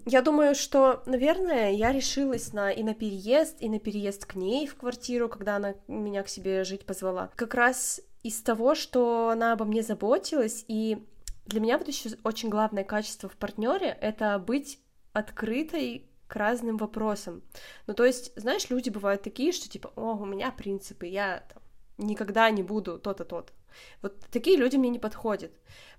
Я 0.05 0.21
думаю, 0.21 0.55
что, 0.55 1.03
наверное, 1.07 1.71
я 1.73 1.93
решилась 1.93 2.53
на 2.53 2.71
и 2.71 2.83
на 2.83 2.95
переезд, 2.95 3.57
и 3.61 3.69
на 3.69 3.79
переезд 3.79 4.27
к 4.27 4.35
ней 4.35 4.67
в 4.67 4.75
квартиру, 4.75 5.29
когда 5.29 5.57
она 5.57 5.75
меня 5.87 6.23
к 6.23 6.29
себе 6.29 6.65
жить 6.65 6.85
позвала. 6.85 7.31
Как 7.37 7.55
раз 7.55 8.01
из 8.23 8.41
того, 8.43 8.75
что 8.75 9.31
она 9.31 9.53
обо 9.53 9.65
мне 9.65 9.83
заботилась, 9.83 10.65
и 10.69 10.99
для 11.47 11.61
меня 11.61 11.79
вот 11.79 11.89
еще 11.89 12.11
очень 12.25 12.49
главное 12.49 12.85
качество 12.85 13.29
в 13.29 13.37
партнере 13.37 13.97
это 14.01 14.39
быть 14.39 14.79
открытой 15.13 16.09
к 16.29 16.37
разным 16.37 16.77
вопросам. 16.79 17.43
Ну, 17.87 17.95
то 17.95 18.05
есть, 18.05 18.33
знаешь, 18.37 18.71
люди 18.71 18.89
бывают 18.89 19.23
такие, 19.23 19.53
что 19.53 19.69
типа, 19.69 19.93
о, 19.97 20.15
у 20.15 20.25
меня 20.25 20.51
принципы, 20.51 21.07
я 21.07 21.43
там, 21.53 21.63
никогда 21.99 22.49
не 22.51 22.63
буду 22.63 22.99
то-то, 22.99 23.25
то-то. 23.25 23.53
Вот 24.01 24.19
такие 24.31 24.57
люди 24.57 24.77
мне 24.77 24.91
не 24.91 24.99
подходят. 24.99 25.53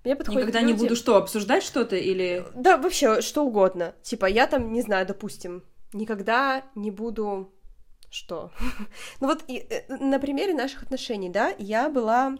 Мне 0.04 0.16
подходят 0.16 0.42
Никогда 0.42 0.60
люди... 0.60 0.72
не 0.72 0.78
буду 0.78 0.96
что, 0.96 1.16
обсуждать 1.16 1.62
что-то 1.62 1.96
или... 1.96 2.46
Да, 2.54 2.76
вообще, 2.76 3.20
что 3.20 3.44
угодно. 3.44 3.94
Типа, 4.02 4.26
я 4.26 4.46
там, 4.46 4.72
не 4.72 4.82
знаю, 4.82 5.06
допустим, 5.06 5.64
никогда 5.92 6.64
не 6.74 6.90
буду... 6.90 7.52
Что? 8.14 8.52
ну 9.20 9.26
вот, 9.26 9.42
и, 9.48 9.66
э, 9.68 9.92
на 9.96 10.20
примере 10.20 10.54
наших 10.54 10.84
отношений, 10.84 11.30
да, 11.30 11.52
я 11.58 11.88
была 11.88 12.38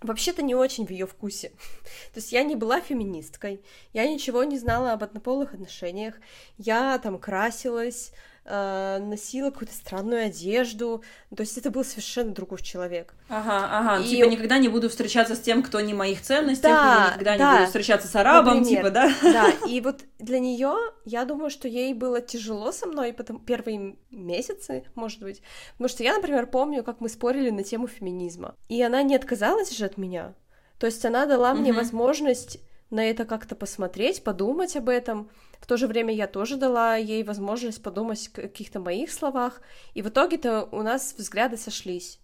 вообще-то 0.00 0.42
не 0.42 0.56
очень 0.56 0.84
в 0.84 0.90
ее 0.90 1.06
вкусе. 1.06 1.50
То 2.12 2.18
есть 2.18 2.32
я 2.32 2.42
не 2.42 2.56
была 2.56 2.80
феминисткой, 2.80 3.62
я 3.92 4.08
ничего 4.08 4.42
не 4.42 4.58
знала 4.58 4.92
об 4.92 5.04
однополых 5.04 5.54
отношениях, 5.54 6.16
я 6.58 6.98
там 6.98 7.20
красилась, 7.20 8.12
э, 8.44 8.98
носила 9.00 9.50
какую-то 9.50 9.74
странную 9.74 10.26
одежду. 10.26 11.02
То 11.34 11.42
есть 11.42 11.56
это 11.58 11.70
был 11.70 11.84
совершенно 11.84 12.32
другой 12.32 12.60
человек. 12.62 13.14
Ага, 13.28 13.68
ага. 13.70 14.04
И... 14.04 14.08
Типа 14.08 14.26
никогда 14.26 14.58
не 14.58 14.68
буду 14.68 14.88
встречаться 14.88 15.34
с 15.34 15.40
тем, 15.40 15.62
кто 15.62 15.80
не 15.80 15.94
моих 15.94 16.22
ценностей, 16.22 16.62
да, 16.64 17.12
никогда 17.12 17.36
да. 17.36 17.52
не 17.52 17.58
буду 17.58 17.66
встречаться 17.66 18.08
с 18.08 18.16
арабом, 18.16 18.58
Например, 18.58 18.84
типа, 18.84 18.90
да? 18.90 19.12
Да, 19.22 19.52
и 19.68 19.80
вот 19.80 20.00
для 20.18 20.38
нее, 20.38 20.74
я 21.04 21.24
думаю, 21.24 21.50
что 21.50 21.68
ей 21.68 21.94
было 21.94 22.20
тяжело 22.20 22.72
со 22.72 22.86
мной 22.86 23.12
потом 23.12 23.38
первые 23.38 23.96
месяцы, 24.10 24.84
может 24.94 25.20
быть. 25.20 25.42
Потому 25.72 25.88
что 25.88 26.02
я, 26.02 26.14
например, 26.14 26.46
помню, 26.46 26.82
как 26.82 27.00
мы 27.00 27.08
спорили 27.08 27.50
на 27.50 27.62
тему 27.62 27.86
феминизма. 27.86 28.54
И 28.68 28.82
она 28.82 29.02
не 29.02 29.14
отказалась 29.14 29.70
же 29.70 29.84
от 29.84 29.96
меня. 29.96 30.34
То 30.78 30.86
есть 30.86 31.04
она 31.04 31.26
дала 31.26 31.54
мне 31.54 31.72
возможность 31.72 32.58
на 32.92 33.08
это 33.08 33.24
как-то 33.24 33.56
посмотреть, 33.56 34.22
подумать 34.22 34.76
об 34.76 34.88
этом. 34.88 35.30
В 35.60 35.66
то 35.66 35.76
же 35.76 35.86
время 35.86 36.14
я 36.14 36.26
тоже 36.26 36.56
дала 36.56 36.96
ей 36.96 37.22
возможность 37.24 37.82
подумать 37.82 38.28
о 38.28 38.42
каких-то 38.42 38.80
моих 38.80 39.10
словах, 39.12 39.60
и 39.94 40.02
в 40.02 40.08
итоге-то 40.08 40.68
у 40.70 40.82
нас 40.82 41.14
взгляды 41.16 41.56
сошлись. 41.56 42.20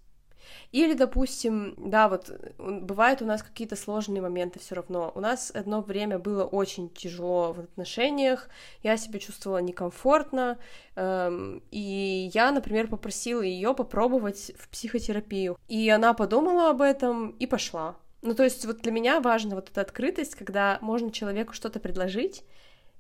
Или, 0.73 0.95
допустим, 0.95 1.75
да, 1.79 2.09
вот 2.09 2.31
бывают 2.59 3.23
у 3.23 3.25
нас 3.25 3.43
какие-то 3.43 3.77
сложные 3.77 4.21
моменты 4.21 4.59
все 4.59 4.75
равно. 4.75 5.13
У 5.15 5.21
нас 5.21 5.51
одно 5.55 5.81
время 5.81 6.19
было 6.19 6.45
очень 6.45 6.91
тяжело 6.91 7.53
в 7.53 7.61
отношениях, 7.61 8.49
я 8.83 8.97
себя 8.97 9.19
чувствовала 9.19 9.59
некомфортно, 9.59 10.59
эм, 10.97 11.63
и 11.71 12.31
я, 12.35 12.51
например, 12.53 12.89
попросила 12.89 13.43
ее 13.43 13.75
попробовать 13.75 14.53
в 14.59 14.69
психотерапию. 14.69 15.57
И 15.69 15.89
она 15.89 16.13
подумала 16.13 16.71
об 16.71 16.83
этом 16.83 17.31
и 17.31 17.47
пошла. 17.47 17.97
Ну, 18.23 18.35
то 18.35 18.43
есть 18.43 18.65
вот 18.67 18.79
для 18.83 18.93
меня 18.93 19.21
важна 19.21 19.55
вот 19.55 19.71
эта 19.71 19.81
открытость, 19.81 20.35
когда 20.35 20.79
можно 20.81 21.13
человеку 21.13 21.53
что-то 21.53 21.79
предложить, 21.79 22.45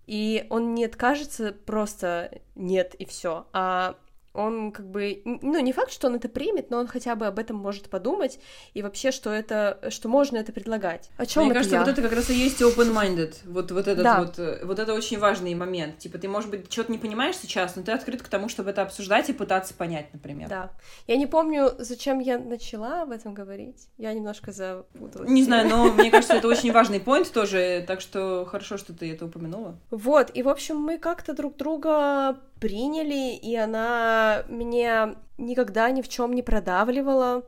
и 0.07 0.47
он 0.49 0.75
не 0.75 0.85
откажется 0.85 1.53
просто 1.53 2.41
нет 2.55 2.95
и 2.95 3.05
все, 3.05 3.47
а 3.53 3.97
он 4.39 4.71
как 4.73 4.89
бы, 4.89 5.21
ну, 5.25 5.59
не 5.61 5.73
факт, 5.73 5.93
что 5.93 6.07
он 6.07 6.15
это 6.15 6.29
примет, 6.29 6.71
но 6.71 6.79
он 6.79 6.87
хотя 6.87 7.17
бы 7.17 7.27
об 7.27 7.39
этом 7.39 7.57
может 7.57 7.91
подумать, 7.91 8.39
и 8.73 8.83
вообще, 8.83 9.11
что 9.11 9.31
это, 9.31 9.79
что 9.91 10.09
можно 10.09 10.37
это 10.37 10.53
предлагать. 10.53 11.11
О 11.17 11.27
чем 11.27 11.45
Мне 11.45 11.55
кажется, 11.55 11.75
я? 11.75 11.81
вот 11.81 11.91
это 11.91 12.01
как 12.01 12.13
раз 12.13 12.31
и 12.31 12.35
есть 12.35 12.63
open-minded, 12.63 13.35
вот, 13.47 13.73
вот 13.73 13.89
этот 13.89 14.05
да. 14.05 14.21
вот, 14.21 14.39
э, 14.39 14.65
вот 14.65 14.79
это 14.79 14.95
очень 14.95 15.19
важный 15.19 15.55
момент, 15.55 15.99
типа, 15.99 16.19
ты, 16.19 16.29
может 16.29 16.51
быть, 16.51 16.73
что-то 16.73 16.93
не 16.93 16.99
понимаешь 16.99 17.37
сейчас, 17.37 17.75
но 17.75 17.83
ты 17.83 17.93
открыт 17.93 18.23
к 18.23 18.29
тому, 18.29 18.49
чтобы 18.49 18.71
это 18.71 18.83
обсуждать 18.83 19.29
и 19.29 19.33
пытаться 19.33 19.75
понять, 19.75 20.13
например. 20.13 20.49
Да. 20.49 20.71
Я 21.07 21.17
не 21.17 21.27
помню, 21.27 21.73
зачем 21.79 22.21
я 22.21 22.39
начала 22.39 23.03
об 23.03 23.11
этом 23.11 23.35
говорить, 23.35 23.89
я 23.97 24.13
немножко 24.13 24.53
запуталась. 24.53 25.29
Не 25.29 25.43
знаю, 25.43 25.69
но 25.69 25.93
мне 25.93 26.11
кажется, 26.11 26.35
это 26.35 26.47
очень 26.47 26.73
важный 26.73 26.99
point 26.99 27.31
тоже, 27.33 27.85
так 27.87 28.01
что 28.01 28.47
хорошо, 28.49 28.77
что 28.77 28.93
ты 28.93 29.13
это 29.13 29.25
упомянула. 29.25 29.79
Вот, 29.91 30.31
и, 30.33 30.43
в 30.45 30.49
общем, 30.49 30.77
мы 30.77 30.99
как-то 30.99 31.35
друг 31.35 31.57
друга 31.57 32.39
приняли, 32.61 33.35
и 33.37 33.55
она 33.57 34.45
меня 34.49 35.17
никогда 35.39 35.91
ни 35.91 36.03
в 36.03 36.09
чем 36.09 36.33
не 36.33 36.43
продавливала. 36.43 37.45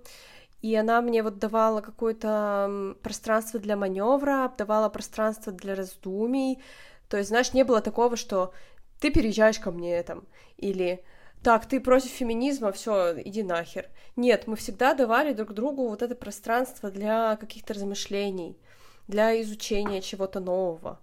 И 0.63 0.75
она 0.75 1.01
мне 1.01 1.23
вот 1.23 1.39
давала 1.39 1.81
какое-то 1.81 2.95
пространство 3.03 3.59
для 3.59 3.77
маневра, 3.77 4.53
давала 4.59 4.89
пространство 4.91 5.53
для 5.53 5.75
раздумий. 5.75 6.63
То 7.09 7.17
есть, 7.17 7.31
знаешь, 7.31 7.55
не 7.55 7.65
было 7.65 7.81
такого, 7.81 8.17
что 8.17 8.53
ты 9.01 9.11
переезжаешь 9.11 9.59
ко 9.59 9.71
мне 9.71 10.03
там, 10.03 10.25
или 10.59 11.03
так, 11.43 11.67
ты 11.67 11.81
против 11.81 12.11
феминизма, 12.11 12.71
все, 12.71 13.19
иди 13.23 13.43
нахер. 13.43 13.89
Нет, 14.17 14.47
мы 14.47 14.57
всегда 14.57 14.93
давали 14.93 15.33
друг 15.33 15.55
другу 15.55 15.89
вот 15.89 16.03
это 16.03 16.15
пространство 16.15 16.91
для 16.91 17.37
каких-то 17.37 17.73
размышлений, 17.73 18.59
для 19.09 19.41
изучения 19.41 20.03
чего-то 20.03 20.41
нового. 20.41 21.01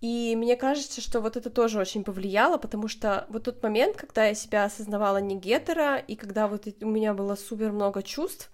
И 0.00 0.34
мне 0.36 0.56
кажется, 0.56 1.00
что 1.00 1.20
вот 1.20 1.36
это 1.36 1.48
тоже 1.48 1.80
очень 1.80 2.04
повлияло, 2.04 2.58
потому 2.58 2.86
что 2.86 3.26
вот 3.30 3.44
тот 3.44 3.62
момент, 3.62 3.96
когда 3.96 4.26
я 4.26 4.34
себя 4.34 4.64
осознавала 4.64 5.18
не 5.18 5.36
гетера, 5.36 5.96
и 5.96 6.16
когда 6.16 6.48
вот 6.48 6.66
у 6.82 6.86
меня 6.86 7.14
было 7.14 7.34
супер 7.34 7.72
много 7.72 8.02
чувств, 8.02 8.50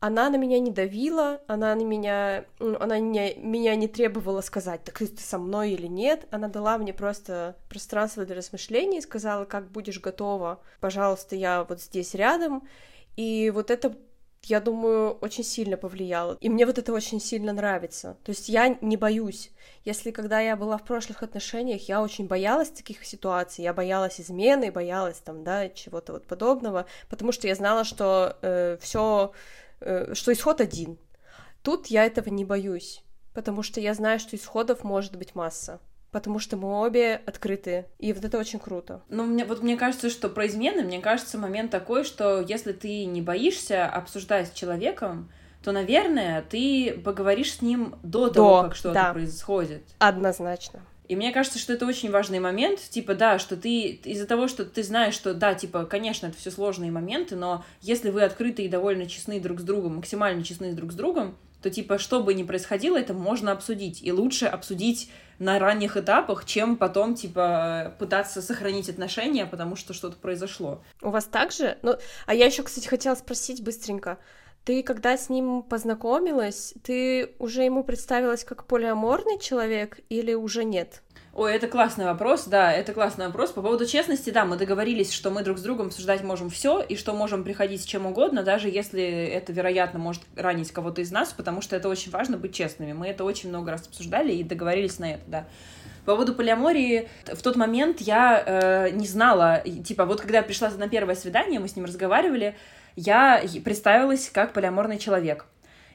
она 0.00 0.30
на 0.30 0.36
меня 0.36 0.58
не 0.58 0.70
давила, 0.70 1.42
она 1.46 1.74
на 1.74 1.82
меня, 1.82 2.46
она 2.58 2.98
не, 2.98 3.34
меня 3.34 3.76
не 3.76 3.86
требовала 3.86 4.40
сказать, 4.40 4.82
так 4.82 4.96
ты 4.98 5.06
со 5.18 5.36
мной 5.38 5.72
или 5.72 5.86
нет, 5.86 6.26
она 6.30 6.48
дала 6.48 6.78
мне 6.78 6.94
просто 6.94 7.56
пространство 7.68 8.24
для 8.24 8.34
размышлений, 8.34 9.02
сказала, 9.02 9.44
как 9.44 9.70
будешь 9.70 10.00
готова, 10.00 10.62
пожалуйста, 10.80 11.36
я 11.36 11.64
вот 11.64 11.82
здесь 11.82 12.14
рядом, 12.14 12.66
и 13.16 13.50
вот 13.50 13.70
это 13.70 13.94
я 14.44 14.60
думаю, 14.60 15.12
очень 15.20 15.44
сильно 15.44 15.76
повлияло. 15.76 16.36
И 16.40 16.48
мне 16.48 16.66
вот 16.66 16.78
это 16.78 16.92
очень 16.92 17.20
сильно 17.20 17.52
нравится. 17.52 18.16
То 18.24 18.30
есть 18.30 18.48
я 18.48 18.76
не 18.80 18.96
боюсь. 18.96 19.50
Если 19.84 20.10
когда 20.10 20.40
я 20.40 20.56
была 20.56 20.78
в 20.78 20.84
прошлых 20.84 21.22
отношениях, 21.22 21.88
я 21.88 22.02
очень 22.02 22.26
боялась 22.26 22.70
таких 22.70 23.04
ситуаций, 23.04 23.64
я 23.64 23.72
боялась 23.72 24.20
измены, 24.20 24.72
боялась 24.72 25.18
там, 25.18 25.44
да, 25.44 25.68
чего-то 25.68 26.12
вот 26.12 26.26
подобного, 26.26 26.86
потому 27.08 27.32
что 27.32 27.48
я 27.48 27.54
знала, 27.54 27.84
что 27.84 28.36
э, 28.42 28.78
все, 28.80 29.32
э, 29.80 30.14
что 30.14 30.32
исход 30.32 30.60
один. 30.60 30.98
Тут 31.62 31.88
я 31.88 32.04
этого 32.04 32.28
не 32.28 32.44
боюсь, 32.44 33.02
потому 33.34 33.62
что 33.62 33.80
я 33.80 33.94
знаю, 33.94 34.18
что 34.18 34.36
исходов 34.36 34.84
может 34.84 35.16
быть 35.16 35.34
масса 35.34 35.80
потому 36.10 36.38
что 36.38 36.56
мы 36.56 36.80
обе 36.80 37.20
открытые, 37.26 37.86
и 37.98 38.12
вот 38.12 38.24
это 38.24 38.38
очень 38.38 38.58
круто. 38.58 39.02
Ну, 39.08 39.24
мне, 39.24 39.44
вот 39.44 39.62
мне 39.62 39.76
кажется, 39.76 40.10
что 40.10 40.28
про 40.28 40.46
измены, 40.46 40.82
мне 40.82 41.00
кажется, 41.00 41.38
момент 41.38 41.70
такой, 41.70 42.04
что 42.04 42.40
если 42.40 42.72
ты 42.72 43.04
не 43.04 43.22
боишься 43.22 43.86
обсуждать 43.86 44.48
с 44.48 44.52
человеком, 44.52 45.30
то, 45.62 45.72
наверное, 45.72 46.42
ты 46.42 47.00
поговоришь 47.04 47.54
с 47.54 47.62
ним 47.62 47.96
до, 48.02 48.28
до 48.28 48.34
того, 48.34 48.62
как 48.62 48.76
что-то 48.76 48.94
да. 48.94 49.12
происходит. 49.12 49.82
Однозначно. 49.98 50.80
И 51.10 51.16
мне 51.16 51.32
кажется, 51.32 51.58
что 51.58 51.72
это 51.72 51.86
очень 51.86 52.10
важный 52.10 52.38
момент, 52.38 52.78
типа, 52.78 53.14
да, 53.14 53.40
что 53.40 53.56
ты 53.56 53.98
из-за 54.04 54.26
того, 54.26 54.46
что 54.46 54.64
ты 54.64 54.84
знаешь, 54.84 55.14
что, 55.14 55.34
да, 55.34 55.54
типа, 55.54 55.84
конечно, 55.84 56.28
это 56.28 56.36
все 56.36 56.52
сложные 56.52 56.92
моменты, 56.92 57.34
но 57.34 57.64
если 57.80 58.10
вы 58.10 58.22
открыты 58.22 58.62
и 58.62 58.68
довольно 58.68 59.06
честны 59.06 59.40
друг 59.40 59.58
с 59.58 59.64
другом, 59.64 59.96
максимально 59.96 60.44
честны 60.44 60.72
друг 60.72 60.92
с 60.92 60.94
другом, 60.94 61.36
то, 61.62 61.68
типа, 61.68 61.98
что 61.98 62.22
бы 62.22 62.32
ни 62.32 62.44
происходило, 62.44 62.96
это 62.96 63.12
можно 63.12 63.50
обсудить. 63.50 64.02
И 64.04 64.12
лучше 64.12 64.46
обсудить 64.46 65.10
на 65.40 65.58
ранних 65.58 65.96
этапах, 65.96 66.44
чем 66.44 66.76
потом, 66.76 67.14
типа, 67.14 67.96
пытаться 67.98 68.42
сохранить 68.42 68.90
отношения, 68.90 69.46
потому 69.46 69.74
что 69.74 69.94
что-то 69.94 70.16
произошло. 70.16 70.84
У 71.02 71.10
вас 71.10 71.24
так 71.24 71.50
же? 71.50 71.78
Ну, 71.82 71.96
а 72.26 72.34
я 72.34 72.46
еще, 72.46 72.62
кстати, 72.62 72.86
хотела 72.86 73.14
спросить 73.14 73.64
быстренько. 73.64 74.18
Ты, 74.64 74.82
когда 74.82 75.16
с 75.16 75.30
ним 75.30 75.62
познакомилась, 75.62 76.74
ты 76.84 77.34
уже 77.38 77.62
ему 77.62 77.82
представилась 77.82 78.44
как 78.44 78.66
полиаморный 78.66 79.40
человек 79.40 80.00
или 80.10 80.34
уже 80.34 80.64
нет? 80.64 81.02
Ой, 81.32 81.54
это 81.54 81.68
классный 81.68 82.06
вопрос, 82.06 82.46
да, 82.46 82.72
это 82.72 82.92
классный 82.92 83.26
вопрос. 83.26 83.52
По 83.52 83.62
поводу 83.62 83.86
честности, 83.86 84.30
да, 84.30 84.44
мы 84.44 84.56
договорились, 84.56 85.12
что 85.12 85.30
мы 85.30 85.44
друг 85.44 85.58
с 85.58 85.62
другом 85.62 85.86
обсуждать 85.86 86.24
можем 86.24 86.50
все 86.50 86.82
и 86.82 86.96
что 86.96 87.14
можем 87.14 87.44
приходить 87.44 87.82
с 87.82 87.84
чем 87.84 88.06
угодно, 88.06 88.42
даже 88.42 88.68
если 88.68 89.28
это, 89.28 89.52
вероятно, 89.52 90.00
может 90.00 90.22
ранить 90.34 90.72
кого-то 90.72 91.02
из 91.02 91.12
нас, 91.12 91.32
потому 91.32 91.60
что 91.60 91.76
это 91.76 91.88
очень 91.88 92.10
важно 92.10 92.36
быть 92.36 92.52
честными. 92.52 92.92
Мы 92.92 93.06
это 93.06 93.22
очень 93.22 93.48
много 93.48 93.70
раз 93.70 93.86
обсуждали 93.86 94.32
и 94.32 94.42
договорились 94.42 94.98
на 94.98 95.12
это, 95.12 95.22
да. 95.28 95.46
По 96.04 96.12
поводу 96.12 96.34
полиамории, 96.34 97.08
в 97.26 97.40
тот 97.42 97.54
момент 97.54 98.00
я 98.00 98.42
э, 98.44 98.90
не 98.90 99.06
знала, 99.06 99.62
типа, 99.84 100.06
вот 100.06 100.20
когда 100.20 100.38
я 100.38 100.42
пришла 100.42 100.68
на 100.70 100.88
первое 100.88 101.14
свидание, 101.14 101.60
мы 101.60 101.68
с 101.68 101.76
ним 101.76 101.84
разговаривали, 101.84 102.56
я 102.96 103.40
представилась 103.64 104.30
как 104.30 104.52
полиаморный 104.52 104.98
человек. 104.98 105.46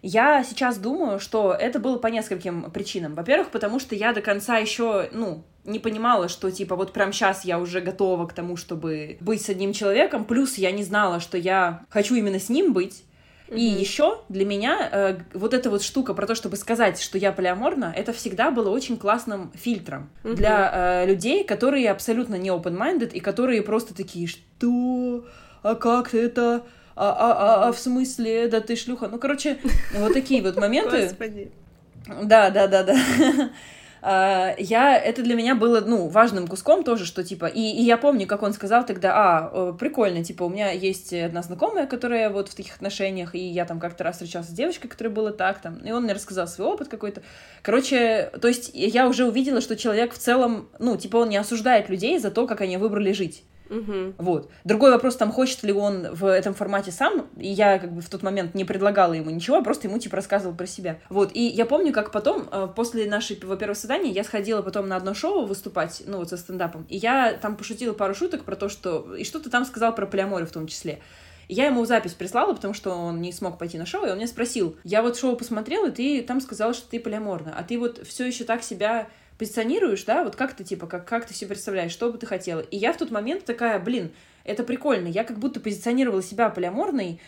Я 0.08 0.44
сейчас 0.44 0.78
думаю, 0.78 1.20
что 1.20 1.52
это 1.52 1.80
было 1.80 1.98
по 1.98 2.06
нескольким 2.06 2.70
причинам. 2.70 3.16
Во-первых, 3.16 3.50
потому 3.50 3.80
что 3.80 3.96
я 3.96 4.14
до 4.14 4.22
конца 4.22 4.58
еще, 4.58 5.10
ну, 5.12 5.44
не 5.64 5.80
понимала, 5.80 6.30
что, 6.30 6.52
типа, 6.52 6.76
вот 6.76 6.94
прям 6.94 7.12
сейчас 7.12 7.44
я 7.44 7.58
уже 7.58 7.82
готова 7.82 8.28
к 8.28 8.34
тому, 8.34 8.56
чтобы 8.56 9.18
быть 9.20 9.42
с 9.42 9.50
одним 9.50 9.74
человеком. 9.74 10.24
Плюс 10.26 10.60
я 10.60 10.72
не 10.72 10.84
знала, 10.84 11.20
что 11.20 11.40
я 11.40 11.88
хочу 11.90 12.14
именно 12.14 12.40
с 12.40 12.50
ним 12.50 12.72
быть. 12.72 13.04
И 13.48 13.64
еще 13.64 14.22
для 14.30 14.46
меня 14.46 14.90
э, 14.92 15.18
вот 15.34 15.56
эта 15.56 15.72
вот 15.72 15.82
штука 15.82 16.14
про 16.14 16.28
то, 16.28 16.36
чтобы 16.36 16.56
сказать, 16.56 17.02
что 17.02 17.18
я 17.18 17.32
полиаморна, 17.32 17.92
это 17.96 18.14
всегда 18.14 18.52
было 18.52 18.70
очень 18.70 18.98
классным 18.98 19.52
фильтром 19.56 20.12
для 20.24 21.02
э, 21.02 21.08
людей, 21.08 21.44
которые 21.44 21.90
абсолютно 21.90 22.36
не 22.36 22.50
open-minded 22.50 23.12
и 23.12 23.20
которые 23.20 23.64
просто 23.64 23.96
такие, 23.96 24.28
что, 24.28 25.26
а 25.64 25.74
как 25.74 26.14
это, 26.14 26.64
а, 26.96 27.10
а, 27.10 27.66
а, 27.66 27.68
а 27.68 27.72
в 27.72 27.80
смысле, 27.80 28.48
да 28.48 28.62
ты 28.62 28.76
шлюха, 28.76 29.08
ну 29.08 29.20
короче, 29.20 29.58
вот 29.94 30.14
такие 30.14 30.42
вот 30.42 30.56
моменты. 30.56 31.04
Господи. 31.04 31.52
Да, 32.24 32.50
да, 32.50 32.68
да, 32.68 32.84
да. 32.84 32.96
А, 34.08 34.54
я, 34.60 35.00
это 35.00 35.24
для 35.24 35.34
меня 35.34 35.56
было, 35.56 35.82
ну, 35.82 36.08
важным 36.10 36.46
куском 36.46 36.84
тоже, 36.84 37.06
что, 37.06 37.24
типа, 37.24 37.48
и, 37.48 37.60
и 37.60 37.82
я 37.82 37.98
помню, 37.98 38.28
как 38.28 38.44
он 38.44 38.54
сказал 38.54 38.86
тогда, 38.86 39.16
а, 39.16 39.74
прикольно, 39.74 40.24
типа, 40.24 40.44
у 40.44 40.50
меня 40.50 40.70
есть 40.70 41.12
одна 41.12 41.42
знакомая, 41.42 41.88
которая 41.88 42.30
вот 42.30 42.50
в 42.50 42.54
таких 42.54 42.76
отношениях, 42.76 43.34
и 43.34 43.40
я 43.40 43.66
там 43.66 43.80
как-то 43.80 44.04
раз 44.04 44.18
встречался 44.18 44.52
с 44.52 44.54
девочкой, 44.54 44.92
которая 44.92 45.12
была 45.12 45.32
так, 45.32 45.60
там, 45.60 45.78
и 45.78 45.92
он 45.92 46.04
мне 46.04 46.14
рассказал 46.14 46.48
свой 46.48 46.68
опыт 46.68 46.88
какой-то. 46.88 47.24
Короче, 47.64 48.30
то 48.40 48.48
есть 48.48 48.70
я 48.76 49.08
уже 49.08 49.26
увидела, 49.26 49.60
что 49.60 49.76
человек 49.76 50.14
в 50.14 50.20
целом, 50.20 50.70
ну, 50.78 50.98
типа, 50.98 51.18
он 51.18 51.30
не 51.30 51.38
осуждает 51.38 51.90
людей 51.90 52.20
за 52.20 52.30
то, 52.30 52.46
как 52.46 52.62
они 52.62 52.78
выбрали 52.78 53.12
жить. 53.12 53.44
Угу. 53.70 54.16
Вот. 54.18 54.50
Другой 54.64 54.92
вопрос, 54.92 55.16
там, 55.16 55.32
хочет 55.32 55.64
ли 55.64 55.74
он 55.74 56.14
в 56.14 56.26
этом 56.26 56.54
формате 56.54 56.92
сам, 56.92 57.28
и 57.38 57.48
я 57.48 57.80
как 57.80 57.92
бы 57.94 58.02
в 58.02 58.10
тот 58.10 58.24
момент 58.24 58.56
не 58.56 58.66
предлагала 58.66 59.14
ему 59.14 59.30
ничего, 59.30 59.58
а 59.58 59.62
просто 59.62 59.88
ему, 59.88 60.00
типа, 60.00 60.18
рассказывала 60.18 60.56
про 60.56 60.66
себя. 60.66 61.00
Вот, 61.10 61.32
и 61.34 61.42
я 61.42 61.66
помню, 61.66 61.92
как 61.94 62.12
потом, 62.12 62.48
э, 62.52 62.68
после 62.76 63.10
нашего 63.10 63.58
первого 63.58 63.76
свидания, 63.76 64.12
я 64.12 64.24
сходила 64.24 64.62
потом 64.62 64.88
на 64.88 64.96
одно 64.96 65.14
шоу 65.14 65.46
выступать, 65.46 66.04
ну, 66.06 66.18
вот 66.20 66.30
со 66.30 66.38
стендапом, 66.38 66.86
и 66.90 66.98
я 66.98 67.34
там 67.34 67.56
пошутила 67.56 67.94
пару 67.94 68.16
шуток 68.16 68.44
про 68.44 68.56
то, 68.56 68.70
что... 68.70 69.16
И 69.16 69.24
что-то 69.24 69.50
там 69.50 69.66
сказал 69.66 69.94
про 69.96 70.06
полиаморию 70.06 70.48
в 70.48 70.52
том 70.52 70.68
числе. 70.68 71.00
Я 71.48 71.68
ему 71.68 71.86
запись 71.86 72.14
прислала, 72.14 72.54
потому 72.54 72.74
что 72.74 72.92
он 72.92 73.22
не 73.22 73.32
смог 73.32 73.58
пойти 73.58 73.78
на 73.78 73.86
шоу, 73.86 74.06
и 74.06 74.10
он 74.10 74.18
меня 74.18 74.28
спросил, 74.28 74.78
я 74.84 75.02
вот 75.02 75.18
шоу 75.18 75.36
посмотрела, 75.36 75.88
и 75.88 75.92
ты 75.92 76.22
там 76.24 76.42
сказала, 76.42 76.74
что 76.74 76.90
ты 76.90 77.00
полиаморна, 77.00 77.54
а 77.56 77.64
ты 77.64 77.78
вот 77.78 78.06
все 78.06 78.26
еще 78.26 78.46
так 78.46 78.64
себя 78.64 79.08
позиционируешь, 79.38 80.04
да, 80.04 80.24
вот 80.24 80.36
как 80.36 80.54
ты, 80.54 80.64
типа, 80.64 80.88
как, 80.88 81.08
как 81.08 81.26
ты 81.26 81.34
себе 81.34 81.50
представляешь, 81.50 81.92
что 81.92 82.12
бы 82.12 82.18
ты 82.18 82.26
хотела. 82.26 82.62
И 82.62 82.78
я 82.78 82.94
в 82.94 82.98
тот 82.98 83.12
момент 83.12 83.46
такая, 83.46 83.80
блин, 83.80 84.12
это 84.44 84.64
прикольно, 84.64 85.08
я 85.08 85.24
как 85.24 85.40
будто 85.40 85.60
позиционировала 85.60 86.22
себя 86.22 86.50
полиаморной, 86.50 87.20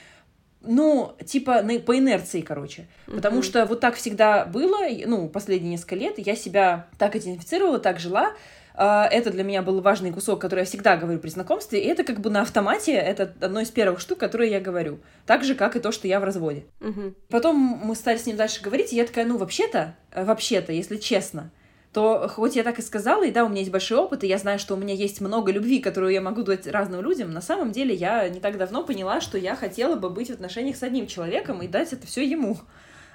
ну, 0.61 1.15
типа, 1.25 1.61
на, 1.61 1.79
по 1.79 1.97
инерции, 1.97 2.41
короче. 2.41 2.87
Потому 3.05 3.41
что 3.41 3.65
вот 3.65 3.79
так 3.79 3.95
всегда 3.95 4.45
было, 4.45 4.79
ну, 5.05 5.29
последние 5.29 5.71
несколько 5.71 5.95
лет, 5.95 6.15
я 6.17 6.35
себя 6.35 6.87
так 6.97 7.15
идентифицировала, 7.15 7.79
так 7.79 7.99
жила, 7.99 8.33
а, 8.79 9.07
это 9.07 9.31
для 9.31 9.43
меня 9.43 9.63
был 9.63 9.81
важный 9.81 10.11
кусок, 10.11 10.39
который 10.39 10.59
я 10.59 10.65
всегда 10.65 10.97
говорю 10.97 11.19
при 11.19 11.29
знакомстве, 11.29 11.81
и 11.81 11.87
это 11.87 12.03
как 12.03 12.19
бы 12.19 12.29
на 12.29 12.41
автомате, 12.41 12.93
это 12.93 13.33
одно 13.41 13.61
из 13.61 13.71
первых 13.71 13.99
штук, 13.99 14.19
которые 14.19 14.51
я 14.51 14.59
говорю. 14.59 14.99
Так 15.25 15.43
же, 15.43 15.55
как 15.55 15.75
и 15.75 15.79
то, 15.79 15.91
что 15.91 16.07
я 16.07 16.19
в 16.19 16.23
разводе. 16.23 16.65
Угу. 16.81 17.15
Потом 17.29 17.55
мы 17.55 17.95
стали 17.95 18.17
с 18.17 18.27
ним 18.27 18.37
дальше 18.37 18.61
говорить, 18.61 18.93
и 18.93 18.95
я 18.95 19.05
такая, 19.05 19.25
ну, 19.25 19.37
вообще-то, 19.37 19.95
э, 20.11 20.23
вообще-то, 20.23 20.71
если 20.71 20.97
честно, 20.97 21.49
то 21.97 22.27
хоть 22.27 22.55
я 22.55 22.61
так 22.61 22.77
и 22.77 22.83
сказала, 22.83 23.25
и 23.25 23.31
да, 23.31 23.43
у 23.43 23.49
меня 23.49 23.61
есть 23.61 23.71
большой 23.71 23.97
опыт, 23.97 24.23
и 24.23 24.27
я 24.27 24.37
знаю, 24.37 24.59
что 24.59 24.75
у 24.75 24.77
меня 24.77 24.93
есть 24.93 25.19
много 25.19 25.51
любви, 25.51 25.79
которую 25.79 26.13
я 26.13 26.21
могу 26.21 26.43
дать 26.43 26.67
разным 26.67 27.01
людям, 27.01 27.31
на 27.31 27.41
самом 27.41 27.71
деле 27.71 27.95
я 27.95 28.29
не 28.29 28.39
так 28.39 28.59
давно 28.59 28.83
поняла, 28.83 29.19
что 29.19 29.35
я 29.35 29.55
хотела 29.55 29.95
бы 29.95 30.11
быть 30.11 30.29
в 30.29 30.33
отношениях 30.33 30.77
с 30.77 30.83
одним 30.83 31.07
человеком 31.07 31.59
и 31.63 31.67
дать 31.67 31.93
это 31.93 32.05
все 32.05 32.23
ему. 32.23 32.59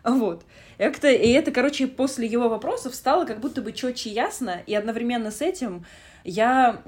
Вот. 0.03 0.43
Как-то, 0.79 1.09
и 1.09 1.31
это, 1.31 1.53
короче, 1.53 1.87
после 1.87 2.27
его 2.27 2.49
вопросов 2.49 2.97
стало 2.97 3.25
как 3.25 3.39
будто 3.39 3.63
бы 3.63 3.73
четче 3.73 4.11
ясно, 4.11 4.61
и 4.67 4.75
одновременно 4.75 5.31
с 5.31 5.43
этим 5.43 5.87
я 6.25 6.83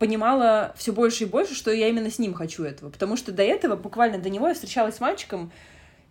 понимала 0.00 0.74
все 0.76 0.92
больше 0.92 1.22
и 1.22 1.26
больше, 1.28 1.54
что 1.54 1.70
я 1.70 1.86
именно 1.86 2.10
с 2.10 2.18
ним 2.18 2.34
хочу 2.34 2.64
этого. 2.64 2.90
Потому 2.90 3.16
что 3.16 3.30
до 3.30 3.44
этого, 3.44 3.76
буквально 3.76 4.18
до 4.18 4.30
него, 4.30 4.48
я 4.48 4.54
встречалась 4.54 4.96
с 4.96 5.00
мальчиком, 5.00 5.52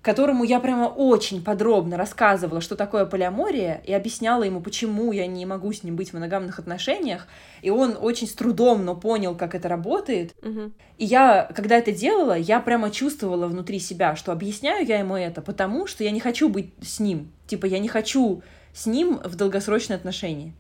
которому 0.08 0.46
я 0.46 0.62
прямо 0.62 0.86
очень 0.86 1.44
подробно 1.44 1.98
рассказывала, 1.98 2.62
что 2.62 2.78
такое 2.78 3.06
полиамория, 3.06 3.82
и 3.84 3.92
объясняла 3.92 4.44
ему, 4.44 4.62
почему 4.62 5.12
я 5.12 5.28
не 5.28 5.46
могу 5.46 5.74
с 5.74 5.84
ним 5.84 5.98
быть 5.98 6.12
в 6.12 6.14
моногамных 6.14 6.60
отношениях, 6.60 7.28
и 7.62 7.70
он 7.72 7.98
очень 8.00 8.26
с 8.26 8.32
трудом, 8.32 8.86
но 8.86 8.96
понял, 8.96 9.36
как 9.36 9.54
это 9.54 9.68
работает. 9.68 10.34
Угу. 10.42 10.72
И 10.98 11.04
я, 11.04 11.52
когда 11.54 11.78
это 11.78 11.92
делала, 11.92 12.38
я 12.38 12.62
прямо 12.62 12.90
чувствовала 12.90 13.48
внутри 13.48 13.80
себя, 13.80 14.16
что 14.16 14.32
объясняю 14.32 14.88
я 14.88 15.00
ему 15.00 15.18
это, 15.18 15.42
потому 15.42 15.88
что 15.88 16.06
я 16.06 16.12
не 16.12 16.22
хочу 16.22 16.48
быть 16.48 16.70
с 16.82 17.02
ним. 17.02 17.30
Типа, 17.46 17.66
я 17.66 17.80
не 17.80 17.90
хочу 17.90 18.44
с 18.74 18.86
ним 18.86 19.20
в 19.26 19.36
долгосрочные 19.36 19.98
отношения. 19.98 20.54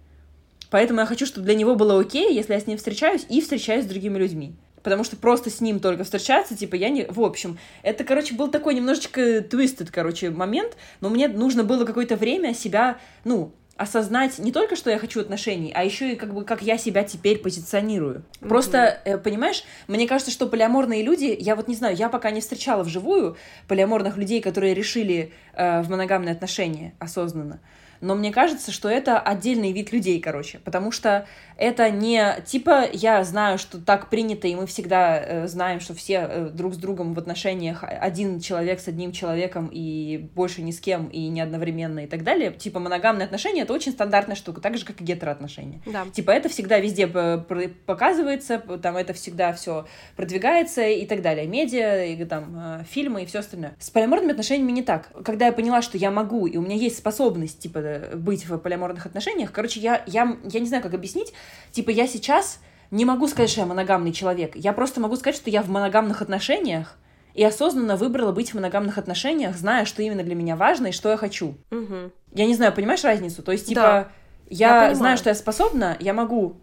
Поэтому 0.70 1.00
я 1.00 1.06
хочу, 1.06 1.26
чтобы 1.26 1.46
для 1.46 1.56
него 1.56 1.76
было 1.76 1.98
окей, 1.98 2.36
если 2.36 2.52
я 2.52 2.60
с 2.60 2.68
ним 2.68 2.78
встречаюсь 2.78 3.26
и 3.30 3.40
встречаюсь 3.40 3.86
с 3.86 3.88
другими 3.88 4.18
людьми 4.18 4.58
потому 4.88 5.04
что 5.04 5.18
просто 5.18 5.50
с 5.50 5.60
ним 5.60 5.82
только 5.82 6.06
встречаться, 6.06 6.56
типа, 6.56 6.76
я 6.76 6.88
не... 6.88 7.04
В 7.10 7.20
общем, 7.20 7.58
это, 7.84 8.06
короче, 8.06 8.34
был 8.36 8.48
такой 8.48 8.74
немножечко 8.74 9.40
twisted, 9.40 9.90
короче, 9.92 10.30
момент, 10.30 10.78
но 11.02 11.10
мне 11.10 11.28
нужно 11.28 11.66
было 11.66 11.84
какое-то 11.84 12.16
время 12.16 12.54
себя, 12.54 12.98
ну, 13.26 13.52
осознать 13.76 14.40
не 14.40 14.54
только, 14.54 14.78
что 14.78 14.90
я 14.90 14.98
хочу 14.98 15.20
отношений, 15.20 15.74
а 15.76 15.84
еще 15.84 16.14
и 16.14 16.16
как 16.16 16.34
бы 16.34 16.46
как 16.46 16.62
я 16.62 16.78
себя 16.78 17.04
теперь 17.04 17.40
позиционирую. 17.40 18.24
Mm-hmm. 18.40 18.48
Просто, 18.48 19.02
э, 19.04 19.18
понимаешь, 19.18 19.66
мне 19.90 20.08
кажется, 20.08 20.32
что 20.32 20.48
полиаморные 20.48 21.04
люди, 21.04 21.36
я 21.38 21.58
вот 21.58 21.68
не 21.68 21.76
знаю, 21.76 21.98
я 21.98 22.08
пока 22.08 22.32
не 22.32 22.40
встречала 22.40 22.84
вживую 22.84 23.36
полиаморных 23.68 24.16
людей, 24.16 24.40
которые 24.40 24.74
решили 24.74 25.34
э, 25.52 25.82
в 25.82 25.90
моногамные 25.90 26.32
отношения 26.32 26.94
осознанно 27.00 27.60
но 28.02 28.16
мне 28.16 28.32
кажется, 28.32 28.72
что 28.72 28.90
это 28.90 29.20
отдельный 29.20 29.72
вид 29.72 29.92
людей, 29.92 30.20
короче, 30.20 30.60
потому 30.60 30.92
что 30.92 31.28
это 31.58 31.90
не 31.90 32.40
типа 32.46 32.86
я 32.92 33.24
знаю, 33.24 33.58
что 33.58 33.80
так 33.80 34.10
принято, 34.10 34.48
и 34.48 34.56
мы 34.56 34.68
всегда 34.68 35.20
э, 35.20 35.48
знаем, 35.48 35.80
что 35.80 35.94
все 35.94 36.28
э, 36.30 36.50
друг 36.50 36.76
с 36.76 36.78
другом 36.78 37.14
в 37.14 37.20
отношениях 37.20 37.84
один 37.84 38.40
человек 38.40 38.80
с 38.80 38.88
одним 38.88 39.12
человеком 39.12 39.70
и 39.72 40.30
больше 40.36 40.62
ни 40.62 40.72
с 40.72 40.80
кем 40.80 41.08
и 41.08 41.28
не 41.28 41.42
одновременно 41.42 42.02
и 42.02 42.08
так 42.08 42.24
далее. 42.24 42.52
Типа 42.52 42.80
моногамные 42.80 43.26
отношения 43.26 43.62
это 43.62 43.74
очень 43.74 43.92
стандартная 43.92 44.36
штука, 44.36 44.62
так 44.62 44.78
же 44.78 44.86
как 44.86 45.02
и 45.02 45.04
гетероотношения. 45.04 45.82
Да. 45.86 46.06
Типа 46.14 46.32
это 46.32 46.50
всегда 46.50 46.80
везде 46.80 47.08
показывается, 47.08 48.60
там 48.82 48.98
это 48.98 49.14
всегда 49.14 49.54
все 49.54 49.88
продвигается 50.16 50.88
и 50.88 51.06
так 51.06 51.22
далее, 51.22 51.48
медиа 51.48 52.06
и 52.06 52.24
там 52.26 52.56
э, 52.56 52.84
фильмы 52.90 53.24
и 53.24 53.26
все 53.26 53.40
остальное. 53.40 53.76
С 53.80 53.90
полиаморными 53.90 54.32
отношениями 54.32 54.72
не 54.72 54.84
так. 54.84 55.12
Когда 55.24 55.48
я 55.48 55.52
поняла, 55.52 55.82
что 55.82 55.98
я 55.98 56.12
могу 56.12 56.46
и 56.46 56.58
у 56.58 56.62
меня 56.62 56.76
есть 56.76 56.98
способность 56.98 57.60
типа 57.60 57.80
быть 58.16 58.48
в 58.48 58.58
полиаморных 58.58 59.06
отношениях. 59.06 59.52
Короче, 59.52 59.80
я, 59.80 60.04
я, 60.08 60.38
я 60.44 60.60
не 60.60 60.68
знаю, 60.68 60.84
как 60.84 60.94
объяснить. 60.94 61.34
Типа, 61.72 61.90
я 61.90 62.08
сейчас 62.08 62.60
не 62.92 63.06
могу 63.06 63.28
сказать, 63.28 63.50
что 63.50 63.62
я 63.62 63.66
моногамный 63.66 64.12
человек. 64.12 64.56
Я 64.56 64.74
просто 64.74 65.00
могу 65.00 65.16
сказать, 65.16 65.36
что 65.36 65.50
я 65.50 65.62
в 65.62 65.70
моногамных 65.70 66.22
отношениях 66.22 66.98
и 67.34 67.44
осознанно 67.44 67.96
выбрала 67.96 68.32
быть 68.32 68.52
в 68.52 68.54
моногамных 68.56 68.98
отношениях, 68.98 69.56
зная, 69.56 69.86
что 69.86 70.02
именно 70.02 70.24
для 70.24 70.36
меня 70.36 70.56
важно 70.56 70.88
и 70.88 70.92
что 70.92 71.10
я 71.10 71.18
хочу. 71.18 71.56
Угу. 71.70 72.12
Я 72.34 72.46
не 72.46 72.56
знаю, 72.56 72.74
понимаешь 72.74 73.04
разницу? 73.04 73.44
То 73.44 73.52
есть, 73.52 73.68
типа, 73.68 73.82
да. 73.82 74.08
я, 74.50 74.88
я 74.88 74.96
знаю, 74.96 75.18
что 75.18 75.30
я 75.30 75.36
способна, 75.36 75.98
я 76.00 76.14
могу, 76.14 76.58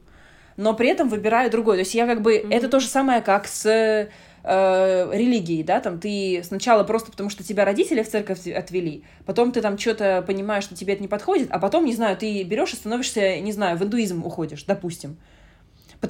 но 0.56 0.74
при 0.74 0.88
этом 0.88 1.08
выбираю 1.08 1.50
другое. 1.50 1.76
То 1.76 1.80
есть 1.80 1.94
я 1.94 2.06
как 2.06 2.22
бы... 2.22 2.38
Угу. 2.38 2.52
Это 2.52 2.68
то 2.68 2.80
же 2.80 2.88
самое, 2.88 3.20
как 3.20 3.46
с 3.46 4.08
э, 4.44 5.10
религией, 5.12 5.62
да, 5.62 5.80
там 5.80 5.98
ты 5.98 6.42
сначала 6.44 6.84
просто 6.84 7.10
потому, 7.10 7.30
что 7.30 7.42
тебя 7.42 7.64
родители 7.64 8.02
в 8.02 8.08
церковь 8.08 8.46
отвели, 8.46 9.04
потом 9.26 9.52
ты 9.52 9.60
там 9.60 9.78
что-то 9.78 10.22
понимаешь, 10.26 10.64
что 10.64 10.76
тебе 10.76 10.92
это 10.92 11.02
не 11.02 11.08
подходит, 11.08 11.48
а 11.50 11.58
потом, 11.58 11.84
не 11.84 11.94
знаю, 11.94 12.16
ты 12.16 12.42
берешь 12.44 12.72
и 12.72 12.76
становишься, 12.76 13.40
не 13.40 13.52
знаю, 13.52 13.76
в 13.76 13.82
индуизм 13.82 14.24
уходишь, 14.24 14.64
допустим. 14.64 15.18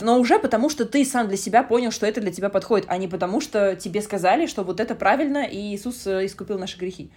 Но 0.01 0.19
уже 0.19 0.41
потому, 0.41 0.71
что 0.71 0.85
ты 0.85 1.05
сам 1.05 1.29
для 1.29 1.37
себя 1.37 1.63
понял, 1.63 1.93
что 1.93 2.05
это 2.05 2.21
для 2.21 2.33
тебя 2.33 2.49
подходит, 2.49 2.87
а 2.89 2.99
не 2.99 3.07
потому, 3.07 3.41
что 3.41 3.77
тебе 3.77 4.03
сказали, 4.03 4.47
что 4.47 4.65
вот 4.65 4.81
это 4.81 4.97
правильно, 4.97 5.45
и 5.45 5.75
Иисус 5.75 6.07
э, 6.07 6.27
искупил 6.27 6.59
наши 6.59 6.77
грехи. 6.77 7.13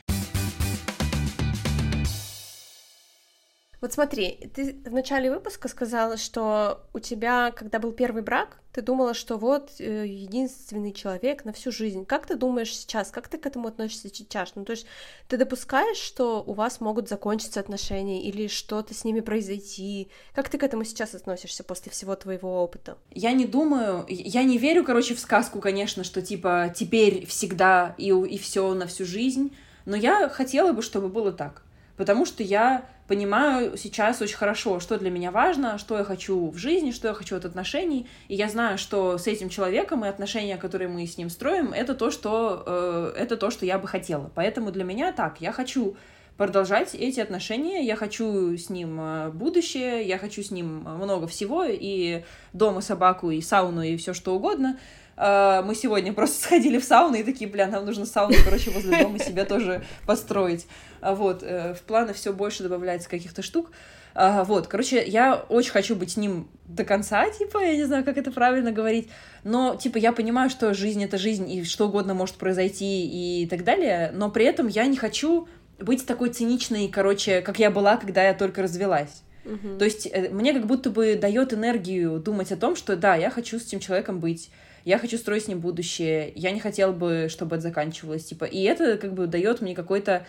Вот 3.80 3.94
смотри, 3.94 4.50
ты 4.56 4.76
в 4.86 4.92
начале 4.92 5.32
выпуска 5.32 5.68
сказала, 5.68 6.18
что 6.18 6.82
у 6.94 7.00
тебя, 7.00 7.52
когда 7.52 7.78
был 7.78 7.92
первый 7.92 8.24
брак, 8.24 8.58
ты 8.72 8.82
думала, 8.82 9.14
что 9.14 9.38
вот 9.38 9.72
э, 9.80 10.08
единственный 10.08 10.92
человек 10.92 11.46
на 11.46 11.54
всю 11.54 11.72
жизнь. 11.72 12.04
Как 12.06 12.26
ты 12.26 12.36
думаешь 12.36 12.76
сейчас? 12.76 13.12
Как 13.12 13.28
ты 13.28 13.38
к 13.38 13.46
этому 13.46 13.68
относишься 13.68 14.10
сейчас? 14.12 14.54
Ну, 14.56 14.66
то 14.66 14.72
есть 14.72 14.88
ты 15.28 15.38
допускаешь, 15.38 15.98
что 15.98 16.44
у 16.46 16.54
вас 16.54 16.82
могут 16.82 17.08
закончиться 17.08 17.60
отношения 17.60 18.24
или 18.24 18.48
что-то 18.48 18.96
с 18.96 19.04
ними 19.04 19.20
произойти? 19.20 20.10
Как 20.34 20.50
ты 20.50 20.58
к 20.58 20.64
этому 20.64 20.84
сейчас 20.84 21.14
относишься 21.14 21.64
после 21.64 21.92
всего 21.92 22.16
твоего 22.16 22.64
опыта? 22.64 22.98
Я 23.12 23.32
не 23.34 23.46
думаю, 23.46 24.06
я 24.08 24.44
не 24.44 24.58
верю, 24.58 24.84
короче, 24.84 25.14
в 25.14 25.20
сказку, 25.20 25.60
конечно, 25.60 26.04
что 26.04 26.24
типа 26.24 26.74
теперь 26.76 27.28
всегда 27.28 27.94
и, 28.00 28.10
и 28.10 28.38
все 28.40 28.74
на 28.74 28.88
всю 28.88 29.06
жизнь, 29.06 29.56
но 29.86 29.96
я 29.96 30.30
хотела 30.30 30.74
бы, 30.74 30.82
чтобы 30.82 31.10
было 31.10 31.32
так 31.32 31.64
потому 31.98 32.26
что 32.26 32.44
я 32.44 32.86
понимаю 33.08 33.78
сейчас 33.78 34.22
очень 34.22 34.38
хорошо, 34.38 34.80
что 34.80 34.98
для 34.98 35.10
меня 35.10 35.32
важно, 35.32 35.78
что 35.78 35.98
я 35.98 36.04
хочу 36.04 36.50
в 36.50 36.58
жизни, 36.58 36.92
что 36.92 37.08
я 37.08 37.14
хочу 37.14 37.36
от 37.36 37.46
отношений, 37.46 38.08
и 38.28 38.36
я 38.36 38.50
знаю, 38.50 38.78
что 38.78 39.18
с 39.18 39.28
этим 39.28 39.50
человеком 39.50 40.06
и 40.06 40.08
отношения, 40.08 40.58
которые 40.58 40.88
мы 40.88 41.06
с 41.06 41.18
ним 41.18 41.30
строим, 41.30 41.74
это 41.74 41.96
то, 41.96 42.12
что, 42.12 42.64
э, 42.66 43.14
это 43.18 43.38
то, 43.38 43.50
что 43.50 43.66
я 43.66 43.80
бы 43.80 43.88
хотела. 43.88 44.30
Поэтому 44.36 44.72
для 44.72 44.84
меня 44.84 45.12
так, 45.12 45.42
я 45.42 45.52
хочу 45.52 45.96
продолжать 46.36 46.94
эти 46.94 47.20
отношения, 47.20 47.84
я 47.84 47.96
хочу 47.96 48.56
с 48.56 48.70
ним 48.70 49.00
э, 49.00 49.30
будущее, 49.30 50.04
я 50.04 50.18
хочу 50.18 50.44
с 50.44 50.52
ним 50.52 50.84
много 50.86 51.28
всего, 51.28 51.64
и 51.68 52.24
дом, 52.54 52.80
и 52.80 52.82
собаку, 52.82 53.32
и 53.32 53.42
сауну, 53.42 53.82
и 53.82 53.98
все 53.98 54.14
что 54.14 54.36
угодно, 54.36 54.78
э, 54.78 54.98
мы 55.18 55.74
сегодня 55.76 56.14
просто 56.14 56.42
сходили 56.44 56.78
в 56.78 56.84
сауну 56.84 57.16
и 57.16 57.24
такие, 57.24 57.50
бля, 57.50 57.68
нам 57.68 57.86
нужно 57.86 58.06
сауну, 58.06 58.36
короче, 58.44 58.72
возле 58.72 59.02
дома 59.02 59.20
себе 59.20 59.46
тоже 59.46 59.84
построить. 60.06 60.68
А 61.02 61.16
вот, 61.16 61.44
э, 61.44 61.74
в 61.74 61.82
планы 61.82 62.14
все 62.14 62.34
больше 62.34 62.64
добавляется 62.64 63.10
каких-то 63.10 63.42
штук. 63.42 63.72
А, 64.20 64.44
вот, 64.44 64.68
короче, 64.68 65.04
я 65.06 65.36
очень 65.36 65.72
хочу 65.72 65.96
быть 65.96 66.12
с 66.12 66.18
ним 66.18 66.48
до 66.66 66.84
конца, 66.84 67.30
типа, 67.30 67.60
я 67.60 67.76
не 67.76 67.84
знаю, 67.84 68.04
как 68.04 68.18
это 68.18 68.32
правильно 68.32 68.72
говорить, 68.72 69.10
но, 69.44 69.76
типа, 69.76 70.00
я 70.00 70.12
понимаю, 70.12 70.50
что 70.50 70.74
жизнь— 70.74 71.04
это 71.06 71.20
жизнь, 71.20 71.48
и 71.52 71.64
что 71.64 71.88
угодно 71.88 72.16
может 72.16 72.36
произойти 72.36 73.06
и 73.44 73.46
так 73.46 73.64
далее, 73.64 74.12
но 74.16 74.32
при 74.32 74.46
этом 74.46 74.68
я 74.68 74.88
не 74.88 74.98
хочу 74.98 75.48
быть 75.80 76.08
такой 76.08 76.30
циничной, 76.30 76.88
короче, 76.88 77.42
как 77.42 77.60
я 77.60 77.70
была, 77.70 77.98
когда 77.98 78.24
я 78.24 78.34
только 78.34 78.64
развелась. 78.64 79.22
Мгм. 79.46 79.78
То 79.78 79.86
есть 79.86 80.08
э, 80.12 80.30
мне 80.30 80.52
как 80.52 80.66
будто 80.66 80.90
бы 80.90 81.16
дает 81.16 81.54
энергию 81.54 82.20
думать 82.20 82.52
о 82.52 82.58
том, 82.58 82.76
что 82.76 82.96
да, 82.96 83.16
я 83.16 83.30
хочу 83.30 83.60
с 83.60 83.68
этим 83.68 83.80
человеком 83.80 84.20
быть, 84.20 84.50
я 84.88 85.00
хочу 85.00 85.18
строить 85.18 85.44
с 85.44 85.48
ним 85.50 85.60
будущее, 85.60 86.32
я 86.34 86.52
не 86.52 86.62
хотела 86.62 86.94
бы, 86.94 87.28
чтобы 87.30 87.58
это 87.58 87.64
заканчивалось, 87.64 88.24
типа, 88.24 88.46
и 88.46 88.62
это 88.64 88.98
как 88.98 89.14
бы 89.14 89.28
дает 89.28 89.60
мне 89.60 89.76
какой-то, 89.76 90.26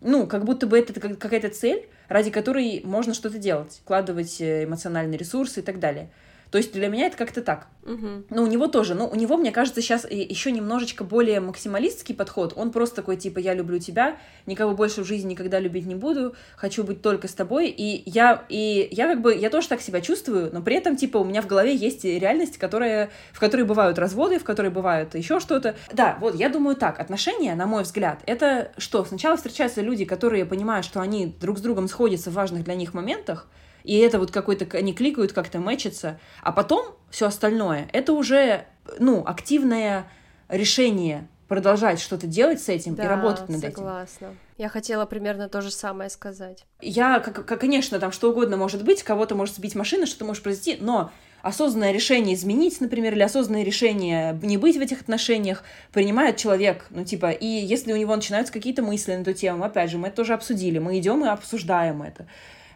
ну, 0.00 0.26
как 0.26 0.46
будто 0.46 0.66
бы 0.66 0.78
это 0.78 0.98
как- 0.98 1.18
какая-то 1.18 1.50
цель, 1.50 1.86
ради 2.08 2.30
которой 2.30 2.80
можно 2.84 3.12
что-то 3.12 3.36
делать, 3.36 3.82
вкладывать 3.84 4.40
э, 4.40 4.64
эмоциональные 4.64 5.18
ресурсы 5.18 5.60
и 5.60 5.62
так 5.62 5.78
далее. 5.78 6.08
То 6.50 6.58
есть 6.58 6.72
для 6.72 6.88
меня 6.88 7.06
это 7.06 7.16
как-то 7.16 7.42
так. 7.42 7.66
Мгм. 7.84 8.26
Ну, 8.30 8.42
у 8.42 8.46
него 8.46 8.68
тоже. 8.68 8.94
Ну, 8.94 9.06
у 9.06 9.14
него, 9.14 9.36
мне 9.36 9.50
кажется, 9.50 9.80
сейчас 9.80 10.06
еще 10.10 10.50
немножечко 10.50 11.04
более 11.04 11.40
максималистский 11.40 12.14
подход. 12.14 12.52
Он 12.56 12.70
просто 12.70 12.96
такой, 12.96 13.16
типа, 13.16 13.38
я 13.38 13.54
люблю 13.54 13.78
тебя, 13.78 14.16
никого 14.46 14.74
больше 14.74 15.02
в 15.02 15.06
жизни 15.06 15.30
никогда 15.30 15.58
любить 15.58 15.86
не 15.86 15.94
буду, 15.94 16.34
хочу 16.56 16.84
быть 16.84 17.02
только 17.02 17.28
с 17.28 17.34
тобой. 17.34 17.68
И 17.68 18.02
я, 18.08 18.44
и 18.48 18.88
я 18.90 19.08
как 19.08 19.20
бы, 19.20 19.34
я 19.34 19.50
тоже 19.50 19.68
так 19.68 19.80
себя 19.80 20.00
чувствую, 20.00 20.50
но 20.52 20.62
при 20.62 20.76
этом, 20.76 20.96
типа, 20.96 21.18
у 21.18 21.24
меня 21.24 21.42
в 21.42 21.46
голове 21.46 21.74
есть 21.74 22.04
реальность, 22.04 22.58
которая, 22.58 23.10
в 23.32 23.40
которой 23.40 23.62
бывают 23.62 23.98
разводы, 23.98 24.38
в 24.38 24.44
которой 24.44 24.70
бывают 24.70 25.14
еще 25.14 25.40
что-то. 25.40 25.76
Да, 25.92 26.16
вот, 26.20 26.34
я 26.34 26.48
думаю 26.48 26.76
так, 26.76 27.00
отношения, 27.00 27.54
на 27.54 27.66
мой 27.66 27.82
взгляд, 27.82 28.20
это 28.26 28.72
что? 28.76 29.04
Сначала 29.04 29.36
встречаются 29.36 29.80
люди, 29.80 30.04
которые 30.04 30.44
понимают, 30.44 30.84
что 30.86 31.00
они 31.00 31.26
друг 31.26 31.58
с 31.58 31.60
другом 31.60 31.88
сходятся 31.88 32.30
в 32.30 32.34
важных 32.34 32.64
для 32.64 32.74
них 32.74 32.94
моментах, 32.94 33.46
и 33.84 33.96
это 33.98 34.18
вот 34.18 34.30
какой-то, 34.30 34.76
они 34.76 34.92
кликают, 34.94 35.32
как-то 35.32 35.58
мэчатся, 35.58 36.18
а 36.42 36.52
потом 36.52 36.94
все 37.10 37.26
остальное, 37.26 37.88
это 37.92 38.12
уже, 38.12 38.66
ну, 38.98 39.22
активное 39.26 40.08
решение 40.48 41.28
продолжать 41.48 41.98
что-то 41.98 42.26
делать 42.26 42.60
с 42.60 42.68
этим 42.68 42.94
и 42.94 42.96
Да, 42.96 43.08
работать 43.08 43.48
над 43.48 43.64
этим. 43.64 43.74
согласна. 43.76 44.36
Я 44.58 44.68
хотела 44.68 45.06
примерно 45.06 45.48
то 45.48 45.62
же 45.62 45.70
самое 45.70 46.10
сказать. 46.10 46.64
Я, 46.80 47.20
как, 47.20 47.46
как, 47.46 47.60
конечно, 47.60 47.98
там 47.98 48.12
что 48.12 48.30
угодно 48.30 48.56
может 48.56 48.84
быть, 48.84 49.02
кого-то 49.02 49.34
может 49.34 49.56
сбить 49.56 49.74
машина, 49.74 50.04
что-то 50.04 50.26
может 50.26 50.42
произойти, 50.42 50.76
но 50.80 51.10
осознанное 51.40 51.92
решение 51.92 52.34
изменить, 52.34 52.80
например, 52.80 53.14
или 53.14 53.22
осознанное 53.22 53.62
решение 53.62 54.38
не 54.42 54.56
быть 54.58 54.76
в 54.76 54.80
этих 54.80 55.00
отношениях 55.00 55.62
принимает 55.92 56.36
человек, 56.36 56.86
ну, 56.90 57.04
типа, 57.04 57.30
и 57.30 57.46
если 57.46 57.92
у 57.92 57.96
него 57.96 58.14
начинаются 58.14 58.52
какие-то 58.52 58.82
мысли 58.82 59.14
на 59.14 59.20
эту 59.20 59.32
тему, 59.32 59.64
опять 59.64 59.90
же, 59.90 59.98
мы 59.98 60.08
это 60.08 60.16
тоже 60.16 60.34
обсудили, 60.34 60.78
мы 60.78 60.98
идем 60.98 61.24
и 61.24 61.28
обсуждаем 61.28 62.02
это. 62.02 62.26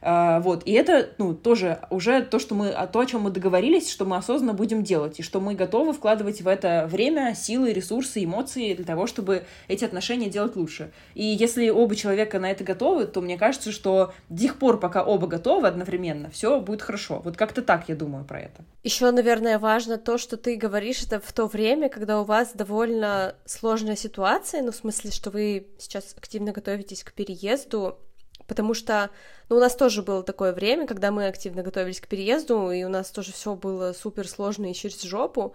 А, 0.05 0.41
вот, 0.41 0.63
и 0.67 0.73
это, 0.73 1.11
ну, 1.19 1.33
тоже 1.33 1.79
уже 1.91 2.23
то, 2.23 2.41
что 2.41 2.57
мы, 2.57 2.75
то, 2.93 3.01
о 3.01 3.07
чем 3.07 3.23
мы 3.23 3.31
договорились, 3.31 3.89
что 3.89 4.05
мы 4.05 4.17
осознанно 4.17 4.53
будем 4.53 4.83
делать, 4.83 5.21
и 5.21 5.23
что 5.23 5.41
мы 5.41 5.55
готовы 5.55 5.93
вкладывать 5.93 6.43
в 6.43 6.49
это 6.49 6.89
время, 6.91 7.35
силы, 7.37 7.73
ресурсы, 7.73 8.25
эмоции 8.25 8.75
для 8.75 8.85
того, 8.85 9.07
чтобы 9.07 9.45
эти 9.69 9.85
отношения 9.85 10.29
делать 10.29 10.57
лучше. 10.57 10.91
И 11.15 11.25
если 11.25 11.71
оба 11.71 11.95
человека 11.95 12.41
на 12.41 12.51
это 12.51 12.65
готовы, 12.65 13.07
то 13.07 13.21
мне 13.21 13.39
кажется, 13.39 13.71
что 13.71 14.13
до 14.29 14.43
тех 14.43 14.59
пор, 14.59 14.81
пока 14.81 15.05
оба 15.05 15.29
готовы 15.29 15.69
одновременно, 15.69 16.31
все 16.31 16.61
будет 16.61 16.83
хорошо. 16.83 17.21
Вот 17.25 17.37
как-то 17.37 17.63
так 17.63 17.89
я 17.89 17.95
думаю 17.95 18.25
про 18.25 18.41
это. 18.41 18.65
Еще, 18.83 19.09
наверное, 19.13 19.61
важно 19.61 19.99
то, 19.99 20.19
что 20.19 20.37
ты 20.37 20.57
говоришь 20.57 21.05
это 21.05 21.21
в 21.21 21.33
то 21.33 21.47
время, 21.47 21.89
когда 21.89 22.21
у 22.21 22.25
вас 22.25 22.53
довольно 22.55 23.37
сложная 23.45 23.95
ситуация, 23.95 24.63
ну, 24.63 24.73
в 24.73 24.77
смысле, 24.77 25.13
что 25.13 25.31
вы 25.31 25.69
сейчас 25.79 26.15
активно 26.19 26.51
готовитесь 26.51 27.05
к 27.05 27.13
переезду, 27.13 27.99
потому 28.47 28.75
что, 28.75 29.11
ну, 29.49 29.57
у 29.57 29.61
нас 29.61 29.75
тоже 29.75 30.03
было 30.03 30.23
такое 30.23 30.53
время, 30.53 30.87
когда 30.87 31.11
мы 31.11 31.27
активно 31.27 31.63
готовились 31.63 32.01
к 32.01 32.09
переезду, 32.09 32.71
и 32.71 32.85
у 32.85 32.89
нас 32.89 33.11
тоже 33.11 33.33
все 33.33 33.55
было 33.55 33.93
супер 33.93 34.29
сложно 34.29 34.71
и 34.71 34.75
через 34.75 35.03
жопу, 35.03 35.55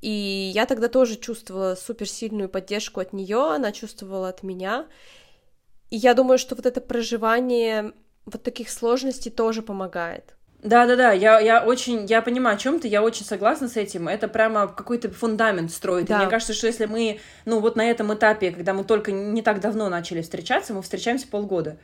и 0.00 0.52
я 0.54 0.66
тогда 0.66 0.88
тоже 0.88 1.16
чувствовала 1.16 1.74
суперсильную 1.74 2.48
поддержку 2.48 3.00
от 3.00 3.12
нее, 3.12 3.54
она 3.54 3.72
чувствовала 3.72 4.28
от 4.28 4.42
меня, 4.42 4.86
и 5.90 5.96
я 5.96 6.14
думаю, 6.14 6.38
что 6.38 6.54
вот 6.54 6.66
это 6.66 6.80
проживание 6.80 7.92
вот 8.26 8.42
таких 8.42 8.70
сложностей 8.70 9.30
тоже 9.30 9.62
помогает. 9.62 10.34
Да-да-да, 10.64 11.12
я, 11.12 11.38
я 11.40 11.62
очень, 11.62 12.06
я 12.06 12.22
понимаю, 12.22 12.56
о 12.56 12.58
чем 12.58 12.80
ты, 12.80 12.88
я 12.88 13.02
очень 13.02 13.26
согласна 13.26 13.68
с 13.68 13.76
этим. 13.76 14.08
Это 14.08 14.28
прямо 14.28 14.66
какой-то 14.66 15.10
фундамент 15.10 15.70
строит. 15.70 16.06
Да. 16.06 16.16
И 16.16 16.18
мне 16.22 16.30
кажется, 16.30 16.54
что 16.54 16.66
если 16.66 16.86
мы, 16.86 17.20
ну 17.44 17.60
вот 17.60 17.76
на 17.76 17.84
этом 17.84 18.14
этапе, 18.14 18.50
когда 18.50 18.72
мы 18.72 18.82
только 18.84 19.12
не 19.12 19.42
так 19.42 19.60
давно 19.60 19.90
начали 19.90 20.22
встречаться, 20.22 20.72
мы 20.72 20.80
встречаемся 20.80 21.28
полгода. 21.28 21.76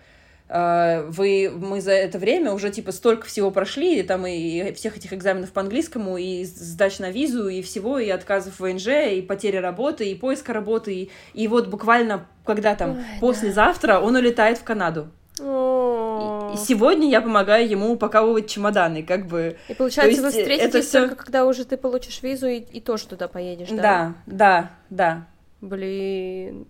Э, 0.50 1.04
Вы, 1.08 1.50
мы 1.54 1.80
за 1.80 1.92
это 1.92 2.18
время 2.18 2.52
уже 2.52 2.70
типа 2.70 2.92
столько 2.92 3.26
всего 3.26 3.50
прошли, 3.50 4.00
и 4.00 4.02
там 4.02 4.26
и, 4.26 4.72
всех 4.72 4.96
этих 4.96 5.12
экзаменов 5.12 5.52
по 5.52 5.60
английскому, 5.60 6.16
и 6.18 6.44
сдач 6.44 6.98
на 6.98 7.10
визу, 7.10 7.48
и 7.48 7.62
всего, 7.62 7.98
и 7.98 8.10
отказов 8.10 8.54
в 8.58 8.60
ВНЖ, 8.60 8.88
и 9.12 9.22
потери 9.22 9.56
работы, 9.56 10.10
и 10.10 10.14
поиска 10.14 10.52
работы, 10.52 10.94
и, 10.94 11.10
и 11.34 11.48
вот 11.48 11.68
буквально 11.68 12.26
когда 12.44 12.74
там 12.74 12.90
Ой, 12.98 13.04
послезавтра 13.20 13.98
он 14.00 14.16
улетает 14.16 14.58
в 14.58 14.64
Канаду. 14.64 15.08
И 15.38 16.56
сегодня 16.56 17.08
я 17.08 17.20
помогаю 17.20 17.68
ему 17.68 17.92
упаковывать 17.92 18.48
чемоданы, 18.48 19.02
как 19.04 19.26
бы. 19.26 19.56
И 19.68 19.74
получается, 19.74 20.16
То 20.16 20.22
вы 20.22 20.28
есть, 20.28 20.38
э, 20.38 20.40
встретитесь 20.42 20.68
это 20.74 20.82
всё- 20.82 21.00
только 21.08 21.14
когда 21.24 21.46
уже 21.46 21.64
ты 21.64 21.76
получишь 21.76 22.22
визу 22.22 22.48
и, 22.48 22.56
и 22.56 22.80
тоже 22.80 23.06
туда 23.06 23.28
поедешь, 23.28 23.68
да? 23.70 23.76
Да, 23.76 24.14
да, 24.26 24.70
да. 24.90 25.26
Блин. 25.60 26.66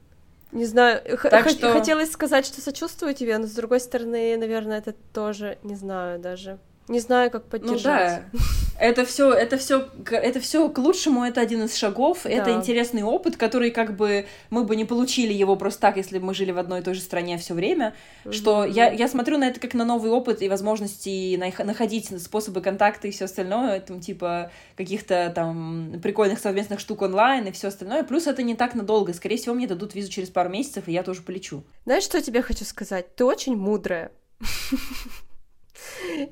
Не 0.53 0.65
знаю, 0.65 1.01
х- 1.17 1.31
Так 1.31 1.45
х- 1.45 1.51
что- 1.51 1.73
хотелось 1.73 2.11
сказать, 2.11 2.45
что 2.45 2.61
сочувствую 2.61 3.15
тебе, 3.15 3.39
но 3.39 3.47
с 3.47 3.53
другой 3.53 3.79
стороны, 3.81 4.37
наверное, 4.37 4.79
это 4.79 4.95
тоже 5.13 5.59
не 5.63 5.77
знаю 5.77 6.19
даже. 6.19 6.59
Не 6.91 6.99
знаю, 6.99 7.31
как 7.31 7.45
Ну 7.45 7.51
поддержать. 7.51 8.23
да, 8.33 8.41
это 8.81 9.05
все, 9.05 9.33
это 9.33 9.57
все, 9.59 9.89
это 10.11 10.41
все 10.41 10.69
к 10.69 10.77
лучшему, 10.79 11.23
это 11.25 11.41
один 11.41 11.63
из 11.63 11.77
шагов, 11.77 12.27
это 12.27 12.47
Да. 12.47 12.51
интересный 12.57 13.05
опыт, 13.05 13.37
который 13.37 13.71
как 13.71 13.95
бы 13.95 14.27
мы 14.51 14.65
бы 14.65 14.75
не 14.75 14.85
получили 14.85 15.33
его 15.33 15.55
просто 15.55 15.81
так, 15.83 15.97
если 15.97 16.19
бы 16.19 16.27
мы 16.27 16.35
жили 16.35 16.51
в 16.51 16.59
одной 16.59 16.81
и 16.81 16.83
той 16.83 16.95
же 16.95 17.01
стране 17.01 17.39
все 17.39 17.55
время. 17.55 17.95
Что 18.33 18.63
Мгм. 18.65 18.73
я, 18.73 18.91
я 18.91 19.07
смотрю 19.07 19.39
на 19.39 19.47
это 19.47 19.61
как 19.61 19.75
на 19.75 19.85
новый 19.85 20.11
опыт 20.11 20.43
и 20.43 20.49
возможности 20.49 21.37
находить 21.37 22.11
способы 22.21 22.61
контакта 22.61 23.07
и 23.07 23.13
все 23.13 23.27
остальное, 23.27 23.79
там 23.79 24.01
типа 24.01 24.51
каких-то 24.77 25.31
там 25.33 26.01
прикольных 26.03 26.41
совместных 26.41 26.81
штук 26.81 27.03
онлайн 27.03 27.47
и 27.47 27.53
все 27.53 27.69
остальное. 27.69 28.03
Плюс 28.03 28.27
это 28.27 28.43
не 28.43 28.57
так 28.57 28.75
надолго, 28.75 29.13
скорее 29.15 29.37
всего 29.37 29.55
мне 29.55 29.69
дадут 29.69 29.95
визу 29.95 30.11
через 30.11 30.29
пару 30.29 30.51
месяцев 30.51 30.89
и 30.89 30.93
я 30.93 31.05
тоже 31.05 31.23
полечу. 31.23 31.63
Знаешь, 31.85 32.03
что 32.03 32.17
я 32.19 32.23
тебе 32.25 32.43
хочу 32.43 32.65
сказать? 32.65 33.15
Ты 33.15 33.25
очень 33.25 33.55
мудрая. 33.57 34.11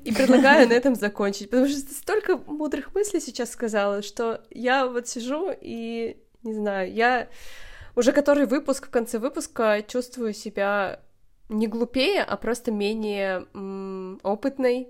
И 0.03 0.11
предлагаю 0.11 0.67
на 0.67 0.73
этом 0.73 0.95
закончить, 0.95 1.49
потому 1.49 1.67
что 1.67 1.79
столько 1.93 2.37
мудрых 2.37 2.93
мыслей 2.93 3.19
сейчас 3.19 3.51
сказала, 3.51 4.01
что 4.01 4.41
я 4.51 4.87
вот 4.87 5.07
сижу 5.07 5.51
и, 5.59 6.17
не 6.43 6.53
знаю, 6.53 6.91
я 6.93 7.27
уже 7.95 8.11
который 8.11 8.45
выпуск, 8.45 8.87
в 8.87 8.89
конце 8.89 9.19
выпуска 9.19 9.83
чувствую 9.87 10.33
себя 10.33 11.01
не 11.49 11.67
глупее, 11.67 12.23
а 12.23 12.37
просто 12.37 12.71
менее 12.71 13.47
м, 13.53 14.19
опытной. 14.23 14.87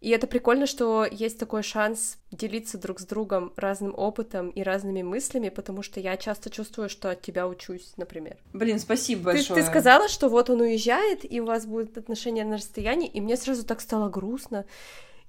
И 0.00 0.10
это 0.10 0.26
прикольно, 0.26 0.66
что 0.66 1.06
есть 1.08 1.38
такой 1.38 1.62
шанс 1.62 2.18
делиться 2.30 2.78
друг 2.78 3.00
с 3.00 3.04
другом 3.04 3.52
разным 3.56 3.94
опытом 3.96 4.50
и 4.50 4.62
разными 4.62 5.02
мыслями, 5.02 5.48
потому 5.48 5.82
что 5.82 6.00
я 6.00 6.16
часто 6.16 6.50
чувствую, 6.50 6.88
что 6.88 7.10
от 7.10 7.22
тебя 7.22 7.46
учусь, 7.46 7.92
например. 7.96 8.36
Блин, 8.52 8.78
спасибо 8.78 9.32
Ты, 9.32 9.38
большое. 9.38 9.62
ты 9.62 9.68
сказала, 9.68 10.08
что 10.08 10.28
вот 10.28 10.50
он 10.50 10.60
уезжает, 10.60 11.30
и 11.30 11.40
у 11.40 11.46
вас 11.46 11.66
будут 11.66 11.96
отношения 11.98 12.44
на 12.44 12.56
расстоянии, 12.56 13.08
и 13.08 13.20
мне 13.20 13.36
сразу 13.36 13.64
так 13.64 13.80
стало 13.80 14.08
грустно, 14.08 14.64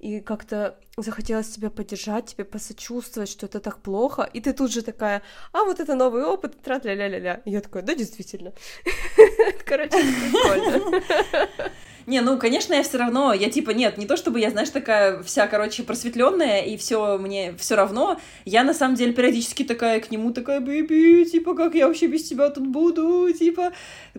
и 0.04 0.20
как-то 0.20 0.78
захотелось 0.98 1.50
тебя 1.50 1.70
поддержать, 1.70 2.26
тебе 2.26 2.44
посочувствовать, 2.44 3.30
что 3.30 3.46
это 3.46 3.62
так 3.62 3.78
плохо, 3.80 4.30
и 4.34 4.42
ты 4.42 4.52
тут 4.52 4.72
же 4.72 4.82
такая, 4.82 5.22
а 5.54 5.64
вот 5.64 5.80
это 5.80 5.96
новый 5.96 6.26
опыт, 6.26 6.62
тра-ля-ля-ля-ля. 6.62 7.42
И 7.46 7.52
я 7.52 7.62
такая, 7.62 7.84
да, 7.84 7.96
действительно. 7.96 8.52
Короче, 9.66 9.92
прикольно. 9.92 11.02
Не, 12.06 12.22
ну, 12.22 12.38
конечно, 12.38 12.74
я 12.74 12.84
все 12.84 12.98
равно, 12.98 13.34
я 13.34 13.50
типа, 13.50 13.72
нет, 13.72 13.98
не 13.98 14.06
то 14.06 14.18
чтобы 14.18 14.40
я, 14.40 14.50
знаешь, 14.50 14.70
такая 14.70 15.24
вся, 15.24 15.48
короче, 15.48 15.84
просветленная, 15.84 16.62
и 16.62 16.78
все 16.78 17.18
мне 17.18 17.54
все 17.58 17.76
равно. 17.76 18.20
Я 18.46 18.64
на 18.64 18.74
самом 18.74 18.96
деле 18.96 19.14
периодически 19.14 19.64
такая 19.64 20.00
к 20.00 20.12
нему 20.12 20.32
такая, 20.34 20.60
бэби, 20.60 21.24
типа, 21.26 21.56
как 21.56 21.76
я 21.76 21.88
вообще 21.88 22.08
без 22.08 22.24
тебя 22.28 22.50
тут 22.50 22.68
буду, 22.68 23.32
типа. 23.32 23.72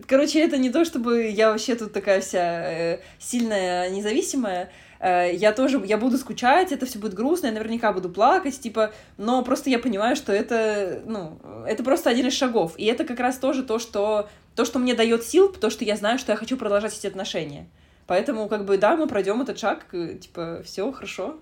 Короче, 0.07 0.39
это 0.39 0.57
не 0.57 0.69
то, 0.69 0.83
чтобы 0.85 1.27
я 1.29 1.51
вообще 1.51 1.75
тут 1.75 1.93
такая 1.93 2.21
вся 2.21 2.63
э, 2.65 2.99
сильная, 3.19 3.89
независимая. 3.89 4.71
Э, 4.99 5.31
Я 5.33 5.51
тоже, 5.51 5.81
я 5.85 5.97
буду 5.97 6.17
скучать, 6.17 6.71
это 6.71 6.85
все 6.85 6.99
будет 6.99 7.13
грустно, 7.13 7.47
я 7.47 7.53
наверняка 7.53 7.93
буду 7.93 8.09
плакать, 8.09 8.59
типа, 8.59 8.93
но 9.17 9.43
просто 9.43 9.69
я 9.69 9.79
понимаю, 9.79 10.15
что 10.15 10.33
это, 10.33 11.01
ну, 11.05 11.37
это 11.67 11.83
просто 11.83 12.09
один 12.09 12.27
из 12.27 12.33
шагов. 12.33 12.73
И 12.77 12.85
это 12.85 13.03
как 13.03 13.19
раз 13.19 13.37
тоже 13.37 13.63
то, 13.63 13.77
что 13.79 14.27
то, 14.55 14.65
что 14.65 14.79
мне 14.79 14.93
дает 14.93 15.23
сил, 15.23 15.49
то, 15.49 15.69
что 15.69 15.83
я 15.83 15.95
знаю, 15.97 16.17
что 16.17 16.31
я 16.31 16.37
хочу 16.37 16.57
продолжать 16.57 16.97
эти 16.97 17.07
отношения. 17.07 17.67
Поэтому, 18.07 18.47
как 18.47 18.65
бы, 18.65 18.77
да, 18.77 18.95
мы 18.95 19.07
пройдем 19.07 19.41
этот 19.41 19.59
шаг, 19.59 19.85
типа, 19.91 20.61
все 20.63 20.91
хорошо. 20.91 21.39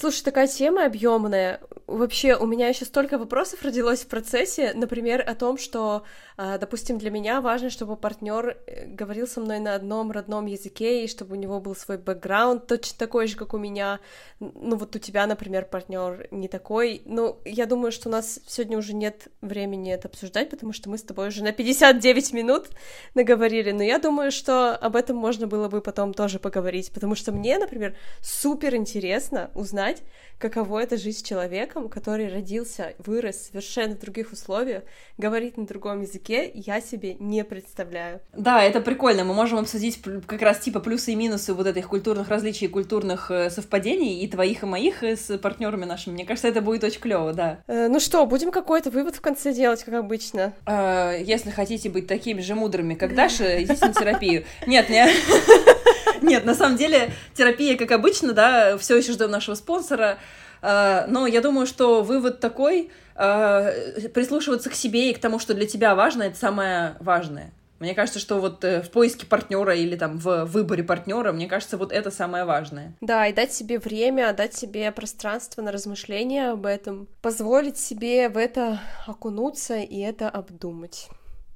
Слушай, 0.00 0.22
такая 0.22 0.46
тема 0.46 0.86
объемная. 0.86 1.60
Вообще, 1.86 2.34
у 2.34 2.46
меня 2.46 2.68
еще 2.68 2.86
столько 2.86 3.18
вопросов 3.18 3.62
родилось 3.62 4.00
в 4.00 4.06
процессе, 4.06 4.72
например, 4.74 5.22
о 5.28 5.34
том, 5.34 5.58
что, 5.58 6.04
а, 6.38 6.56
допустим, 6.56 6.96
для 6.96 7.10
меня 7.10 7.42
важно, 7.42 7.68
чтобы 7.68 7.96
партнер 7.96 8.56
э, 8.66 8.86
говорил 8.86 9.26
со 9.26 9.40
мной 9.40 9.58
на 9.58 9.74
одном 9.74 10.10
родном 10.10 10.46
языке, 10.46 11.04
и 11.04 11.08
чтобы 11.08 11.36
у 11.36 11.38
него 11.38 11.60
был 11.60 11.76
свой 11.76 11.98
бэкграунд 11.98 12.66
точно 12.66 12.98
такой 12.98 13.26
же, 13.26 13.36
как 13.36 13.52
у 13.52 13.58
меня. 13.58 14.00
Ну, 14.38 14.76
вот 14.76 14.96
у 14.96 14.98
тебя, 14.98 15.26
например, 15.26 15.66
партнер 15.66 16.28
не 16.30 16.48
такой. 16.48 17.02
Ну, 17.04 17.38
я 17.44 17.66
думаю, 17.66 17.92
что 17.92 18.08
у 18.08 18.12
нас 18.12 18.40
сегодня 18.46 18.78
уже 18.78 18.94
нет 18.94 19.28
времени 19.42 19.92
это 19.92 20.08
обсуждать, 20.08 20.48
потому 20.48 20.72
что 20.72 20.88
мы 20.88 20.96
с 20.96 21.02
тобой 21.02 21.28
уже 21.28 21.42
на 21.44 21.52
59 21.52 22.32
минут 22.32 22.68
наговорили. 23.14 23.72
Но 23.72 23.82
я 23.82 23.98
думаю, 23.98 24.30
что 24.30 24.76
об 24.76 24.96
этом 24.96 25.16
можно 25.16 25.46
было 25.46 25.68
бы 25.68 25.82
потом 25.82 26.14
тоже 26.14 26.38
поговорить, 26.38 26.90
потому 26.90 27.16
что 27.16 27.32
мне, 27.32 27.58
например, 27.58 27.96
супер 28.22 28.76
интересно 28.76 29.50
узнать, 29.54 29.89
каково 30.40 30.82
это 30.82 30.96
жить 30.96 31.18
с 31.18 31.22
человеком, 31.22 31.88
который 31.88 32.32
родился, 32.32 32.94
вырос 32.98 33.48
совершенно 33.48 33.94
в 33.94 34.00
других 34.00 34.32
условиях, 34.32 34.82
говорит 35.18 35.56
на 35.56 35.66
другом 35.66 36.00
языке, 36.00 36.50
я 36.54 36.80
себе 36.80 37.14
не 37.20 37.44
представляю. 37.44 38.20
Да, 38.32 38.62
это 38.62 38.80
прикольно. 38.80 39.24
Мы 39.24 39.34
можем 39.34 39.58
обсудить 39.58 40.00
как 40.26 40.42
раз 40.42 40.58
типа 40.58 40.80
плюсы 40.80 41.12
и 41.12 41.14
минусы 41.14 41.52
вот 41.52 41.66
этих 41.66 41.88
культурных 41.88 42.28
различий, 42.28 42.68
культурных 42.68 43.30
э, 43.30 43.50
совпадений 43.50 44.20
и 44.20 44.28
твоих 44.28 44.62
и 44.62 44.66
моих 44.66 45.02
э, 45.02 45.16
с 45.16 45.36
партнерами 45.38 45.84
нашими. 45.84 46.14
Мне 46.14 46.24
кажется, 46.24 46.48
это 46.48 46.62
будет 46.62 46.82
очень 46.82 47.00
клево, 47.00 47.32
да. 47.34 47.62
Э, 47.66 47.88
ну 47.88 48.00
что, 48.00 48.24
будем 48.26 48.50
какой-то 48.50 48.90
вывод 48.90 49.16
в 49.16 49.20
конце 49.20 49.52
делать, 49.52 49.84
как 49.84 49.94
обычно. 49.94 50.54
Э, 50.66 51.18
если 51.22 51.50
хотите 51.50 51.90
быть 51.90 52.06
такими 52.06 52.40
же 52.40 52.54
мудрыми, 52.54 52.94
как 52.94 53.14
Даша, 53.14 53.62
идите 53.62 53.86
на 53.86 53.92
терапию. 53.92 54.44
Нет, 54.66 54.88
не... 54.88 55.06
Нет, 56.22 56.44
на 56.44 56.54
самом 56.54 56.76
деле 56.76 57.12
терапия, 57.34 57.76
как 57.76 57.90
обычно, 57.92 58.32
да, 58.32 58.78
все 58.78 58.96
еще 58.96 59.12
ждем 59.12 59.30
нашего 59.30 59.54
спонсора. 59.54 60.18
А, 60.62 61.06
но 61.08 61.26
я 61.26 61.40
думаю, 61.40 61.66
что 61.66 62.02
вывод 62.02 62.40
такой, 62.40 62.90
а, 63.14 63.72
прислушиваться 64.14 64.70
к 64.70 64.74
себе 64.74 65.10
и 65.10 65.14
к 65.14 65.18
тому, 65.18 65.38
что 65.38 65.54
для 65.54 65.66
тебя 65.66 65.94
важно, 65.94 66.24
это 66.24 66.38
самое 66.38 66.96
важное. 67.00 67.52
Мне 67.78 67.94
кажется, 67.94 68.18
что 68.18 68.40
вот 68.40 68.62
э, 68.62 68.82
в 68.82 68.90
поиске 68.90 69.24
партнера 69.24 69.74
или 69.74 69.96
там 69.96 70.18
в 70.18 70.44
выборе 70.44 70.84
партнера, 70.84 71.32
мне 71.32 71.48
кажется, 71.48 71.78
вот 71.78 71.92
это 71.92 72.10
самое 72.10 72.44
важное. 72.44 72.92
Да, 73.00 73.26
и 73.26 73.32
дать 73.32 73.54
себе 73.54 73.78
время, 73.78 74.34
дать 74.34 74.54
себе 74.54 74.92
пространство 74.92 75.62
на 75.62 75.72
размышления 75.72 76.50
об 76.50 76.66
этом, 76.66 77.08
позволить 77.22 77.78
себе 77.78 78.28
в 78.28 78.36
это 78.36 78.80
окунуться 79.06 79.78
и 79.78 79.98
это 79.98 80.28
обдумать 80.28 81.08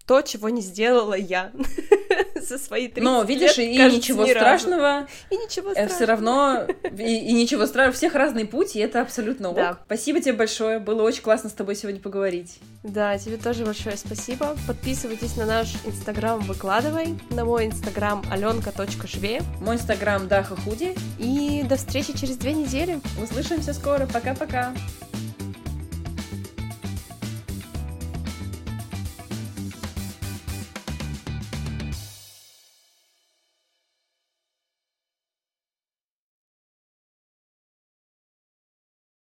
то, 0.06 0.20
чего 0.22 0.48
не 0.48 0.60
сделала 0.60 1.14
я 1.14 1.50
за 2.44 2.58
свои 2.58 2.88
30 2.88 3.02
Но 3.02 3.22
видишь, 3.22 3.56
лет, 3.56 3.74
и 3.74 3.76
кажется, 3.76 3.98
ничего 3.98 4.26
страшного. 4.26 5.06
И 5.30 5.36
ничего 5.36 5.70
страшного. 5.70 5.94
Все 5.94 6.04
равно, 6.04 6.66
и, 6.98 7.30
и 7.30 7.32
ничего 7.32 7.66
страшного. 7.66 7.92
У 7.92 7.96
всех 7.96 8.14
разный 8.14 8.46
путь, 8.46 8.76
и 8.76 8.80
это 8.80 9.02
абсолютно 9.02 9.50
ок. 9.50 9.56
Да. 9.56 9.78
Спасибо 9.86 10.20
тебе 10.20 10.34
большое. 10.34 10.78
Было 10.78 11.02
очень 11.02 11.22
классно 11.22 11.50
с 11.50 11.52
тобой 11.52 11.76
сегодня 11.76 12.00
поговорить. 12.00 12.58
Да, 12.82 13.16
тебе 13.18 13.36
тоже 13.36 13.64
большое 13.64 13.96
спасибо. 13.96 14.56
Подписывайтесь 14.66 15.36
на 15.36 15.46
наш 15.46 15.68
инстаграм 15.84 16.40
«Выкладывай», 16.40 17.18
на 17.30 17.44
мой 17.44 17.66
инстаграм 17.66 18.22
аленка.шве. 18.30 19.42
Мой 19.60 19.76
инстаграм 19.76 20.28
Даха 20.28 20.56
Худи. 20.56 20.94
И 21.18 21.62
до 21.68 21.76
встречи 21.76 22.16
через 22.16 22.36
две 22.36 22.52
недели. 22.52 23.00
Услышимся 23.22 23.72
скоро. 23.72 24.06
Пока-пока. 24.06 24.74